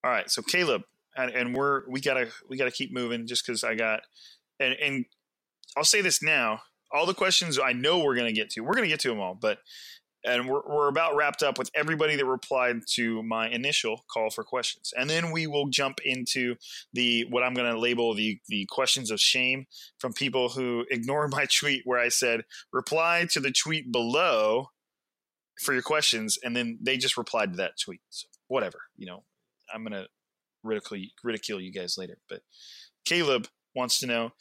[0.04, 0.82] All right, so Caleb,
[1.16, 4.02] and, and, we're we gotta we gotta keep moving just because I got
[4.60, 5.06] and and
[5.78, 6.62] I'll say this now.
[6.92, 9.34] All the questions I know we're gonna get to, we're gonna get to them all,
[9.34, 9.60] but
[10.26, 14.44] and we're, we're about wrapped up with everybody that replied to my initial call for
[14.44, 14.94] questions.
[14.98, 16.56] And then we will jump into
[16.94, 19.66] the what i'm going to label the the questions of shame
[19.98, 24.68] from people who ignored my tweet where i said reply to the tweet below
[25.62, 28.02] for your questions and then they just replied to that tweet.
[28.10, 29.24] So whatever you know
[29.74, 30.08] i'm going to
[30.64, 32.18] ridicule ridicule you guys later.
[32.30, 32.42] But
[33.06, 34.32] caleb wants to know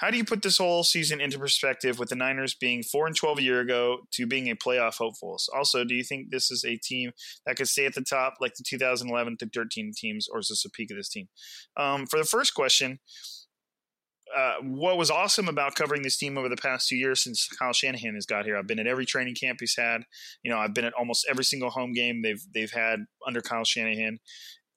[0.00, 3.14] how do you put this whole season into perspective with the Niners being 4 and
[3.14, 5.48] 12 a year ago to being a playoff hopefuls?
[5.54, 7.12] Also, do you think this is a team
[7.44, 10.64] that could stay at the top like the 2011 to 13 teams, or is this
[10.64, 11.28] a peak of this team?
[11.76, 12.98] Um, for the first question,
[14.34, 17.72] uh, what was awesome about covering this team over the past two years since Kyle
[17.72, 20.04] Shanahan has got here, I've been at every training camp he's had.
[20.42, 23.64] You know, I've been at almost every single home game they've they've had under Kyle
[23.64, 24.18] Shanahan,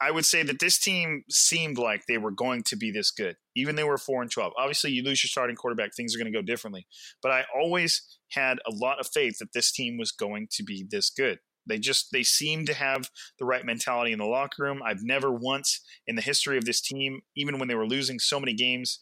[0.03, 3.37] I would say that this team seemed like they were going to be this good,
[3.55, 4.53] even they were four and twelve.
[4.57, 6.87] Obviously, you lose your starting quarterback, things are going to go differently.
[7.21, 8.01] But I always
[8.31, 11.39] had a lot of faith that this team was going to be this good.
[11.65, 14.81] They just they seem to have the right mentality in the locker room.
[14.85, 18.39] I've never once in the history of this team, even when they were losing so
[18.39, 18.99] many games,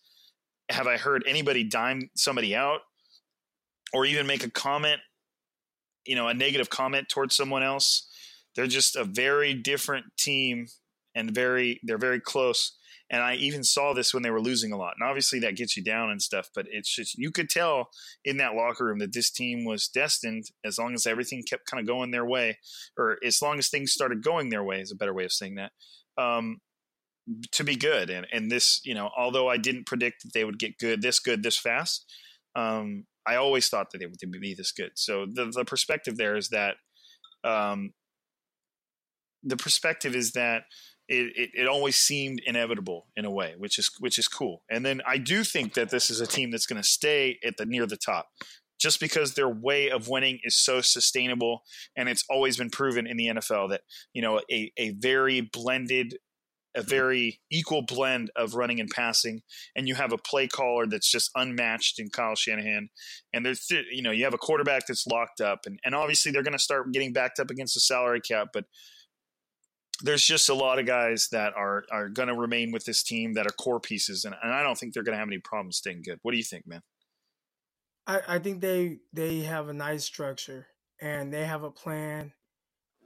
[0.69, 2.81] have I heard anybody dime somebody out
[3.93, 5.01] or even make a comment,
[6.05, 8.07] you know, a negative comment towards someone else
[8.55, 10.67] They're just a very different team
[11.16, 12.78] and very they're very close.
[13.09, 14.93] And I even saw this when they were losing a lot.
[14.97, 17.89] And obviously that gets you down and stuff, but it's just you could tell
[18.24, 21.82] in that locker room that this team was destined as long as everything kept kind
[21.82, 22.57] of going their way,
[22.97, 25.55] or as long as things started going their way is a better way of saying
[25.55, 25.72] that.
[26.18, 26.62] Um,
[27.51, 28.09] to be good.
[28.09, 31.20] And and this, you know, although I didn't predict that they would get good this
[31.20, 32.05] good this fast,
[32.55, 34.91] um, I always thought that they would be this good.
[34.95, 36.76] So the the perspective there is that
[37.43, 37.93] um,
[39.43, 40.64] the perspective is that
[41.07, 44.63] it, it, it, always seemed inevitable in a way, which is which is cool.
[44.69, 47.57] And then I do think that this is a team that's going to stay at
[47.57, 48.29] the near the top,
[48.79, 51.63] just because their way of winning is so sustainable,
[51.95, 53.81] and it's always been proven in the NFL that
[54.13, 56.17] you know a a very blended.
[56.73, 59.41] A very equal blend of running and passing,
[59.75, 62.87] and you have a play caller that's just unmatched in Kyle Shanahan.
[63.33, 66.43] And there's, you know, you have a quarterback that's locked up, and, and obviously they're
[66.43, 68.51] going to start getting backed up against the salary cap.
[68.53, 68.67] But
[70.03, 73.33] there's just a lot of guys that are are going to remain with this team
[73.33, 75.77] that are core pieces, and, and I don't think they're going to have any problems
[75.77, 76.19] staying good.
[76.21, 76.81] What do you think, man?
[78.07, 80.67] I, I think they they have a nice structure
[81.01, 82.33] and they have a plan,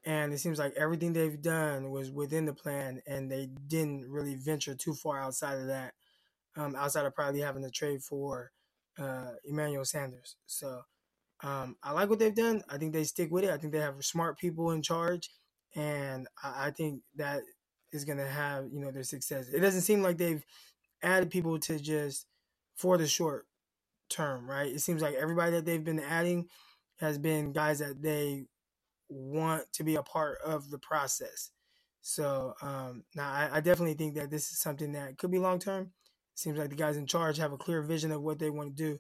[0.06, 4.36] and it seems like everything they've done was within the plan, and they didn't really
[4.36, 5.94] venture too far outside of that,
[6.58, 8.52] um, outside of probably having to trade for
[9.00, 10.36] uh, Emmanuel Sanders.
[10.46, 10.82] So
[11.44, 12.64] um, I like what they've done.
[12.70, 13.50] I think they stick with it.
[13.50, 15.30] I think they have smart people in charge
[15.76, 17.42] and I, think that
[17.92, 19.50] is going to have you know their success.
[19.50, 20.44] It doesn't seem like they've
[21.04, 22.26] added people to just
[22.76, 23.46] for the short
[24.10, 24.72] term, right?
[24.74, 26.48] It seems like everybody that they've been adding
[27.00, 28.46] has been guys that they
[29.10, 31.52] want to be a part of the process.
[32.02, 35.60] So um, now I, I, definitely think that this is something that could be long
[35.60, 35.92] term.
[36.36, 38.84] Seems like the guys in charge have a clear vision of what they want to
[38.84, 39.00] do,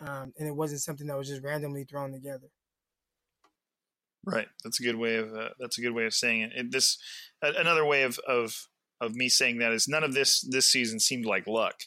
[0.00, 2.48] um, and it wasn't something that was just randomly thrown together.
[4.24, 4.48] Right.
[4.64, 6.70] That's a good way of uh, that's a good way of saying it.
[6.70, 6.98] this
[7.42, 8.66] another way of, of
[9.00, 11.82] of me saying that is none of this this season seemed like luck.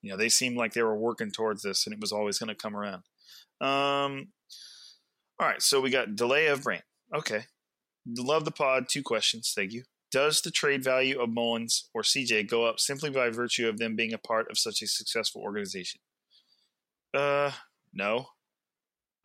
[0.00, 2.48] You know, they seemed like they were working towards this, and it was always going
[2.48, 3.02] to come around.
[3.60, 4.28] Um,
[5.40, 6.82] all right, so we got delay of brain.
[7.14, 7.44] Okay,
[8.06, 8.86] love the pod.
[8.88, 9.52] Two questions.
[9.54, 9.84] Thank you.
[10.10, 13.96] Does the trade value of Mullens or CJ go up simply by virtue of them
[13.96, 16.00] being a part of such a successful organization?
[17.12, 17.50] Uh,
[17.92, 18.26] no.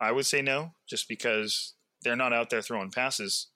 [0.00, 3.48] I would say no, just because they're not out there throwing passes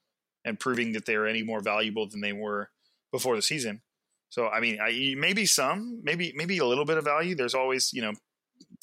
[0.44, 2.70] and proving that they're any more valuable than they were
[3.12, 3.82] before the season.
[4.28, 7.34] So I mean, I, maybe some, maybe maybe a little bit of value.
[7.34, 8.12] There's always you know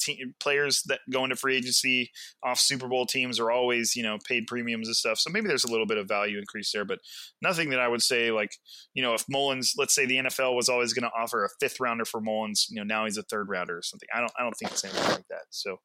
[0.00, 2.10] team, players that go into free agency
[2.42, 5.18] off Super Bowl teams are always you know paid premiums and stuff.
[5.18, 7.00] So maybe there's a little bit of value increase there, but
[7.42, 8.56] nothing that I would say like
[8.94, 11.80] you know if Mullens, let's say the NFL was always going to offer a fifth
[11.80, 14.08] rounder for Mullens, you know now he's a third rounder or something.
[14.14, 15.44] I don't I don't think it's anything like that.
[15.50, 15.76] So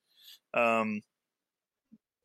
[0.53, 1.01] um,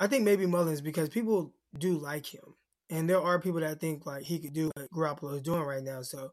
[0.02, 2.42] I think maybe Mullens because people do like him,
[2.90, 5.84] and there are people that think like he could do what Garoppolo is doing right
[5.84, 6.02] now.
[6.02, 6.32] So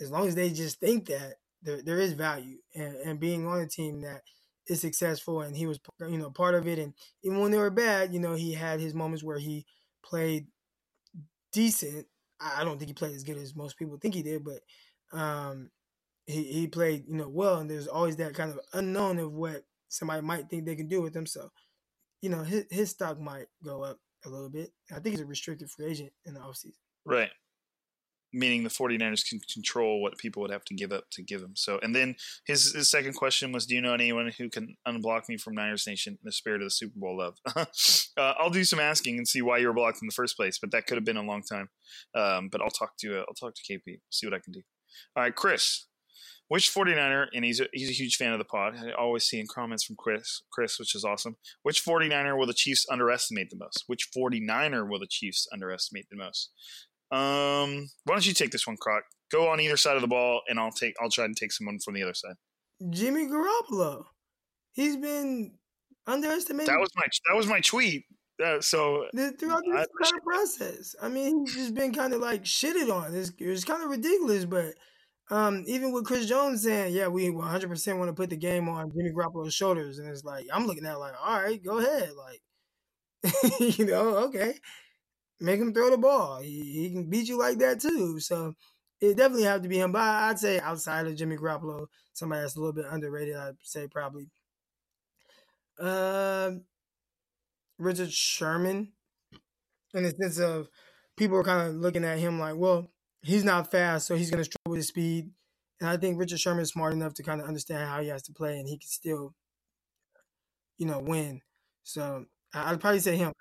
[0.00, 3.60] as long as they just think that, there there is value, and and being on
[3.60, 4.22] a team that
[4.68, 7.68] is successful, and he was you know part of it, and even when they were
[7.68, 9.66] bad, you know he had his moments where he
[10.02, 10.46] played
[11.52, 12.06] decent.
[12.40, 14.62] I don't think he played as good as most people think he did, but
[15.12, 15.68] um,
[16.24, 19.64] he he played you know well, and there's always that kind of unknown of what
[19.88, 21.26] somebody might think they can do with him.
[21.26, 21.50] So
[22.22, 24.70] you know, his, his stock might go up a little bit.
[24.90, 26.74] I think he's a restricted free agent in the offseason.
[27.04, 27.30] Right.
[28.32, 31.52] Meaning the 49ers can control what people would have to give up to give him.
[31.56, 32.14] So, and then
[32.46, 35.86] his, his second question was Do you know anyone who can unblock me from Niners
[35.86, 37.38] Nation in the spirit of the Super Bowl love?
[37.56, 37.64] uh,
[38.16, 40.70] I'll do some asking and see why you were blocked in the first place, but
[40.70, 41.70] that could have been a long time.
[42.14, 44.62] Um, but I'll talk to uh, I'll talk to KP, see what I can do.
[45.16, 45.86] All right, Chris,
[46.50, 48.74] which 49er, and he's a, he's a huge fan of the pod.
[48.76, 51.36] I always see in comments from Chris, Chris, which is awesome.
[51.62, 53.84] Which 49er will the Chiefs underestimate the most?
[53.86, 56.50] Which 49er will the Chiefs underestimate the most?
[57.12, 59.04] Um, why don't you take this one, Croc?
[59.30, 60.94] Go on either side of the ball, and I'll take.
[61.00, 62.34] I'll try and take someone from the other side.
[62.90, 64.06] Jimmy Garoppolo.
[64.72, 65.52] He's been
[66.08, 66.66] underestimated.
[66.66, 68.06] That was my that was my tweet.
[68.44, 72.92] Uh, so throughout this entire process, I mean, he's just been kind of like shitted
[72.92, 73.14] on.
[73.14, 74.74] It's, it's kind of ridiculous, but
[75.30, 78.68] um, even with Chris Jones saying, "Yeah, we 100 percent want to put the game
[78.68, 82.12] on Jimmy Garoppolo's shoulders," and it's like I'm looking at like, "All right, go ahead,
[82.16, 82.42] like,
[83.60, 84.54] you know, okay,
[85.40, 86.40] make him throw the ball.
[86.40, 88.54] He, he can beat you like that too." So
[89.00, 89.92] it definitely have to be him.
[89.92, 93.88] But I'd say outside of Jimmy Garoppolo, somebody that's a little bit underrated, I'd say
[93.88, 94.28] probably
[95.78, 96.52] uh,
[97.78, 98.92] Richard Sherman,
[99.94, 100.68] in the sense of
[101.16, 102.90] people are kind of looking at him like, well
[103.22, 105.30] he's not fast, so he's going to struggle with his speed.
[105.80, 108.22] And I think Richard Sherman is smart enough to kind of understand how he has
[108.24, 109.34] to play, and he can still,
[110.78, 111.40] you know, win.
[111.84, 113.32] So I'd probably say him.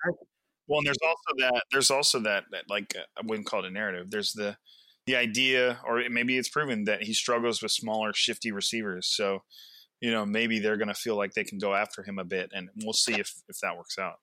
[0.68, 1.64] Well, and there's also that.
[1.72, 2.46] There's also that.
[2.52, 4.10] That like uh, I wouldn't call it a narrative.
[4.10, 4.56] There's the
[5.06, 9.08] the idea, or maybe it's proven that he struggles with smaller, shifty receivers.
[9.08, 9.40] So,
[10.00, 12.52] you know, maybe they're going to feel like they can go after him a bit,
[12.54, 14.20] and we'll see if if that works out.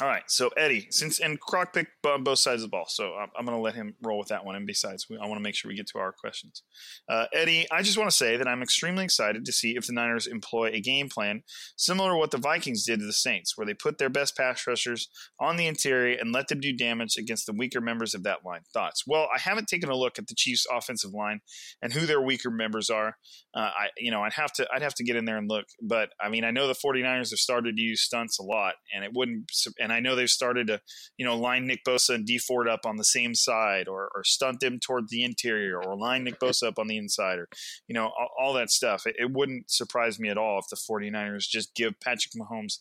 [0.00, 3.28] All right, so Eddie, since and Croc picked both sides of the ball, so I'm,
[3.38, 4.56] I'm going to let him roll with that one.
[4.56, 6.62] And besides, we, I want to make sure we get to our questions.
[7.08, 9.92] Uh, Eddie, I just want to say that I'm extremely excited to see if the
[9.92, 11.42] Niners employ a game plan
[11.76, 14.66] similar to what the Vikings did to the Saints, where they put their best pass
[14.66, 18.44] rushers on the interior and let them do damage against the weaker members of that
[18.46, 18.62] line.
[18.72, 19.04] Thoughts?
[19.06, 21.42] Well, I haven't taken a look at the Chiefs' offensive line
[21.82, 23.18] and who their weaker members are.
[23.54, 25.66] Uh, I, you know, I'd have to, I'd have to get in there and look.
[25.82, 29.04] But I mean, I know the 49ers have started to use stunts a lot, and
[29.04, 29.52] it wouldn't,
[29.82, 30.80] and I know they've started to,
[31.16, 34.22] you know, line Nick Bosa and Dee Ford up on the same side or, or
[34.24, 37.48] stunt them toward the interior or line Nick Bosa up on the inside or,
[37.88, 39.06] you know, all, all that stuff.
[39.06, 42.78] It, it wouldn't surprise me at all if the 49ers just give Patrick Mahomes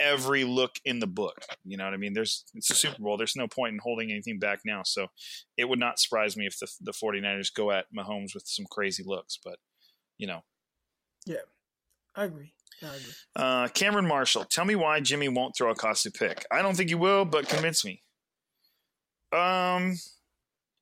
[0.00, 1.44] every look in the book.
[1.64, 2.14] You know what I mean?
[2.14, 3.16] There's it's a Super Bowl.
[3.16, 4.82] There's no point in holding anything back now.
[4.84, 5.08] So
[5.56, 9.04] it would not surprise me if the the 49ers go at Mahomes with some crazy
[9.06, 9.58] looks, but
[10.18, 10.40] you know.
[11.26, 11.36] Yeah.
[12.16, 12.54] I agree.
[13.36, 16.44] Uh, Cameron Marshall, tell me why Jimmy won't throw a costly pick.
[16.50, 18.02] I don't think he will, but convince me.
[19.32, 19.96] Um,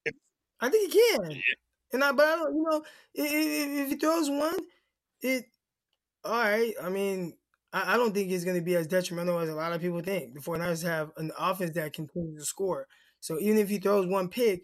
[0.05, 0.15] it,
[0.61, 1.31] I think he can.
[1.33, 1.43] It,
[1.93, 2.83] and I, but I don't, you know,
[3.15, 4.57] if, if, he throws one,
[5.21, 5.45] it
[6.25, 6.75] all right.
[6.83, 7.35] I mean,
[7.73, 10.01] I, I don't think it's going to be as detrimental as a lot of people
[10.01, 10.35] think.
[10.35, 12.87] The 49ers have an offense that continues to score.
[13.21, 14.63] So even if he throws one pick,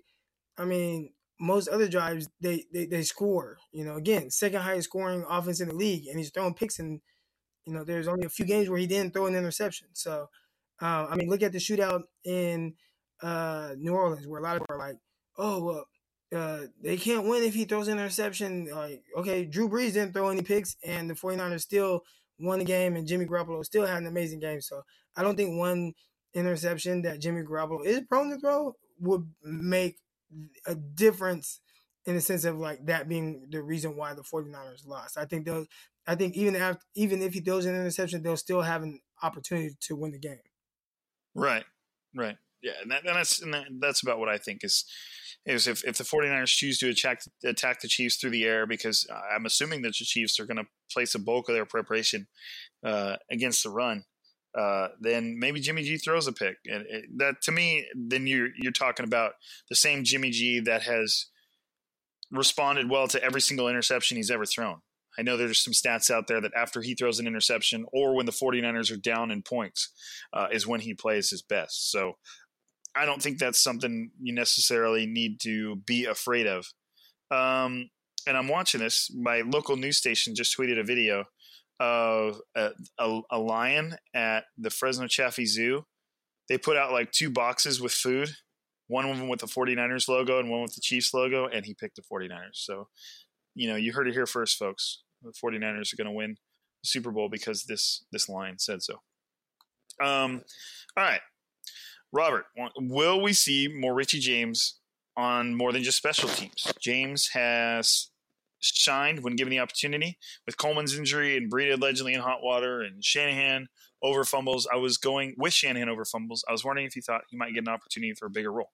[0.56, 1.10] I mean,
[1.40, 3.58] most other drives they, they they score.
[3.72, 7.00] You know, again, second highest scoring offense in the league, and he's throwing picks in
[7.66, 9.88] you know, there's only a few games where he didn't throw an interception.
[9.92, 10.28] So,
[10.82, 12.74] uh, I mean, look at the shootout in
[13.22, 14.96] uh, New Orleans, where a lot of people are like,
[15.38, 15.86] "Oh, well,
[16.34, 20.28] uh, they can't win if he throws an interception." Like, okay, Drew Brees didn't throw
[20.28, 22.02] any picks, and the 49ers still
[22.38, 24.60] won the game, and Jimmy Garoppolo still had an amazing game.
[24.60, 24.82] So,
[25.16, 25.94] I don't think one
[26.34, 29.98] interception that Jimmy Garoppolo is prone to throw would make
[30.66, 31.60] a difference
[32.06, 35.16] in the sense of like that being the reason why the 49ers lost.
[35.16, 35.66] I think they'll
[36.06, 39.74] I think even after even if he throws an interception, they'll still have an opportunity
[39.80, 40.38] to win the game.
[41.34, 41.64] Right.
[42.14, 42.36] Right.
[42.62, 44.84] Yeah, and, that, and that's and that, that's about what I think is
[45.44, 49.06] is if, if the 49ers choose to attack attack the Chiefs through the air because
[49.34, 52.26] I'm assuming that the Chiefs are going to place a bulk of their preparation
[52.82, 54.04] uh, against the run.
[54.58, 58.48] Uh, then maybe Jimmy G throws a pick, and it, that to me, then you're
[58.56, 59.32] you're talking about
[59.68, 61.26] the same Jimmy G that has
[62.30, 64.80] responded well to every single interception he's ever thrown.
[65.18, 68.26] I know there's some stats out there that after he throws an interception or when
[68.26, 69.90] the 49ers are down in points
[70.32, 71.90] uh, is when he plays his best.
[71.90, 72.14] So
[72.96, 76.66] I don't think that's something you necessarily need to be afraid of.
[77.30, 77.90] Um,
[78.26, 79.10] and I'm watching this.
[79.14, 81.24] My local news station just tweeted a video
[81.80, 85.84] of a, a, a lion at the Fresno Chaffee Zoo.
[86.48, 88.30] They put out like two boxes with food
[88.88, 91.74] one of them with the 49ers logo and one with the Chiefs logo, and he
[91.74, 92.54] picked the 49ers.
[92.54, 92.88] So,
[93.54, 95.02] you know, you heard it here first, folks.
[95.24, 96.36] The 49ers are going to win
[96.82, 98.94] the Super Bowl because this this line said so.
[100.02, 100.42] Um,
[100.96, 101.20] all right,
[102.12, 102.46] Robert,
[102.78, 104.78] will we see more Richie James
[105.16, 106.72] on more than just special teams?
[106.80, 108.10] James has
[108.60, 113.04] shined when given the opportunity with Coleman's injury and Breida allegedly in hot water and
[113.04, 113.68] Shanahan
[114.02, 114.68] over fumbles.
[114.72, 116.44] I was going with Shanahan over fumbles.
[116.48, 118.70] I was wondering if you thought he might get an opportunity for a bigger role.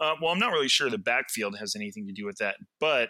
[0.00, 3.08] Uh, well, I'm not really sure the backfield has anything to do with that, but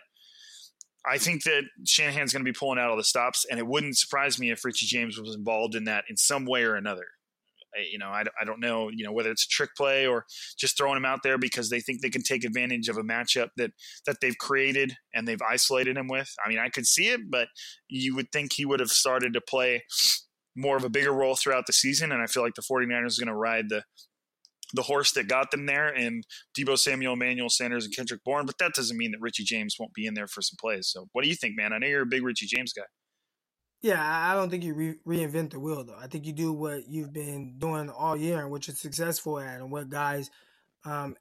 [1.06, 3.98] I think that Shanahan's going to be pulling out all the stops, and it wouldn't
[3.98, 7.04] surprise me if Richie James was involved in that in some way or another.
[7.90, 10.26] You know, I, I don't know, you know, whether it's a trick play or
[10.56, 13.48] just throwing him out there because they think they can take advantage of a matchup
[13.56, 13.72] that
[14.06, 16.32] that they've created and they've isolated him with.
[16.44, 17.48] I mean, I could see it, but
[17.88, 19.82] you would think he would have started to play
[20.56, 22.12] more of a bigger role throughout the season.
[22.12, 23.82] And I feel like the 49ers are going to ride the
[24.74, 26.26] the horse that got them there and
[26.58, 28.44] Deebo Samuel, Emmanuel Sanders, and Kendrick Bourne.
[28.44, 30.88] But that doesn't mean that Richie James won't be in there for some plays.
[30.88, 31.72] So what do you think, man?
[31.72, 32.82] I know you're a big Richie James guy.
[33.82, 35.98] Yeah, I don't think you re- reinvent the wheel though.
[35.98, 39.60] I think you do what you've been doing all year and what you're successful at,
[39.60, 40.30] and what guys,
[40.84, 41.16] um,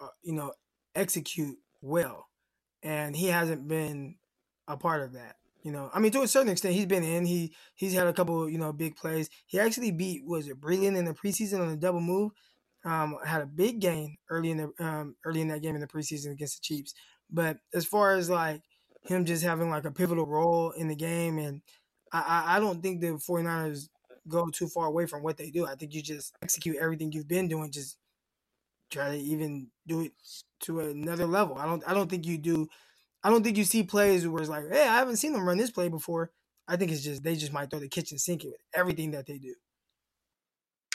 [0.00, 0.52] uh, you know,
[0.94, 2.26] execute well.
[2.82, 4.16] And he hasn't been
[4.66, 5.36] a part of that.
[5.62, 7.26] You know, I mean, to a certain extent, he's been in.
[7.26, 9.28] He he's had a couple, you know, big plays.
[9.46, 12.32] He actually beat was it Breeland in the preseason on a double move.
[12.88, 15.86] Um, had a big gain early in the um, early in that game in the
[15.86, 16.94] preseason against the Chiefs.
[17.30, 18.62] But as far as like
[19.02, 21.60] him just having like a pivotal role in the game, and
[22.12, 23.88] I, I don't think the 49ers
[24.26, 25.66] go too far away from what they do.
[25.66, 27.98] I think you just execute everything you've been doing, just
[28.90, 30.12] try to even do it
[30.60, 31.58] to another level.
[31.58, 32.68] I don't I don't think you do
[33.22, 35.58] I don't think you see plays where it's like, hey, I haven't seen them run
[35.58, 36.30] this play before.
[36.66, 39.38] I think it's just they just might throw the kitchen sink with everything that they
[39.38, 39.54] do.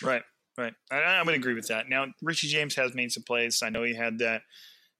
[0.02, 0.24] Right,
[0.58, 0.74] right.
[0.92, 1.90] I, I would agree with that.
[1.90, 3.62] Now, Richie James has made some plays.
[3.64, 4.42] I know he had that.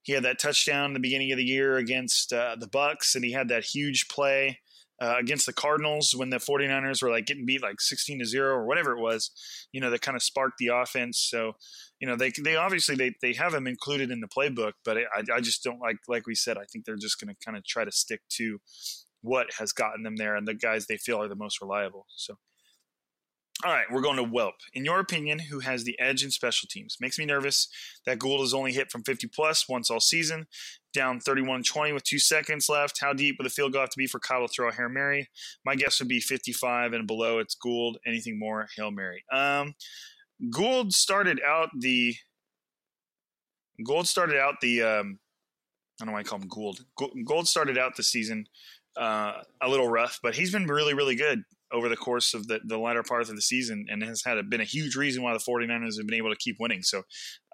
[0.02, 3.24] He had that touchdown in the beginning of the year against uh, the Bucs, and
[3.24, 4.58] he had that huge play
[5.00, 8.48] uh, against the Cardinals when the 49ers were like getting beat like 16 to 0
[8.48, 9.30] or whatever it was,
[9.72, 11.18] you know, that kind of sparked the offense.
[11.18, 11.54] So,
[12.00, 15.22] you know, they they obviously they, they have him included in the playbook, but I,
[15.34, 17.64] I just don't like like we said, I think they're just going to kind of
[17.64, 18.60] try to stick to
[19.22, 22.06] what has gotten them there and the guys they feel are the most reliable.
[22.14, 22.34] So
[23.64, 24.52] all right, we're going to Welp.
[24.74, 26.98] In your opinion, who has the edge in special teams?
[27.00, 27.68] Makes me nervous
[28.04, 30.46] that Gould has only hit from 50 plus once all season,
[30.92, 33.00] down 31 20 with two seconds left.
[33.00, 34.90] How deep would the field go have to be for Kyle to throw a Hail
[34.90, 35.30] Mary?
[35.64, 37.38] My guess would be 55 and below.
[37.38, 37.96] It's Gould.
[38.06, 39.24] Anything more, Hail Mary.
[39.32, 39.74] Um,
[40.50, 42.14] Gould started out the.
[43.82, 44.82] Gould started out the.
[44.82, 45.18] Um,
[46.00, 46.84] I don't know why I call him Gould.
[47.24, 48.46] Gould started out the season
[48.96, 51.44] uh, a little rough, but he's been really, really good
[51.74, 54.42] over the course of the, the latter part of the season and has had a,
[54.42, 56.82] been a huge reason why the 49ers have been able to keep winning.
[56.82, 57.02] So,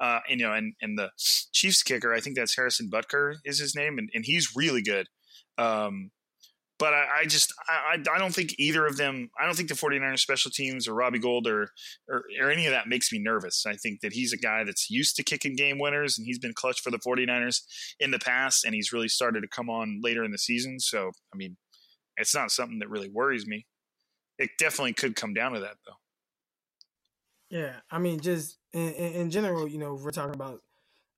[0.00, 1.10] uh, and, you know, and, and the
[1.52, 5.08] Chiefs kicker, I think that's Harrison Butker is his name, and, and he's really good.
[5.58, 6.10] Um,
[6.78, 9.74] but I, I just I, I don't think either of them I don't think the
[9.74, 11.68] 49ers special teams or Robbie Gould or,
[12.08, 13.66] or, or any of that makes me nervous.
[13.66, 16.54] I think that he's a guy that's used to kicking game winners and he's been
[16.54, 17.60] clutch for the 49ers
[18.00, 20.80] in the past and he's really started to come on later in the season.
[20.80, 21.58] So I mean
[22.16, 23.66] it's not something that really worries me
[24.40, 25.92] it definitely could come down to that though.
[27.50, 30.60] Yeah, I mean, just in, in general, you know, we're talking about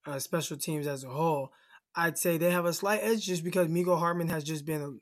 [0.06, 1.52] uh, special teams as a whole.
[1.94, 5.00] I'd say they have a slight edge just because Mecole Hardman has just been,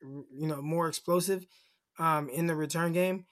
[0.00, 1.46] you know, more explosive
[1.98, 3.26] um, in the return game.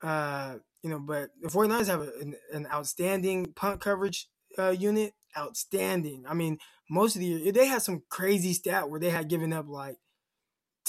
[0.00, 5.12] Uh, you know, but the 49ers have a, an, an, outstanding punt coverage uh, unit.
[5.36, 6.24] Outstanding.
[6.26, 6.58] I mean,
[6.88, 9.96] most of the year, they had some crazy stat where they had given up like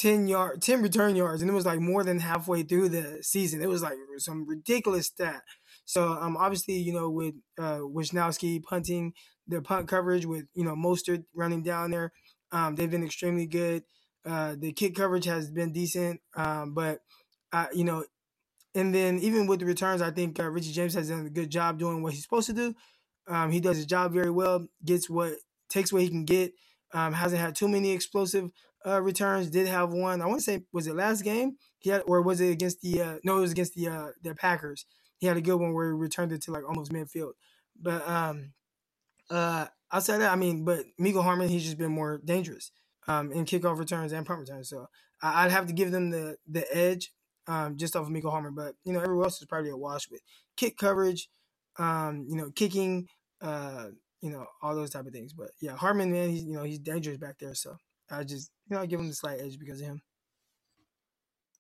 [0.01, 3.61] 10 yard 10 return yards and it was like more than halfway through the season.
[3.61, 5.43] It was like some ridiculous stat.
[5.85, 9.13] So um obviously you know with uh Wishnowsky punting
[9.47, 12.11] the punt coverage with you know Mostert running down there
[12.51, 13.83] um they've been extremely good.
[14.25, 17.01] Uh the kick coverage has been decent um but
[17.53, 18.03] uh you know
[18.73, 21.51] and then even with the returns I think uh, Richie James has done a good
[21.51, 22.73] job doing what he's supposed to do.
[23.27, 25.33] Um he does his job very well gets what
[25.69, 26.53] takes what he can get
[26.91, 28.49] um hasn't had too many explosive
[28.86, 29.49] uh, returns.
[29.49, 30.21] Did have one.
[30.21, 31.57] I want to say was it last game?
[31.79, 33.01] He had, or was it against the?
[33.01, 34.86] Uh, no, it was against the uh, the Packers.
[35.17, 37.34] He had a good one where he returned it to like almost midfield.
[37.79, 38.53] But um,
[39.29, 42.71] uh, outside that, I mean, but Mecole Hardman, he's just been more dangerous
[43.07, 44.69] um, in kickoff returns and punt returns.
[44.69, 44.88] So
[45.21, 47.11] I, would have to give them the the edge
[47.47, 48.55] um, just off of Mecole Hardman.
[48.55, 50.21] But you know, everyone else is probably a wash with
[50.57, 51.29] kick coverage,
[51.77, 53.07] um, you know, kicking,
[53.41, 53.88] uh,
[54.21, 55.34] you know, all those type of things.
[55.34, 57.55] But yeah, Hardman, man, he's you know he's dangerous back there.
[57.55, 57.77] So
[58.12, 60.01] I just you know I give him the slight edge because of him.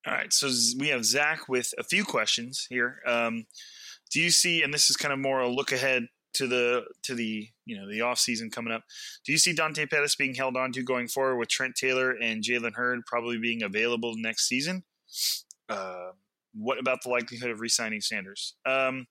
[0.05, 0.49] All right, so
[0.79, 3.01] we have Zach with a few questions here.
[3.05, 3.45] Um,
[4.11, 7.13] do you see, and this is kind of more a look ahead to the to
[7.15, 8.83] the you know the off season coming up.
[9.25, 12.43] Do you see Dante Pettis being held on to going forward with Trent Taylor and
[12.43, 14.83] Jalen Hurd probably being available next season?
[15.69, 16.11] Uh,
[16.53, 18.55] what about the likelihood of re-signing Sanders?
[18.65, 19.07] Um,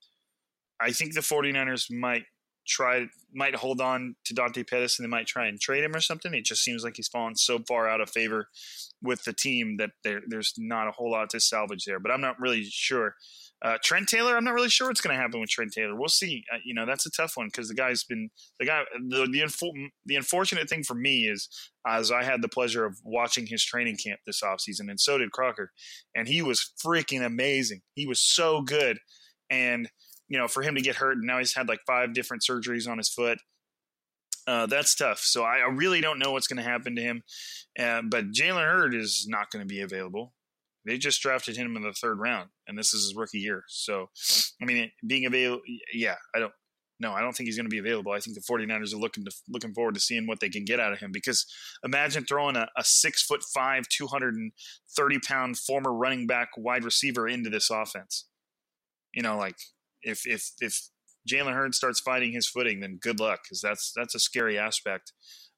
[0.81, 2.25] I think the 49ers might
[2.71, 6.01] try might hold on to Dante Pettis and they might try and trade him or
[6.01, 6.33] something.
[6.33, 8.49] It just seems like he's fallen so far out of favor
[9.03, 11.99] with the team that there, there's not a whole lot to salvage there.
[11.99, 13.15] But I'm not really sure.
[13.63, 15.95] Uh, Trent Taylor, I'm not really sure what's going to happen with Trent Taylor.
[15.95, 16.45] We'll see.
[16.53, 18.85] Uh, you know, that's a tough one because the guy's been the guy.
[19.09, 19.71] The the, info,
[20.07, 21.49] the unfortunate thing for me is,
[21.87, 25.33] as I had the pleasure of watching his training camp this offseason, and so did
[25.33, 25.73] Crocker,
[26.15, 27.83] and he was freaking amazing.
[27.95, 28.99] He was so good,
[29.51, 29.91] and
[30.31, 32.89] you know, for him to get hurt and now he's had like five different surgeries
[32.89, 33.39] on his foot.
[34.47, 35.19] Uh, that's tough.
[35.19, 37.23] So I, I, really don't know what's going to happen to him.
[37.79, 40.33] Uh, but Jalen Hurd is not going to be available.
[40.87, 43.65] They just drafted him in the third round, and this is his rookie year.
[43.69, 44.09] So,
[44.63, 45.63] I mean, being available,
[45.93, 46.53] yeah, I don't.
[46.99, 48.13] No, I don't think he's going to be available.
[48.13, 50.81] I think the 49ers are looking to looking forward to seeing what they can get
[50.81, 51.47] out of him because
[51.83, 57.51] imagine throwing a, a six foot five, 230 pound former running back wide receiver into
[57.51, 58.27] this offense.
[59.15, 59.57] You know, like
[60.03, 60.89] if if if
[61.29, 65.13] Jalen Hurd starts fighting his footing, then good luck because that's that's a scary aspect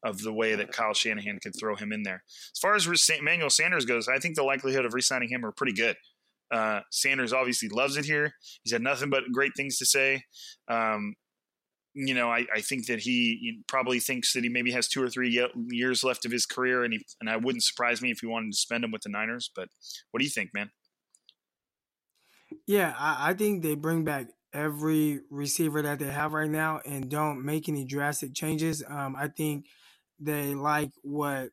[0.04, 2.24] of the way that Kyle Shanahan could throw him in there.
[2.54, 2.88] As far as
[3.22, 5.96] Manuel Sanders goes, I think the likelihood of re-signing him are pretty good.
[6.52, 8.34] Uh, Sanders obviously loves it here.
[8.62, 10.24] He's had nothing but great things to say.
[10.68, 11.14] Um,
[11.94, 15.10] you know, I, I, think that he probably thinks that he maybe has two or
[15.10, 18.26] three years left of his career, and he and I wouldn't surprise me if he
[18.26, 19.50] wanted to spend him with the Niners.
[19.54, 19.68] But
[20.10, 20.70] what do you think, man?
[22.66, 27.10] Yeah, I, I think they bring back every receiver that they have right now and
[27.10, 28.82] don't make any drastic changes.
[28.88, 29.66] Um, I think
[30.20, 31.50] they like what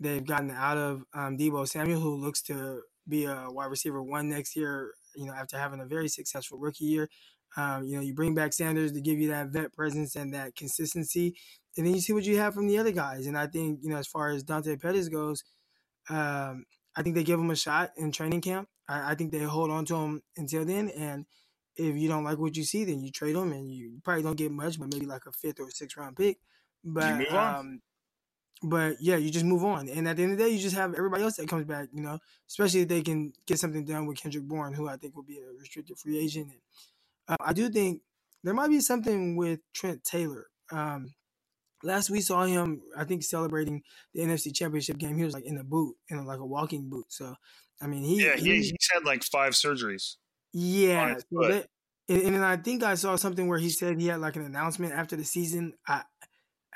[0.00, 4.28] they've gotten out of um, Deebo Samuel, who looks to be a wide receiver one
[4.28, 4.92] next year.
[5.16, 7.08] You know, after having a very successful rookie year,
[7.56, 10.56] Um, you know, you bring back Sanders to give you that vet presence and that
[10.56, 11.36] consistency,
[11.76, 13.26] and then you see what you have from the other guys.
[13.26, 15.42] And I think you know, as far as Dante Pettis goes,
[16.10, 16.64] um,
[16.96, 18.68] I think they give him a shot in training camp.
[18.88, 20.90] I, I, think they hold on to him until then.
[20.90, 21.26] And
[21.76, 24.36] if you don't like what you see, then you trade him, and you probably don't
[24.36, 26.38] get much, but maybe like a fifth or a sixth round pick.
[26.84, 27.80] But um,
[28.62, 29.88] but yeah, you just move on.
[29.88, 31.88] And at the end of the day, you just have everybody else that comes back.
[31.92, 32.18] You know,
[32.48, 35.38] especially if they can get something done with Kendrick Bourne, who I think will be
[35.38, 36.46] a restricted free agent.
[36.46, 36.60] And,
[37.28, 38.02] uh, I do think
[38.42, 40.46] there might be something with Trent Taylor.
[40.70, 41.14] Um,
[41.82, 43.82] last we saw him, I think celebrating
[44.14, 45.16] the NFC Championship game.
[45.16, 47.06] He was like in a boot, in like a walking boot.
[47.08, 47.34] So,
[47.80, 50.16] I mean, he yeah, he, he's had like five surgeries.
[50.52, 51.66] Yeah, so that,
[52.08, 54.94] and, and I think I saw something where he said he had like an announcement
[54.94, 55.74] after the season.
[55.86, 56.02] I,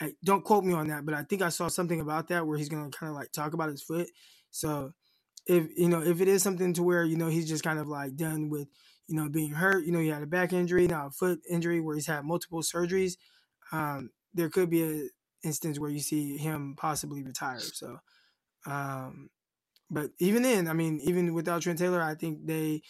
[0.00, 2.58] I don't quote me on that, but I think I saw something about that where
[2.58, 4.08] he's gonna kind of like talk about his foot.
[4.50, 4.92] So,
[5.46, 7.88] if you know, if it is something to where you know he's just kind of
[7.88, 8.68] like done with
[9.06, 11.80] you know being hurt, you know, he had a back injury, now a foot injury
[11.80, 13.16] where he's had multiple surgeries.
[13.72, 15.08] Um, there could be a
[15.42, 17.60] instance where you see him possibly retire.
[17.60, 17.98] So,
[18.66, 19.30] um,
[19.90, 22.82] but even then, I mean, even without Trent Taylor, I think they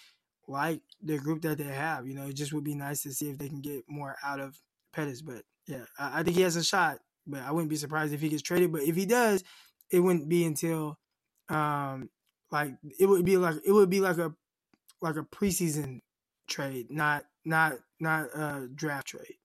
[0.47, 2.07] like the group that they have.
[2.07, 4.41] You know, it just would be nice to see if they can get more out
[4.41, 4.61] of
[4.93, 5.23] Pettis.
[5.23, 6.99] But yeah, I, I think he has a shot.
[7.27, 8.73] But I wouldn't be surprised if he gets traded.
[8.73, 9.45] But if he does,
[9.91, 10.99] it wouldn't be until
[11.49, 12.11] um
[12.51, 14.33] like it would be like it would be like a
[15.01, 16.01] like a preseason
[16.49, 19.37] trade, not not not a draft trade.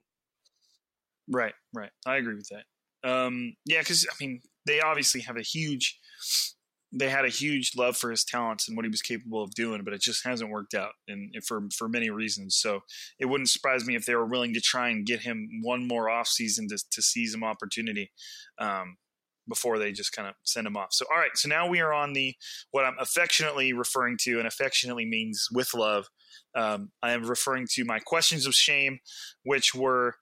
[1.28, 1.92] Right, right.
[2.06, 3.10] I agree with that.
[3.10, 6.00] Um, yeah, because I mean, they obviously have a huge.
[6.92, 9.84] They had a huge love for his talents and what he was capable of doing,
[9.84, 12.56] but it just hasn't worked out, and for for many reasons.
[12.56, 12.82] So
[13.20, 16.10] it wouldn't surprise me if they were willing to try and get him one more
[16.10, 18.12] off season to to seize some opportunity.
[18.60, 18.98] Um,
[19.48, 20.92] before they just kind of send him off.
[20.92, 21.36] So, all right.
[21.36, 22.36] So now we are on the
[22.72, 26.08] what I'm affectionately referring to, and affectionately means with love.
[26.56, 29.00] Um, I am referring to my questions of shame,
[29.44, 30.16] which were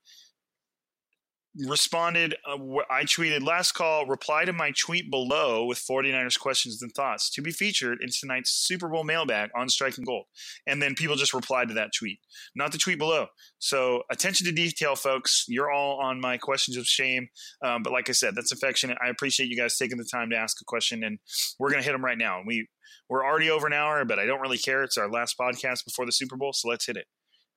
[1.56, 2.58] responded uh,
[2.90, 7.30] i tweeted last call reply to my tweet below with 49ers questions and thoughts.
[7.32, 10.26] To be featured in tonight's super bowl mailbag on striking gold.
[10.68, 12.20] And then people just replied to that tweet.
[12.56, 13.28] Not the tweet below.
[13.60, 15.46] So attention to detail folks.
[15.48, 17.28] You're all on my questions of shame.
[17.64, 18.98] Um, but like i said that's affectionate.
[19.04, 21.20] I appreciate you guys taking the time to ask a question and
[21.60, 22.42] we're going to hit them right now.
[22.46, 22.68] We
[23.10, 24.84] we're already over an hour but i don't really care.
[24.84, 27.06] It's our last podcast before the super bowl so let's hit it.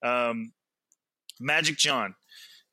[0.07, 0.53] Um,
[1.39, 2.15] magic john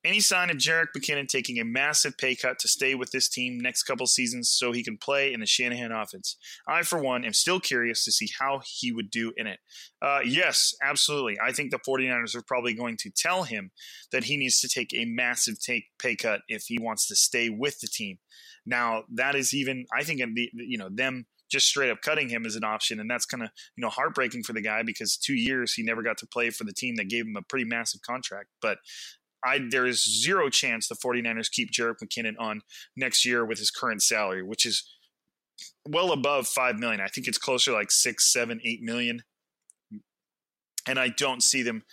[0.05, 3.59] any sign of Jerick McKinnon taking a massive pay cut to stay with this team
[3.59, 6.37] next couple seasons so he can play in the Shanahan offense?
[6.67, 9.59] I, for one, am still curious to see how he would do in it.
[10.01, 11.37] Uh, yes, absolutely.
[11.43, 13.71] I think the 49ers are probably going to tell him
[14.11, 17.49] that he needs to take a massive take pay cut if he wants to stay
[17.49, 18.17] with the team.
[18.65, 20.21] Now, that is even, I think,
[20.53, 22.99] you know, them just straight up cutting him is an option.
[22.99, 26.01] And that's kind of, you know, heartbreaking for the guy because two years he never
[26.01, 28.47] got to play for the team that gave him a pretty massive contract.
[28.61, 28.79] But
[29.45, 32.61] I there is zero chance the 49ers keep Jerick McKinnon on
[32.95, 34.83] next year with his current salary, which is
[35.87, 37.01] well above five million.
[37.01, 39.23] I think it's closer like six, seven, eight million.
[40.85, 41.83] And I don't see them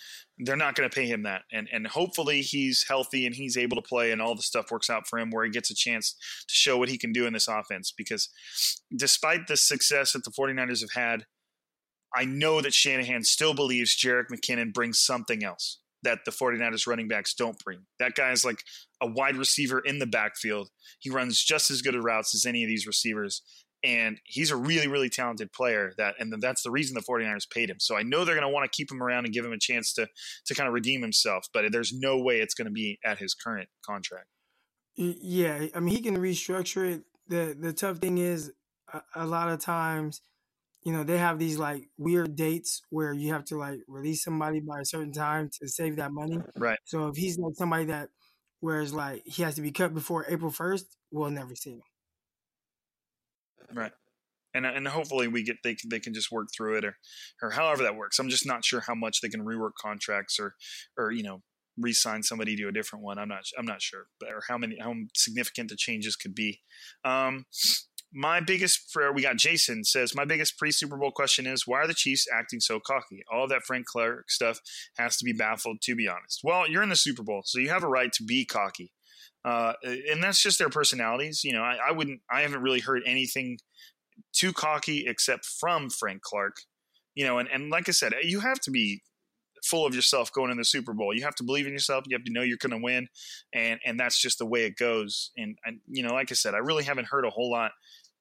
[0.42, 1.42] they're not going to pay him that.
[1.53, 4.90] And and hopefully he's healthy and he's able to play and all the stuff works
[4.90, 6.12] out for him where he gets a chance
[6.48, 7.92] to show what he can do in this offense.
[7.96, 8.28] Because
[8.96, 11.26] despite the success that the 49ers have had,
[12.14, 17.09] I know that Shanahan still believes Jerick McKinnon brings something else that the 49ers running
[17.09, 17.80] backs don't bring.
[17.98, 18.62] That guy is like
[19.01, 20.70] a wide receiver in the backfield.
[21.01, 23.42] He runs just as good of routes as any of these receivers.
[23.82, 25.92] And he's a really, really talented player.
[25.96, 27.80] That and that's the reason the 49ers paid him.
[27.80, 29.59] So I know they're going to want to keep him around and give him a
[29.59, 30.07] chance to
[30.46, 31.46] to kind of redeem himself.
[31.55, 34.26] But there's no way it's going to be at his current contract.
[34.96, 37.04] Yeah, I mean he can restructure it.
[37.26, 38.53] the The tough thing is
[38.92, 40.20] a, a lot of times
[40.82, 44.61] you know, they have these like weird dates where you have to like release somebody
[44.61, 46.38] by a certain time to save that money.
[46.57, 46.78] Right.
[46.84, 48.08] So if he's like somebody that,
[48.61, 51.82] whereas like he has to be cut before April 1st, we'll never see him.
[53.74, 53.92] Right.
[54.54, 56.96] And, and hopefully we get they they can just work through it or
[57.40, 58.18] or however that works.
[58.18, 60.54] I'm just not sure how much they can rework contracts or
[60.96, 61.42] or you know
[61.78, 63.18] re-sign somebody to a different one.
[63.18, 66.61] I'm not I'm not sure, or how many how significant the changes could be.
[67.04, 67.46] Um,
[68.12, 71.87] my biggest prayer we got jason says my biggest pre-super bowl question is why are
[71.87, 73.22] the chiefs acting so cocky?
[73.32, 74.61] All that frank clark stuff
[74.99, 76.41] has to be baffled to be honest.
[76.42, 78.92] Well you're in the super bowl so you have a right to be cocky.
[79.42, 83.03] Uh, and that's just their personalities you know I, I wouldn't i haven't really heard
[83.07, 83.58] anything
[84.34, 86.57] too cocky except from frank clark.
[87.14, 89.03] You know and, and like i said you have to be
[89.64, 91.14] full of yourself going in the Super Bowl.
[91.14, 92.04] You have to believe in yourself.
[92.07, 93.08] You have to know you're going to win,
[93.53, 95.30] and and that's just the way it goes.
[95.37, 97.72] And, and you know, like I said, I really haven't heard a whole lot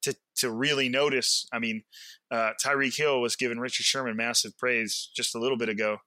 [0.04, 1.46] to to really notice.
[1.52, 1.84] I mean,
[2.32, 5.98] uh, Tyreek Hill was giving Richard Sherman massive praise just a little bit ago.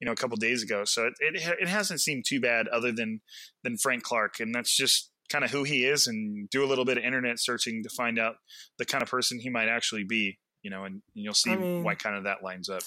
[0.00, 0.84] you know, a couple days ago.
[0.84, 3.20] So it, it it hasn't seemed too bad, other than
[3.62, 6.06] than Frank Clark, and that's just kind of who he is.
[6.08, 8.34] And do a little bit of internet searching to find out
[8.78, 10.38] the kind of person he might actually be.
[10.62, 12.82] You know, and, and you'll see I mean- why kind of that lines up.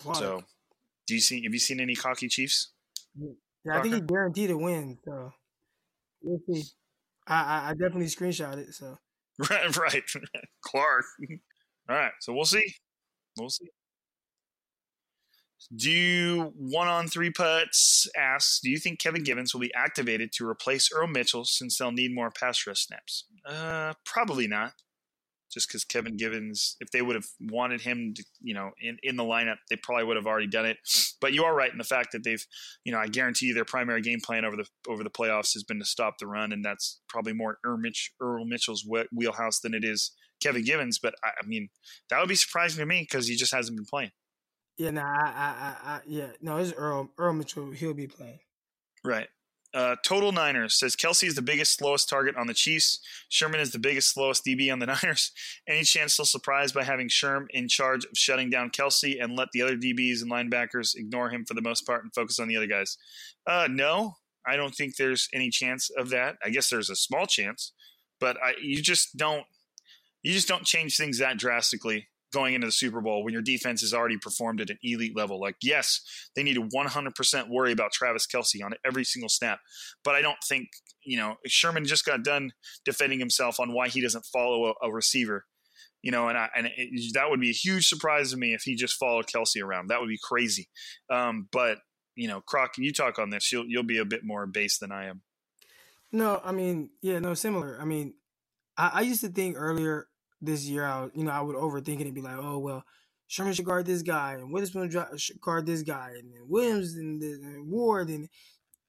[0.00, 0.42] So,
[1.06, 1.42] do you see?
[1.44, 2.72] Have you seen any cocky Chiefs?
[3.64, 4.98] yeah, I think he guaranteed a win.
[5.04, 5.32] So
[6.22, 6.64] we'll see.
[7.26, 8.74] I, I, I definitely screenshot it.
[8.74, 8.98] So
[9.50, 10.02] Right, right.
[10.62, 11.04] Clark.
[11.88, 12.74] All right, so we'll see.
[13.38, 13.68] We'll see.
[15.74, 20.48] Do one on three putts asks, do you think Kevin Givens will be activated to
[20.48, 23.24] replace Earl Mitchell since they'll need more pass rush snaps?
[23.44, 24.74] Uh, probably not.
[25.56, 29.16] Just because Kevin Givens, if they would have wanted him to, you know, in, in
[29.16, 30.76] the lineup, they probably would have already done it.
[31.18, 32.44] But you are right in the fact that they've,
[32.84, 35.64] you know, I guarantee you their primary game plan over the over the playoffs has
[35.64, 39.72] been to stop the run, and that's probably more Earl, Mitch, Earl Mitchell's wheelhouse than
[39.72, 40.12] it is
[40.42, 40.98] Kevin Givens.
[40.98, 41.70] But I, I mean,
[42.10, 44.10] that would be surprising to me because he just hasn't been playing.
[44.76, 45.46] yeah, nah, I, I,
[45.90, 47.70] I, I yeah, no, it's Earl Earl Mitchell.
[47.70, 48.40] He'll be playing.
[49.02, 49.28] Right.
[49.76, 52.98] Uh, Total Niners says Kelce is the biggest, slowest target on the Chiefs.
[53.28, 55.32] Sherman is the biggest, slowest DB on the Niners.
[55.68, 59.48] Any chance they'll surprise by having Sherm in charge of shutting down Kelce and let
[59.52, 62.56] the other DBs and linebackers ignore him for the most part and focus on the
[62.56, 62.96] other guys?
[63.46, 64.14] Uh, no,
[64.46, 66.36] I don't think there's any chance of that.
[66.42, 67.72] I guess there's a small chance,
[68.18, 69.44] but I, you just don't.
[70.22, 73.80] You just don't change things that drastically going into the Super Bowl when your defense
[73.80, 75.40] has already performed at an elite level.
[75.40, 76.00] Like, yes,
[76.34, 79.60] they need to 100% worry about Travis Kelce on every single snap.
[80.04, 80.68] But I don't think,
[81.04, 82.52] you know, Sherman just got done
[82.84, 85.44] defending himself on why he doesn't follow a, a receiver.
[86.02, 88.62] You know, and I, and it, that would be a huge surprise to me if
[88.62, 89.88] he just followed Kelce around.
[89.88, 90.68] That would be crazy.
[91.10, 91.78] Um, but
[92.14, 93.50] you know, Croc, you talk on this.
[93.50, 95.22] You'll you'll be a bit more base than I am.
[96.12, 97.78] No, I mean, yeah, no, similar.
[97.80, 98.14] I mean,
[98.76, 100.06] I, I used to think earlier
[100.40, 102.84] this year, I, you know, I would overthink it and be like, oh well,
[103.28, 107.70] Sherman should guard this guy, and Witherspoon should guard this guy, and Williams and, and
[107.70, 108.28] Ward, and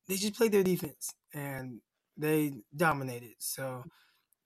[0.08, 1.82] they just played their defense and
[2.16, 3.34] they dominated.
[3.40, 3.84] So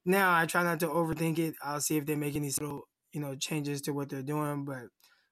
[0.05, 1.55] now I try not to overthink it.
[1.63, 4.85] I'll see if they make any little, you know, changes to what they're doing, but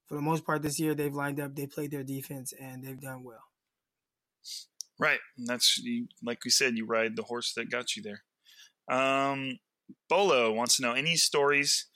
[0.07, 2.99] for the most part this year, they've lined up, they played their defense, and they've
[2.99, 3.43] done well.
[4.99, 5.19] Right.
[5.37, 5.81] And that's
[6.23, 8.23] like we said, you ride the horse that got you there.
[8.89, 9.59] Um,
[10.07, 11.87] Bolo wants to know any stories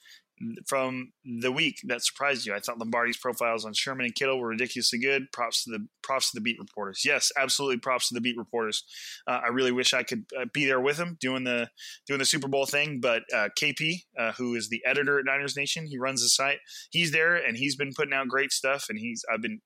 [0.67, 2.53] from the week that surprised you.
[2.53, 5.31] I thought Lombardi's profiles on Sherman and Kittle were ridiculously good.
[5.31, 7.03] Props to the props to the beat reporters.
[7.05, 7.77] Yes, absolutely.
[7.77, 8.83] Props to the beat reporters.
[9.27, 11.69] Uh, I really wish I could uh, be there with them doing the
[12.07, 12.99] doing the Super Bowl thing.
[12.99, 16.59] But uh, KP, uh, who is the editor at Niners Nation, he runs the site.
[16.91, 18.87] He's there and he's been putting out great stuff.
[18.89, 19.61] And he's I've been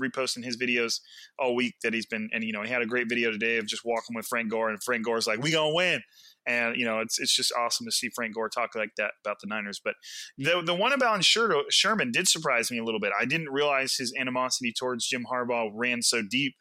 [0.00, 1.00] reposting his videos
[1.38, 3.66] all week that he's been and you know he had a great video today of
[3.66, 6.00] just walking with Frank Gore and Frank Gore's like we gonna win
[6.46, 9.38] and you know it's it's just awesome to see Frank Gore talk like that about
[9.40, 9.80] the Niners.
[9.82, 9.94] But
[10.38, 13.12] the the one about Sher- Sherman did surprise me a little bit.
[13.18, 16.54] I didn't realize his animosity towards Jim Harbaugh ran so deep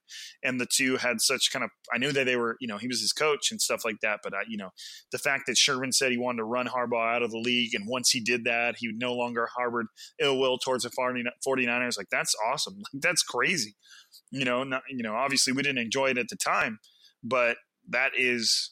[0.43, 2.87] and the two had such kind of I knew that they were you know he
[2.87, 4.19] was his coach and stuff like that.
[4.23, 4.69] But I, you know
[5.11, 7.87] the fact that Sherman said he wanted to run Harbaugh out of the league and
[7.87, 9.87] once he did that he would no longer harbored
[10.19, 12.75] ill will towards the 49ers like that's awesome.
[12.75, 13.75] Like, that's crazy.
[14.31, 16.79] You know not, you know obviously we didn't enjoy it at the time
[17.23, 17.57] but
[17.89, 18.71] that is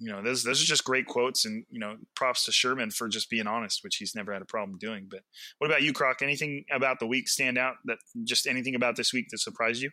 [0.00, 3.08] you know those those are just great quotes and you know props to Sherman for
[3.08, 5.20] just being honest which he's never had a problem doing but
[5.58, 6.22] what about you Croc?
[6.22, 9.90] Anything about the week stand out that just anything about this week that surprised you?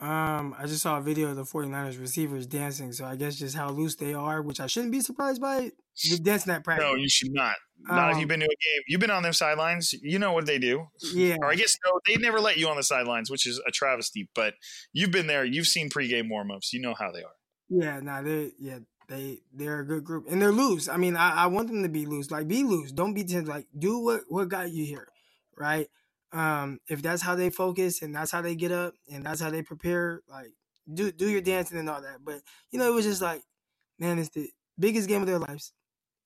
[0.00, 3.56] Um, I just saw a video of the 49ers receivers dancing, so I guess just
[3.56, 5.72] how loose they are, which I shouldn't be surprised by.
[6.08, 6.86] The dancing at practice.
[6.88, 7.56] no you should not.
[7.80, 8.82] Not if Um, you've been to a game.
[8.86, 9.92] You've been on their sidelines.
[9.94, 10.86] You know what they do.
[11.12, 11.38] Yeah.
[11.42, 14.28] or I guess no they never let you on the sidelines which is a travesty
[14.36, 14.54] but
[14.92, 15.44] you've been there.
[15.44, 16.72] You've seen pregame warmups.
[16.72, 17.34] You know how they are
[17.68, 18.78] Yeah, nah, they yeah,
[19.08, 20.26] they they're a good group.
[20.30, 20.88] And they're loose.
[20.88, 22.30] I mean, I, I want them to be loose.
[22.30, 22.92] Like be loose.
[22.92, 23.48] Don't be tense.
[23.48, 25.08] Like do what what got you here.
[25.56, 25.88] Right?
[26.32, 29.50] Um, if that's how they focus and that's how they get up and that's how
[29.50, 30.52] they prepare, like
[30.92, 32.18] do do your dancing and all that.
[32.24, 32.40] But
[32.70, 33.42] you know, it was just like,
[33.98, 35.72] man, it's the biggest game of their lives.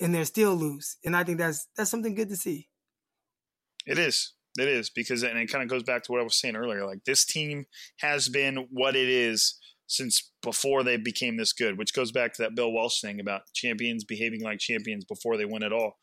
[0.00, 0.96] And they're still loose.
[1.04, 2.68] And I think that's that's something good to see.
[3.86, 4.32] It is.
[4.58, 6.84] It is because and it kind of goes back to what I was saying earlier.
[6.84, 7.66] Like this team
[8.00, 9.54] has been what it is
[9.92, 13.42] since before they became this good, which goes back to that Bill Walsh thing about
[13.52, 15.98] champions behaving like champions before they win at all.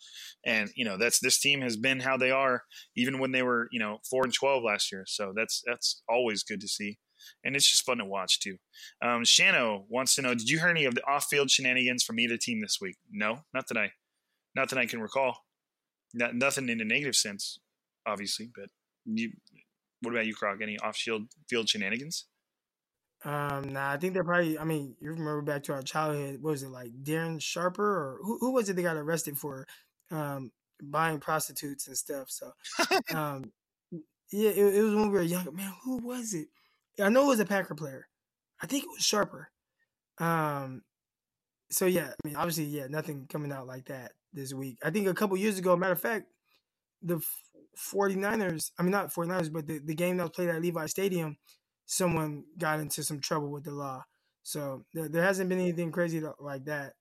[0.46, 2.64] And you know that's this team has been how they are
[2.96, 5.06] even when they were you know four and twelve last year.
[5.08, 7.00] So that's that's always good to see.
[7.44, 8.58] And it's just fun to watch too.
[9.04, 12.38] Um, Shano wants to know: Did you hear any of the off-field shenanigans from either
[12.38, 12.96] team this week?
[13.12, 13.92] No, not that I,
[14.56, 15.40] not that I can recall.
[16.14, 17.60] Not, nothing in a negative sense,
[18.08, 18.50] obviously.
[18.56, 18.70] But
[19.06, 19.32] you,
[20.02, 20.62] what about you, Croc?
[20.62, 22.26] Any off-field field shenanigans?
[23.26, 24.58] Um, nah, I think they're probably.
[24.58, 26.42] I mean, you remember back to our childhood.
[26.42, 28.38] What was it like Darren Sharper or who?
[28.40, 29.68] Who was it that got arrested for
[30.12, 30.52] um,
[30.82, 32.30] buying prostitutes and stuff?
[32.30, 32.54] So,
[33.16, 33.52] um,
[34.32, 35.52] Yeah, it, it was when we were younger.
[35.52, 36.48] Man, who was it?
[37.02, 38.08] I know it was a Packer player.
[38.62, 39.50] I think it was Sharper.
[40.20, 40.84] Um,
[41.72, 44.78] so yeah, I mean, obviously, yeah, nothing coming out like that this week.
[44.84, 46.28] I think a couple years ago, matter of fact,
[47.02, 47.22] the
[47.78, 51.38] 49ers, I mean, not 49ers, but the, the game that was played at Levi Stadium,
[51.90, 54.04] someone got into some trouble with the law.
[54.44, 56.94] So there, there hasn't been anything crazy like that.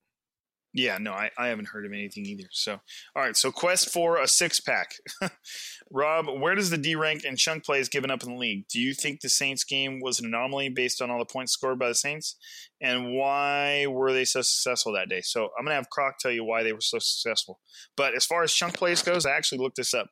[0.74, 2.48] Yeah, no, I, I haven't heard of anything either.
[2.52, 2.72] So,
[3.16, 4.92] all right, so quest for a six pack.
[5.90, 8.66] Rob, where does the D rank and chunk plays given up in the league?
[8.68, 11.78] Do you think the Saints game was an anomaly based on all the points scored
[11.78, 12.36] by the Saints?
[12.82, 15.22] And why were they so successful that day?
[15.22, 17.60] So, I'm going to have Croc tell you why they were so successful.
[17.96, 20.08] But as far as chunk plays goes, I actually looked this up.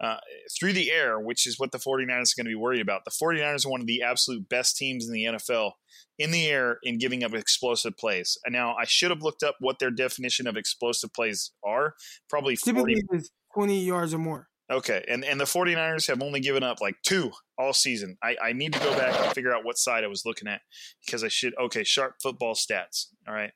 [0.00, 0.16] Uh,
[0.58, 3.10] through the air, which is what the 49ers are going to be worried about, the
[3.10, 5.72] 49ers are one of the absolute best teams in the NFL
[6.18, 8.36] in the air in giving up explosive plays.
[8.44, 11.94] And now I should have looked up what their definition of explosive plays are.
[12.28, 13.22] Probably 40 Typically
[13.54, 14.48] 20 yards or more.
[14.70, 15.02] Okay.
[15.08, 18.18] And and the 49ers have only given up like two all season.
[18.22, 20.60] I, I need to go back and figure out what side I was looking at
[21.04, 23.06] because I should okay, sharp football stats.
[23.26, 23.52] All right.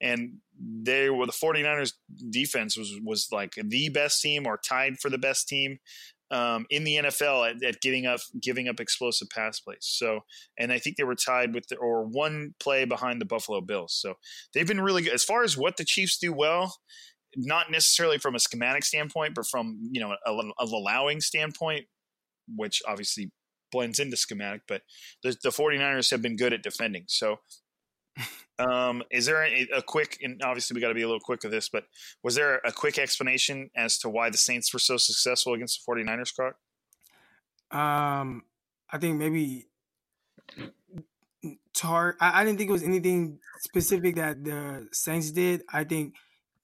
[0.00, 1.92] And they were the 49ers
[2.30, 5.78] defense was was like the best team or tied for the best team
[6.30, 9.78] um, in the NFL at, at, giving up giving up explosive pass plays.
[9.82, 10.20] So,
[10.58, 13.94] and I think they were tied with the, or one play behind the Buffalo Bills.
[13.94, 14.14] So
[14.52, 16.76] they've been really good as far as what the Chiefs do well.
[17.36, 21.86] Not necessarily from a schematic standpoint, but from you know a, a allowing standpoint,
[22.54, 23.30] which obviously
[23.70, 24.62] blends into schematic.
[24.66, 24.82] But
[25.22, 27.04] the, the 49ers have been good at defending.
[27.08, 27.40] So
[28.58, 31.42] um, is there a, a, quick, and obviously we got to be a little quick
[31.42, 31.84] with this, but
[32.22, 35.92] was there a quick explanation as to why the Saints were so successful against the
[35.92, 36.56] 49ers, Croc?
[37.70, 38.44] Um,
[38.90, 39.66] I think maybe
[41.74, 42.16] tar.
[42.20, 45.62] I, I, didn't think it was anything specific that the Saints did.
[45.72, 46.14] I think,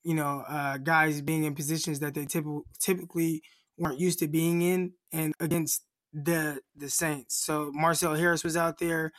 [0.04, 3.42] you know, uh, guys being in positions that they typ- typically
[3.76, 7.36] weren't used to being in and against the the Saints.
[7.44, 9.12] So Marcell Harris was out there.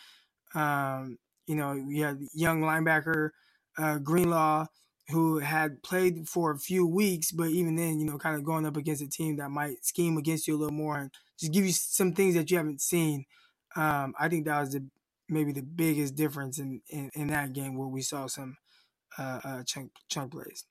[0.56, 3.30] Um, you know, we had young linebacker
[3.78, 4.66] uh, Greenlaw
[5.10, 8.66] who had played for a few weeks, but even then, you know, kind of going
[8.66, 11.66] up against a team that might scheme against you a little more and just give
[11.66, 13.26] you some things that you haven't seen.
[13.76, 14.86] Um, I think that was the
[15.30, 18.58] maybe the biggest difference in, in, in that game where we saw some
[19.18, 20.66] uh, uh, chunk chunk plays.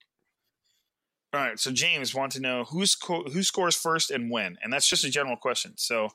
[1.34, 4.88] All right, so James wants to know who's who scores first and when, and that's
[4.88, 5.72] just a general question.
[5.76, 6.10] So,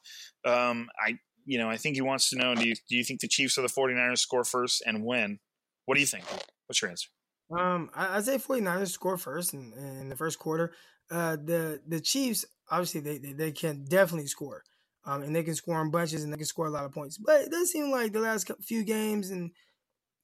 [0.45, 1.17] um, I
[1.47, 3.57] you know, I think he wants to know do you, do you think the Chiefs
[3.57, 5.39] or the 49ers score first and when?
[5.85, 6.25] What do you think?
[6.67, 7.07] What's your answer?
[7.49, 10.73] Um, I, I'd say 49ers score first in, in the first quarter.
[11.09, 14.63] Uh, the the Chiefs, obviously, they, they, they can definitely score.
[15.05, 17.17] Um, and they can score in bunches and they can score a lot of points.
[17.17, 19.51] But it does seem like the last few games and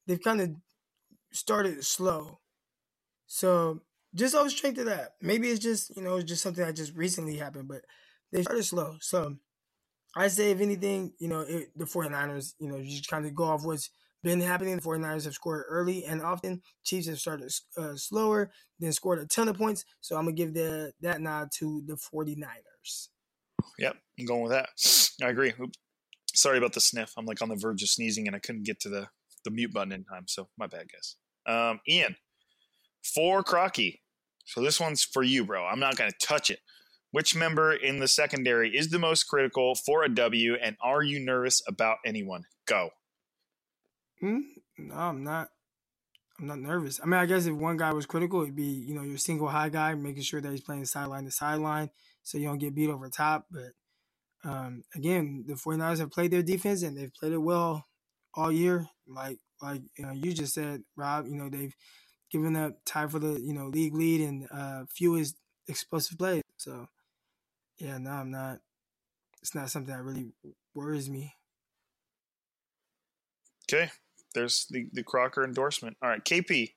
[0.06, 0.50] they've kind of
[1.32, 2.40] started slow.
[3.26, 3.80] So
[4.14, 5.12] just always straight to that.
[5.22, 7.80] Maybe it's just, you know, it's just something that just recently happened, but
[8.30, 8.96] they started slow.
[9.00, 9.36] So
[10.16, 13.34] I say, if anything, you know, it, the 49ers, you know, you just kind of
[13.34, 13.90] go off what's
[14.22, 14.76] been happening.
[14.76, 16.62] The 49ers have scored early and often.
[16.84, 19.84] Chiefs have started uh, slower, then scored a ton of points.
[20.00, 23.08] So I'm going to give the, that nod to the 49ers.
[23.78, 24.68] Yep, I'm going with that.
[25.22, 25.52] I agree.
[25.60, 25.78] Oops.
[26.34, 27.12] Sorry about the sniff.
[27.16, 29.08] I'm like on the verge of sneezing and I couldn't get to the,
[29.44, 30.24] the mute button in time.
[30.26, 31.16] So my bad, guys.
[31.46, 32.16] Um, Ian,
[33.14, 34.00] for Crocky.
[34.46, 35.64] So this one's for you, bro.
[35.64, 36.60] I'm not going to touch it.
[37.14, 41.20] Which member in the secondary is the most critical for a W, and are you
[41.20, 42.42] nervous about anyone?
[42.66, 42.90] Go.
[44.18, 44.40] Hmm?
[44.78, 45.50] No, I'm not.
[46.40, 46.98] I'm not nervous.
[47.00, 49.46] I mean, I guess if one guy was critical, it'd be you know your single
[49.46, 51.88] high guy, making sure that he's playing sideline to sideline,
[52.24, 53.46] so you don't get beat over top.
[53.48, 53.70] But
[54.42, 57.86] um, again, the 49ers have played their defense and they've played it well
[58.34, 58.88] all year.
[59.06, 61.28] Like like you, know, you just said, Rob.
[61.28, 61.76] You know they've
[62.32, 65.36] given up time for the you know league lead and uh, fewest
[65.68, 66.42] explosive plays.
[66.56, 66.88] So
[67.78, 68.58] yeah, no, I'm not.
[69.42, 70.32] It's not something that really
[70.74, 71.34] worries me.
[73.70, 73.90] Okay,
[74.34, 75.96] there's the, the Crocker endorsement.
[76.02, 76.72] All right, KP,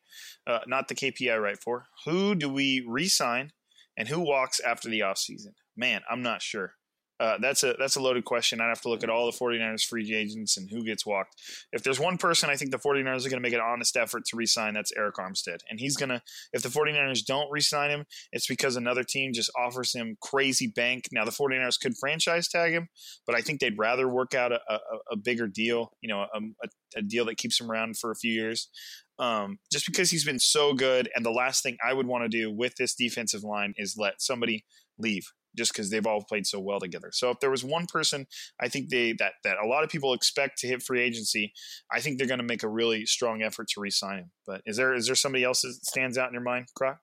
[0.46, 1.86] uh, not the KP I write for.
[2.06, 3.52] Who do we re-sign,
[3.98, 5.54] and who walks after the offseason?
[5.76, 6.74] Man, I'm not sure.
[7.20, 8.62] Uh, that's a that's a loaded question.
[8.62, 11.36] I'd have to look at all the 49ers free agents and who gets walked.
[11.72, 14.26] If there's one person I think the 49ers are going to make an honest effort
[14.26, 15.60] to re-sign, that's Arik Armstead.
[15.70, 16.22] And he's going to
[16.54, 21.06] if the 49ers don't re-sign him, it's because another team just offers him crazy bank.
[21.12, 22.90] Now the 49ers could franchise tag him,
[23.26, 24.80] but I think they'd rather work out a, a,
[25.14, 26.40] a bigger deal, you know, a,
[26.96, 28.70] a, deal that keeps him around for a few years.
[29.20, 31.10] Um, just because he's been so good.
[31.16, 34.22] And the last thing I would want to do with this defensive line is let
[34.22, 34.64] somebody
[35.00, 37.10] leave just because they've all played so well together.
[37.12, 38.28] So if there was one person
[38.60, 41.54] I think they that that a lot of people expect to hit free agency,
[41.92, 44.32] I think they're going to make a really strong effort to re-sign him.
[44.46, 47.00] But is there is there somebody else that stands out in your mind, Croc?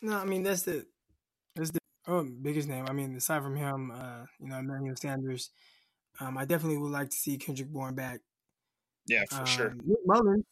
[0.00, 0.86] No, I mean that's the
[1.54, 2.86] that's the Oh, biggest name.
[2.88, 5.50] I mean, aside from him, uh, you know, Emmanuel Sanders.
[6.20, 8.20] Um, I definitely would like to see Kendrick Bourne back.
[9.06, 9.74] Yeah, for um, sure.
[9.84, 10.44] Nick Mullens.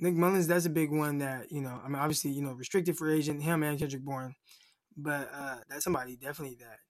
[0.00, 2.96] Nick Mullens, that's a big one that, you know, I mean, obviously, you know, restricted
[2.96, 4.34] for agent, him and Kendrick Bourne.
[4.98, 6.80] But uh, that's somebody definitely that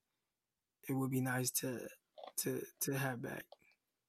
[0.89, 1.79] it would be nice to
[2.39, 3.45] to to have back.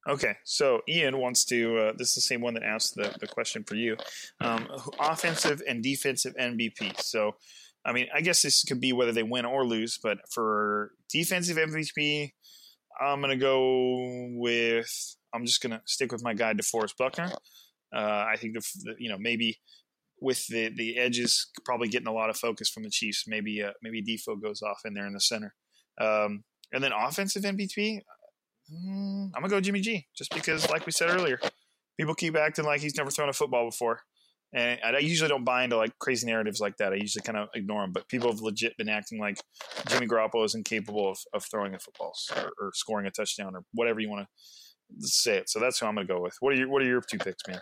[0.07, 1.77] Okay, so Ian wants to.
[1.77, 3.97] Uh, this is the same one that asked the, the question for you.
[4.39, 4.67] Um,
[4.99, 7.01] offensive and defensive MVP.
[7.01, 7.35] So,
[7.85, 11.57] I mean, I guess this could be whether they win or lose, but for defensive
[11.57, 12.31] MVP,
[12.99, 15.15] I'm going to go with.
[15.33, 17.31] I'm just going to stick with my guy, DeForest Buckner.
[17.93, 19.59] Uh, I think, the, the, you know, maybe
[20.21, 23.71] with the, the edges probably getting a lot of focus from the Chiefs, maybe uh,
[23.81, 25.53] maybe Defo goes off in there in the center.
[25.99, 28.01] Um, and then offensive MVP,
[28.71, 31.39] Mm, I'm gonna go Jimmy G, just because, like we said earlier,
[31.97, 34.01] people keep acting like he's never thrown a football before,
[34.53, 36.93] and I usually don't buy into like crazy narratives like that.
[36.93, 37.91] I usually kind of ignore them.
[37.93, 39.39] But people have legit been acting like
[39.87, 43.63] Jimmy Garoppolo is incapable of, of throwing a football or, or scoring a touchdown or
[43.73, 45.49] whatever you want to say it.
[45.49, 46.35] So that's who I'm gonna go with.
[46.39, 47.61] What are your What are your two picks, man?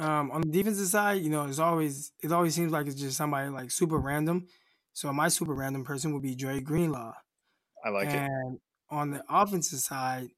[0.00, 3.16] Um, on the defensive side, you know, it's always it always seems like it's just
[3.16, 4.46] somebody like super random.
[4.94, 7.12] So my super random person would be Dre Greenlaw.
[7.84, 8.30] I like and it.
[8.30, 8.58] And
[8.88, 10.28] on the offensive side,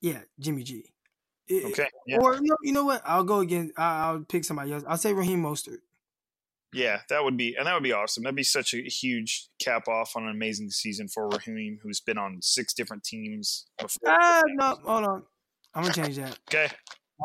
[0.00, 0.92] yeah, Jimmy G.
[1.48, 1.88] It, Okay.
[2.06, 2.18] Yeah.
[2.18, 3.02] Or you know, you know what?
[3.04, 3.72] I'll go again.
[3.76, 4.84] I- I'll pick somebody else.
[4.86, 5.78] I'll say Raheem Mostert.
[6.72, 8.22] Yeah, that would be, and that would be awesome.
[8.22, 12.16] That'd be such a huge cap off on an amazing season for Raheem, who's been
[12.16, 14.08] on six different teams before.
[14.08, 15.22] Ah, no, hold on.
[15.74, 16.38] I'm gonna change that.
[16.48, 16.70] Okay.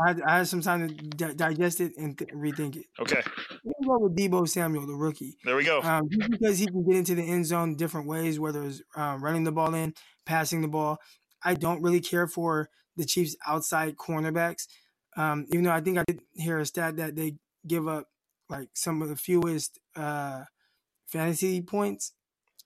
[0.04, 2.86] I had, I had some time to di- digest it and th- rethink it.
[3.00, 3.22] Okay.
[3.64, 5.38] We'll go with Deebo Samuel, the rookie.
[5.44, 5.82] There we go.
[5.82, 9.24] Um, just because he can get into the end zone different ways, whether it's um,
[9.24, 9.94] running the ball in,
[10.26, 10.98] passing the ball.
[11.44, 14.68] I don't really care for the Chiefs' outside cornerbacks.
[15.16, 17.36] Um, even though I think I did hear a stat that they
[17.66, 18.08] give up
[18.50, 20.44] like some of the fewest uh,
[21.08, 22.14] fantasy points.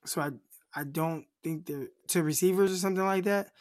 [0.06, 0.32] So I
[0.74, 3.52] I don't think they're to receivers or something like that.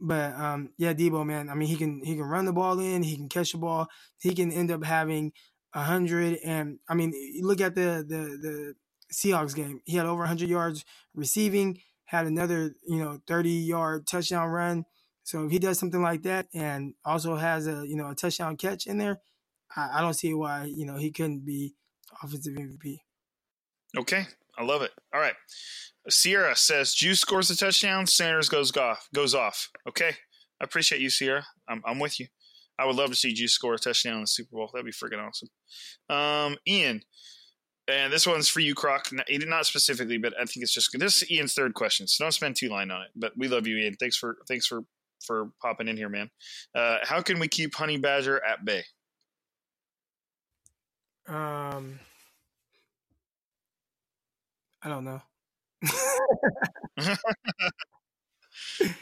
[0.00, 1.48] But um, yeah, Deebo, man.
[1.48, 3.88] I mean, he can he can run the ball in, he can catch the ball,
[4.18, 5.32] he can end up having
[5.74, 6.38] a hundred.
[6.44, 8.74] And I mean, look at the the the
[9.12, 9.80] Seahawks game.
[9.84, 14.84] He had over hundred yards receiving, had another you know thirty yard touchdown run.
[15.22, 18.56] So if he does something like that, and also has a you know a touchdown
[18.56, 19.20] catch in there,
[19.74, 21.74] I, I don't see why you know he couldn't be
[22.22, 23.00] offensive MVP.
[23.96, 24.26] Okay,
[24.58, 24.92] I love it.
[25.14, 25.34] All right,
[26.08, 29.08] Sierra says Juice scores a touchdown, Sanders goes off.
[29.14, 29.68] Goes off.
[29.88, 30.10] Okay,
[30.60, 31.44] I appreciate you, Sierra.
[31.68, 32.26] I'm I'm with you.
[32.78, 34.70] I would love to see Juice score a touchdown in the Super Bowl.
[34.72, 35.48] That'd be freaking awesome.
[36.10, 37.02] Um, Ian,
[37.88, 39.08] and this one's for you, Croc.
[39.12, 42.56] Not specifically, but I think it's just this is Ian's third question, so don't spend
[42.56, 43.08] two line on it.
[43.14, 43.94] But we love you, Ian.
[43.94, 44.82] Thanks for thanks for
[45.24, 46.30] for popping in here, man.
[46.74, 48.84] Uh, how can we keep Honey Badger at bay?
[51.28, 51.98] Um,
[54.82, 55.20] I don't know.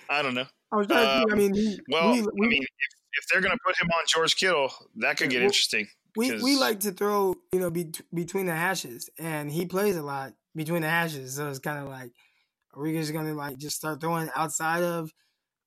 [0.09, 0.47] I don't know.
[0.73, 1.31] I was trying to think.
[1.31, 2.69] I Um, mean, we, Well, we, I mean, if,
[3.13, 5.87] if they're going to put him on George Kittle, that could get Well, interesting.
[6.17, 10.03] we, we like to throw, you know, be, between the hashes, and he plays a
[10.03, 11.37] lot between the hashes.
[11.37, 12.13] So it's kind of like,
[12.75, 15.11] are we just gonna like just start throwing outside of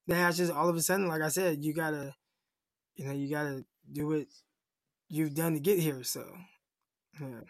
[0.07, 1.07] the hashes all of a sudden?
[1.07, 2.13] Like I said, you gotta,
[2.95, 4.25] you know, you gotta do what
[5.09, 6.03] you've done to get here.
[6.03, 6.25] So,
[7.21, 7.41] yeah.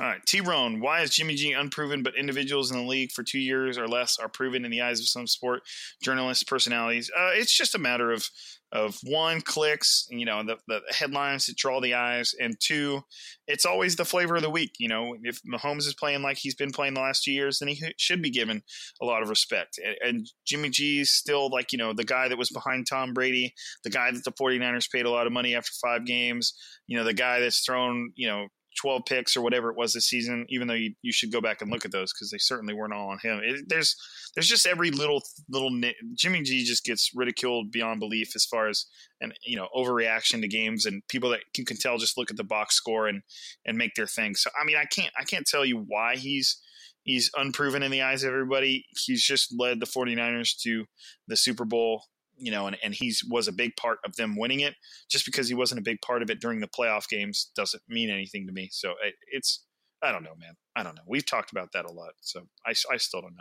[0.00, 3.38] All right, T why is Jimmy G unproven, but individuals in the league for two
[3.38, 5.62] years or less are proven in the eyes of some sport
[6.02, 7.10] journalists, personalities?
[7.14, 8.28] Uh, it's just a matter of
[8.72, 13.02] of one clicks, you know, the, the headlines that draw the eyes, and two,
[13.46, 14.72] it's always the flavor of the week.
[14.78, 17.68] You know, if Mahomes is playing like he's been playing the last two years, then
[17.68, 18.62] he should be given
[19.02, 19.78] a lot of respect.
[19.78, 23.52] And, and Jimmy G's still like, you know, the guy that was behind Tom Brady,
[23.84, 26.54] the guy that the 49ers paid a lot of money after five games,
[26.86, 28.48] you know, the guy that's thrown, you know,
[28.80, 31.60] 12 picks or whatever it was this season, even though you, you should go back
[31.60, 33.40] and look at those because they certainly weren't all on him.
[33.42, 33.96] It, there's
[34.34, 35.70] there's just every little little
[36.14, 38.86] Jimmy G just gets ridiculed beyond belief as far as
[39.20, 42.36] and you know overreaction to games and people that you can tell just look at
[42.36, 43.22] the box score and
[43.66, 44.34] and make their thing.
[44.34, 46.60] So I mean I can't I can't tell you why he's
[47.02, 48.86] he's unproven in the eyes of everybody.
[49.06, 50.86] He's just led the 49ers to
[51.28, 52.04] the Super Bowl
[52.42, 54.74] you know, and, and he's was a big part of them winning it.
[55.08, 58.10] Just because he wasn't a big part of it during the playoff games doesn't mean
[58.10, 58.68] anything to me.
[58.72, 59.64] So it, it's,
[60.02, 60.54] I don't know, man.
[60.74, 61.02] I don't know.
[61.06, 62.12] We've talked about that a lot.
[62.20, 63.36] So I, I still don't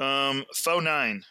[0.00, 0.06] know.
[0.06, 1.24] Um, Faux nine.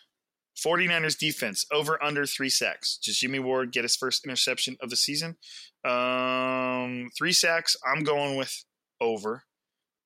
[0.58, 2.98] 49ers defense over under three sacks.
[2.98, 5.38] Does Jimmy Ward get his first interception of the season?
[5.86, 7.76] Um, three sacks.
[7.86, 8.66] I'm going with
[9.00, 9.44] over.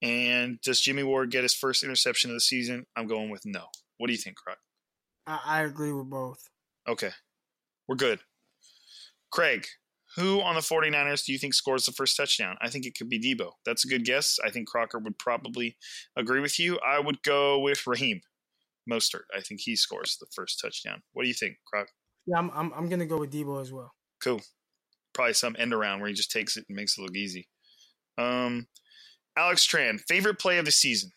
[0.02, 2.86] And does Jimmy Ward get his first interception of the season?
[2.98, 3.68] I'm going with no.
[3.98, 4.58] What do you think, Croc?
[5.28, 6.50] I, I agree with both.
[6.88, 7.12] Okay.
[7.88, 8.20] We're good.
[9.32, 9.66] Craig,
[10.18, 12.58] Who on the 49ers do you think scores the first touchdown?
[12.62, 13.52] I think it could be Deebo.
[13.66, 14.40] That's a good guess.
[14.44, 15.78] I think Crocker would probably
[16.18, 16.80] agree with you.
[16.80, 18.22] I would go with Raheem
[18.90, 19.24] Mostert.
[19.36, 21.02] I think he scores the first touchdown.
[21.14, 21.88] What do you think, Croc?
[22.26, 23.92] Yeah, I'm I'm, I'm gonna go with Deebo as well.
[24.24, 24.42] Cool.
[25.14, 27.48] Probably some end around where he just takes it and makes it look easy.
[28.18, 28.68] Um,
[29.38, 31.12] Alex Tran, favorite play of the season.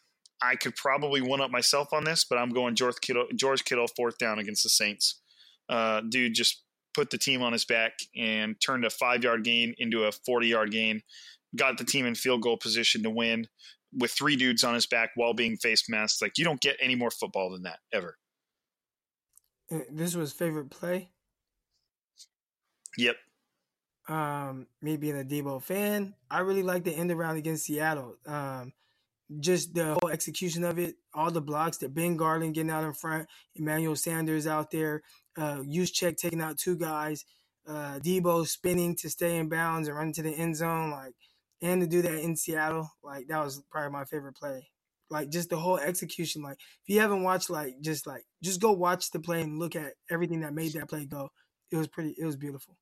[0.45, 3.87] I could probably one up myself on this, but I'm going George Kittle, George Kittle
[3.97, 5.21] fourth down against the Saints.
[5.69, 6.63] Uh, dude just
[6.95, 10.47] put the team on his back and turned a five yard gain into a 40
[10.47, 11.03] yard gain,
[11.57, 13.49] got the team in field goal position to win
[13.93, 16.21] with three dudes on his back while being face masked.
[16.21, 18.17] Like, you don't get any more football than that ever.
[19.73, 21.11] Uh, This was favorite play.
[22.99, 23.17] Yep.
[24.09, 28.17] Um, me being a Deebo fan, I really like the end around against Seattle.
[28.27, 28.73] Um,
[29.41, 32.93] just the whole execution of it, all the blocks that Ben Garland getting out in
[32.93, 35.03] front, Emmanuel Sanders out there,
[35.37, 35.63] uh,
[35.93, 37.25] check taking out two guys,
[37.67, 41.15] uh, Deebo spinning to stay in bounds and running to the end zone, like,
[41.63, 44.69] and to do that in Seattle, like that was probably my favorite play.
[45.11, 46.43] Like just the whole execution.
[46.43, 49.77] Like if you haven't watched, like just like just go watch the play and look
[49.77, 51.31] at everything that made that play go.
[51.71, 52.15] It was pretty.
[52.19, 52.77] It was beautiful.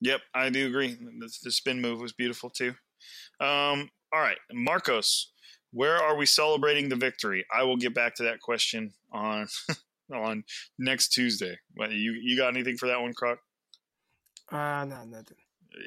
[0.00, 0.96] Yep, I do agree.
[1.42, 2.74] The spin move was beautiful too.
[3.40, 5.32] Um, all right, Marcos,
[5.72, 7.44] where are we celebrating the victory?
[7.54, 9.48] I will get back to that question on
[10.14, 10.44] on
[10.78, 11.56] next Tuesday.
[11.76, 13.38] You you got anything for that one, Croc?
[14.50, 15.36] Uh no, nothing.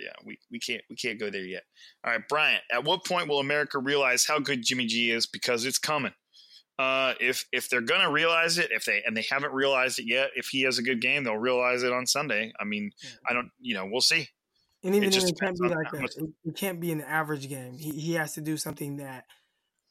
[0.04, 1.64] Yeah, we, we can't we can't go there yet.
[2.04, 2.62] All right, Bryant.
[2.72, 5.26] At what point will America realize how good Jimmy G is?
[5.26, 6.14] Because it's coming.
[6.78, 10.30] Uh, if if they're gonna realize it, if they and they haven't realized it yet,
[10.36, 12.54] if he has a good game, they'll realize it on Sunday.
[12.60, 12.92] I mean,
[13.28, 14.30] I don't, you know, we'll see.
[14.84, 17.50] And even It then, it can't be like a, it, it can't be an average
[17.50, 17.78] game.
[17.78, 19.26] He he has to do something that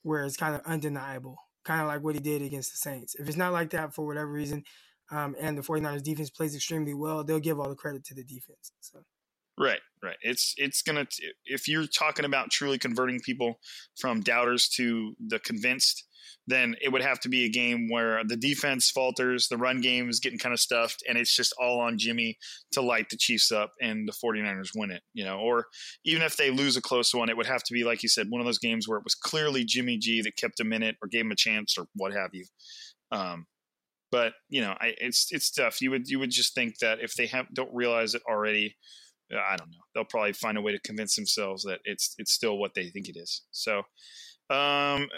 [0.03, 3.15] where it's kind of undeniable, kind of like what he did against the Saints.
[3.15, 4.65] If it's not like that for whatever reason,
[5.11, 8.25] um, and the 49ers defense plays extremely well, they'll give all the credit to the
[8.25, 8.73] defense.
[8.81, 9.01] So
[9.59, 10.17] Right, right.
[10.23, 13.59] It's it's gonna t- if you're talking about truly converting people
[13.99, 16.07] from doubters to the convinced,
[16.47, 20.09] then it would have to be a game where the defense falters, the run game
[20.09, 22.39] is getting kind of stuffed, and it's just all on Jimmy
[22.73, 25.39] to light the Chiefs up and the 49ers win it, you know.
[25.39, 25.67] Or
[26.05, 28.31] even if they lose a close one, it would have to be like you said,
[28.31, 30.97] one of those games where it was clearly Jimmy G that kept them in it
[31.03, 32.45] or gave him a chance or what have you.
[33.11, 33.47] Um,
[34.11, 35.81] but you know, I, it's it's tough.
[35.81, 38.77] You would you would just think that if they have don't realize it already,
[39.33, 39.79] uh, I don't know.
[39.95, 43.09] They'll probably find a way to convince themselves that it's it's still what they think
[43.09, 43.43] it is.
[43.51, 43.83] So,
[44.51, 45.09] um,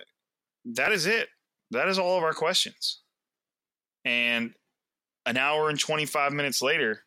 [0.64, 1.28] that is it.
[1.70, 3.00] That is all of our questions.
[4.04, 4.54] And
[5.26, 7.04] an hour and twenty five minutes later,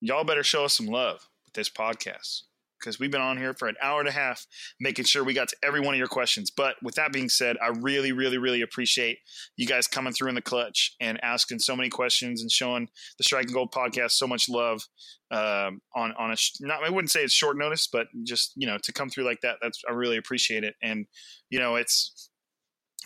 [0.00, 2.42] y'all better show us some love with this podcast
[2.80, 4.46] because we've been on here for an hour and a half
[4.80, 6.50] making sure we got to every one of your questions.
[6.50, 9.18] But with that being said, I really, really, really appreciate
[9.56, 12.88] you guys coming through in the clutch and asking so many questions and showing
[13.18, 14.82] the Striking Gold podcast so much love
[15.30, 18.78] um, on on a not I wouldn't say it's short notice, but just you know
[18.82, 20.74] to come through like that, that's I really appreciate it.
[20.82, 21.06] And
[21.50, 22.29] you know it's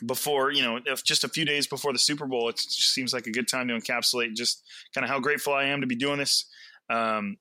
[0.07, 3.27] before you know if just a few days before the Super Bowl, it seems like
[3.27, 4.63] a good time to encapsulate just
[4.95, 6.47] kind of how grateful I am to be doing this.
[6.91, 7.37] Um,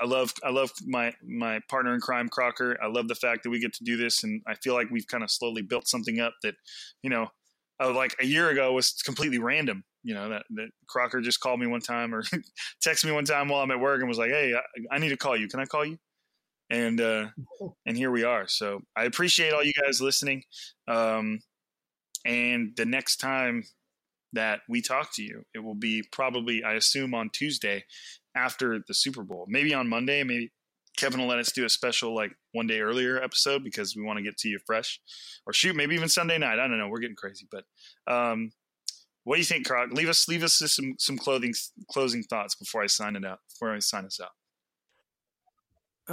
[0.00, 2.76] I love I love my my partner in crime Crocker.
[2.82, 5.06] I love the fact that we get to do this, and I feel like we've
[5.06, 6.54] kind of slowly built something up that,
[7.02, 7.28] you know,
[7.80, 9.84] uh, like a year ago was completely random.
[10.02, 12.22] You know that that Crocker just called me one time or
[12.84, 15.10] texted me one time while I'm at work and was like, "Hey, I, I need
[15.10, 15.48] to call you.
[15.48, 15.96] Can I call you?"
[16.70, 17.28] And uh,
[17.86, 18.48] and here we are.
[18.48, 20.42] So I appreciate all you guys listening.
[20.88, 21.40] Um,
[22.24, 23.64] and the next time
[24.32, 27.84] that we talk to you, it will be probably I assume on Tuesday
[28.34, 29.46] after the Super Bowl.
[29.48, 30.52] Maybe on Monday, maybe
[30.96, 34.18] Kevin will let us do a special like one day earlier episode because we want
[34.18, 35.00] to get to you fresh.
[35.46, 36.58] Or shoot, maybe even Sunday night.
[36.58, 36.88] I don't know.
[36.88, 37.46] We're getting crazy.
[37.50, 37.64] But
[38.12, 38.52] um
[39.24, 39.90] what do you think, Croc?
[39.92, 41.54] Leave us leave us some some clothing
[41.90, 43.38] closing thoughts before I sign it out.
[43.48, 44.30] Before I sign us out.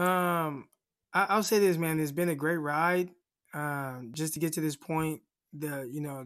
[0.02, 0.70] Um,
[1.14, 2.00] I, I'll say this, man.
[2.00, 3.12] It's been a great ride.
[3.54, 5.22] Um, just to get to this point,
[5.54, 6.26] the you know,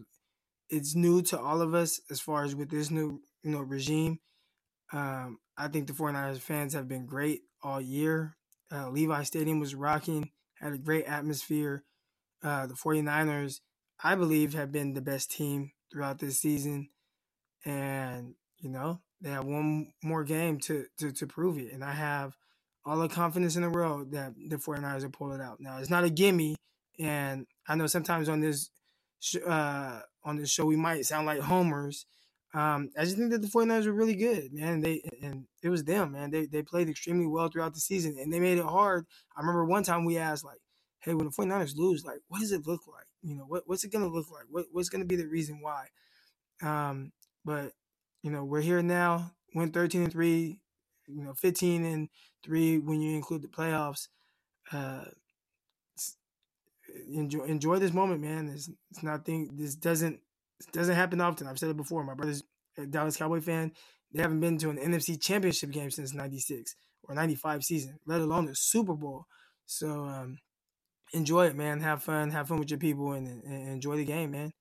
[0.69, 4.19] it's new to all of us as far as with this new you know regime.
[4.91, 8.35] Um, I think the 49ers fans have been great all year.
[8.72, 11.84] Uh, Levi Stadium was rocking, had a great atmosphere.
[12.43, 13.61] Uh, the 49ers,
[14.03, 16.89] I believe, have been the best team throughout this season.
[17.64, 21.73] And, you know, they have one more game to, to, to prove it.
[21.73, 22.35] And I have
[22.85, 25.60] all the confidence in the world that the 49ers will pull it out.
[25.60, 26.56] Now, it's not a gimme.
[26.99, 28.69] And I know sometimes on this
[29.47, 32.06] uh, on this show we might sound like homers.
[32.53, 34.81] Um, I just think that the 49ers were really good, man.
[34.81, 36.31] They and it was them, man.
[36.31, 39.06] They they played extremely well throughout the season and they made it hard.
[39.35, 40.60] I remember one time we asked like,
[40.99, 43.07] "Hey, when the 49ers lose, like what does it look like?
[43.23, 44.45] You know, what what's it going to look like?
[44.49, 45.88] What what's going to be the reason why?"
[46.61, 47.11] Um,
[47.43, 47.73] but
[48.23, 49.31] you know, we're here now.
[49.53, 50.60] Went 13 and 3,
[51.07, 52.10] you know, 15 and
[52.43, 54.07] three when you include the playoffs.
[54.72, 55.06] Uh,
[57.13, 58.49] enjoy enjoy this moment, man.
[58.49, 59.49] It's, it's nothing.
[59.53, 60.19] This doesn't
[60.59, 61.47] this doesn't happen often.
[61.47, 62.03] I've said it before.
[62.03, 62.43] My brother's
[62.77, 63.72] a Dallas Cowboy fan.
[64.13, 68.45] They haven't been to an NFC Championship game since '96 or '95 season, let alone
[68.45, 69.26] the Super Bowl.
[69.65, 70.39] So um,
[71.13, 71.81] enjoy it, man.
[71.81, 72.31] Have fun.
[72.31, 74.51] Have fun with your people and, and enjoy the game, man.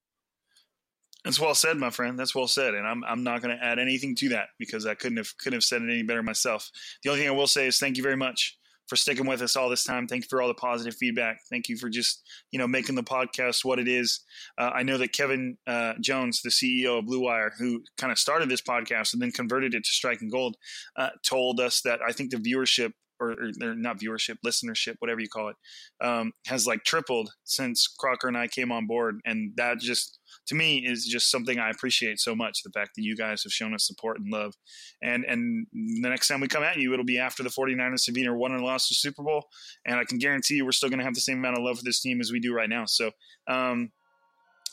[1.25, 2.19] That's well said, my friend.
[2.19, 4.95] That's well said, and I'm I'm not going to add anything to that because I
[4.95, 6.71] couldn't have couldn't have said it any better myself.
[7.03, 8.59] The only thing I will say is thank you very much
[8.89, 10.07] for sticking with us all this time.
[10.07, 11.39] Thank you for all the positive feedback.
[11.51, 14.21] Thank you for just you know making the podcast what it is.
[14.59, 18.19] Uh, I know that Kevin uh, Jones, the CEO of Blue Wire, who kind of
[18.19, 20.57] started this podcast and then converted it to Striking Gold,
[20.97, 25.29] uh, told us that I think the viewership or, or, not viewership, listenership, whatever you
[25.29, 25.57] call it,
[26.01, 29.21] um, has like tripled since Crocker and I came on board.
[29.25, 32.63] And that just, to me, is just something I appreciate so much.
[32.63, 34.55] The fact that you guys have shown us support and love.
[35.03, 38.17] And and the next time we come at you, it'll be after the 49ers have
[38.17, 39.45] either won or lost the Super Bowl.
[39.87, 41.79] And I can guarantee you we're still going to have the same amount of love
[41.79, 42.85] for this team as we do right now.
[42.87, 43.11] So,
[43.47, 43.91] um,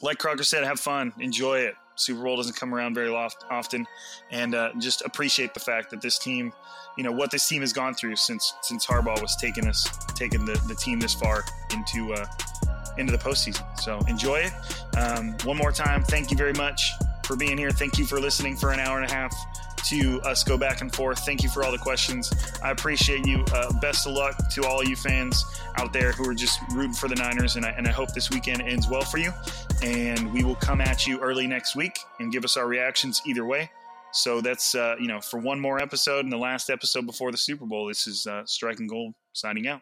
[0.01, 1.75] like Crocker said, have fun, enjoy it.
[2.01, 3.87] Super Bowl doesn't come around very often,
[4.31, 6.51] and uh, just appreciate the fact that this team,
[6.97, 10.45] you know, what this team has gone through since since Harbaugh was taking us, taking
[10.45, 12.25] the, the team this far into uh,
[12.97, 13.63] into the postseason.
[13.79, 14.97] So enjoy it.
[14.97, 16.91] Um, one more time, thank you very much
[17.25, 17.71] for being here.
[17.71, 19.33] Thank you for listening for an hour and a half
[19.85, 21.19] to us go back and forth.
[21.19, 22.31] Thank you for all the questions.
[22.63, 23.43] I appreciate you.
[23.53, 25.43] Uh, best of luck to all you fans
[25.77, 28.29] out there who are just rooting for the Niners, and I, and I hope this
[28.29, 29.31] weekend ends well for you.
[29.83, 33.45] And we will come at you early next week and give us our reactions either
[33.45, 33.69] way.
[34.13, 37.37] So that's uh, you know for one more episode and the last episode before the
[37.37, 37.87] Super Bowl.
[37.87, 39.81] This is uh, Striking Gold signing out.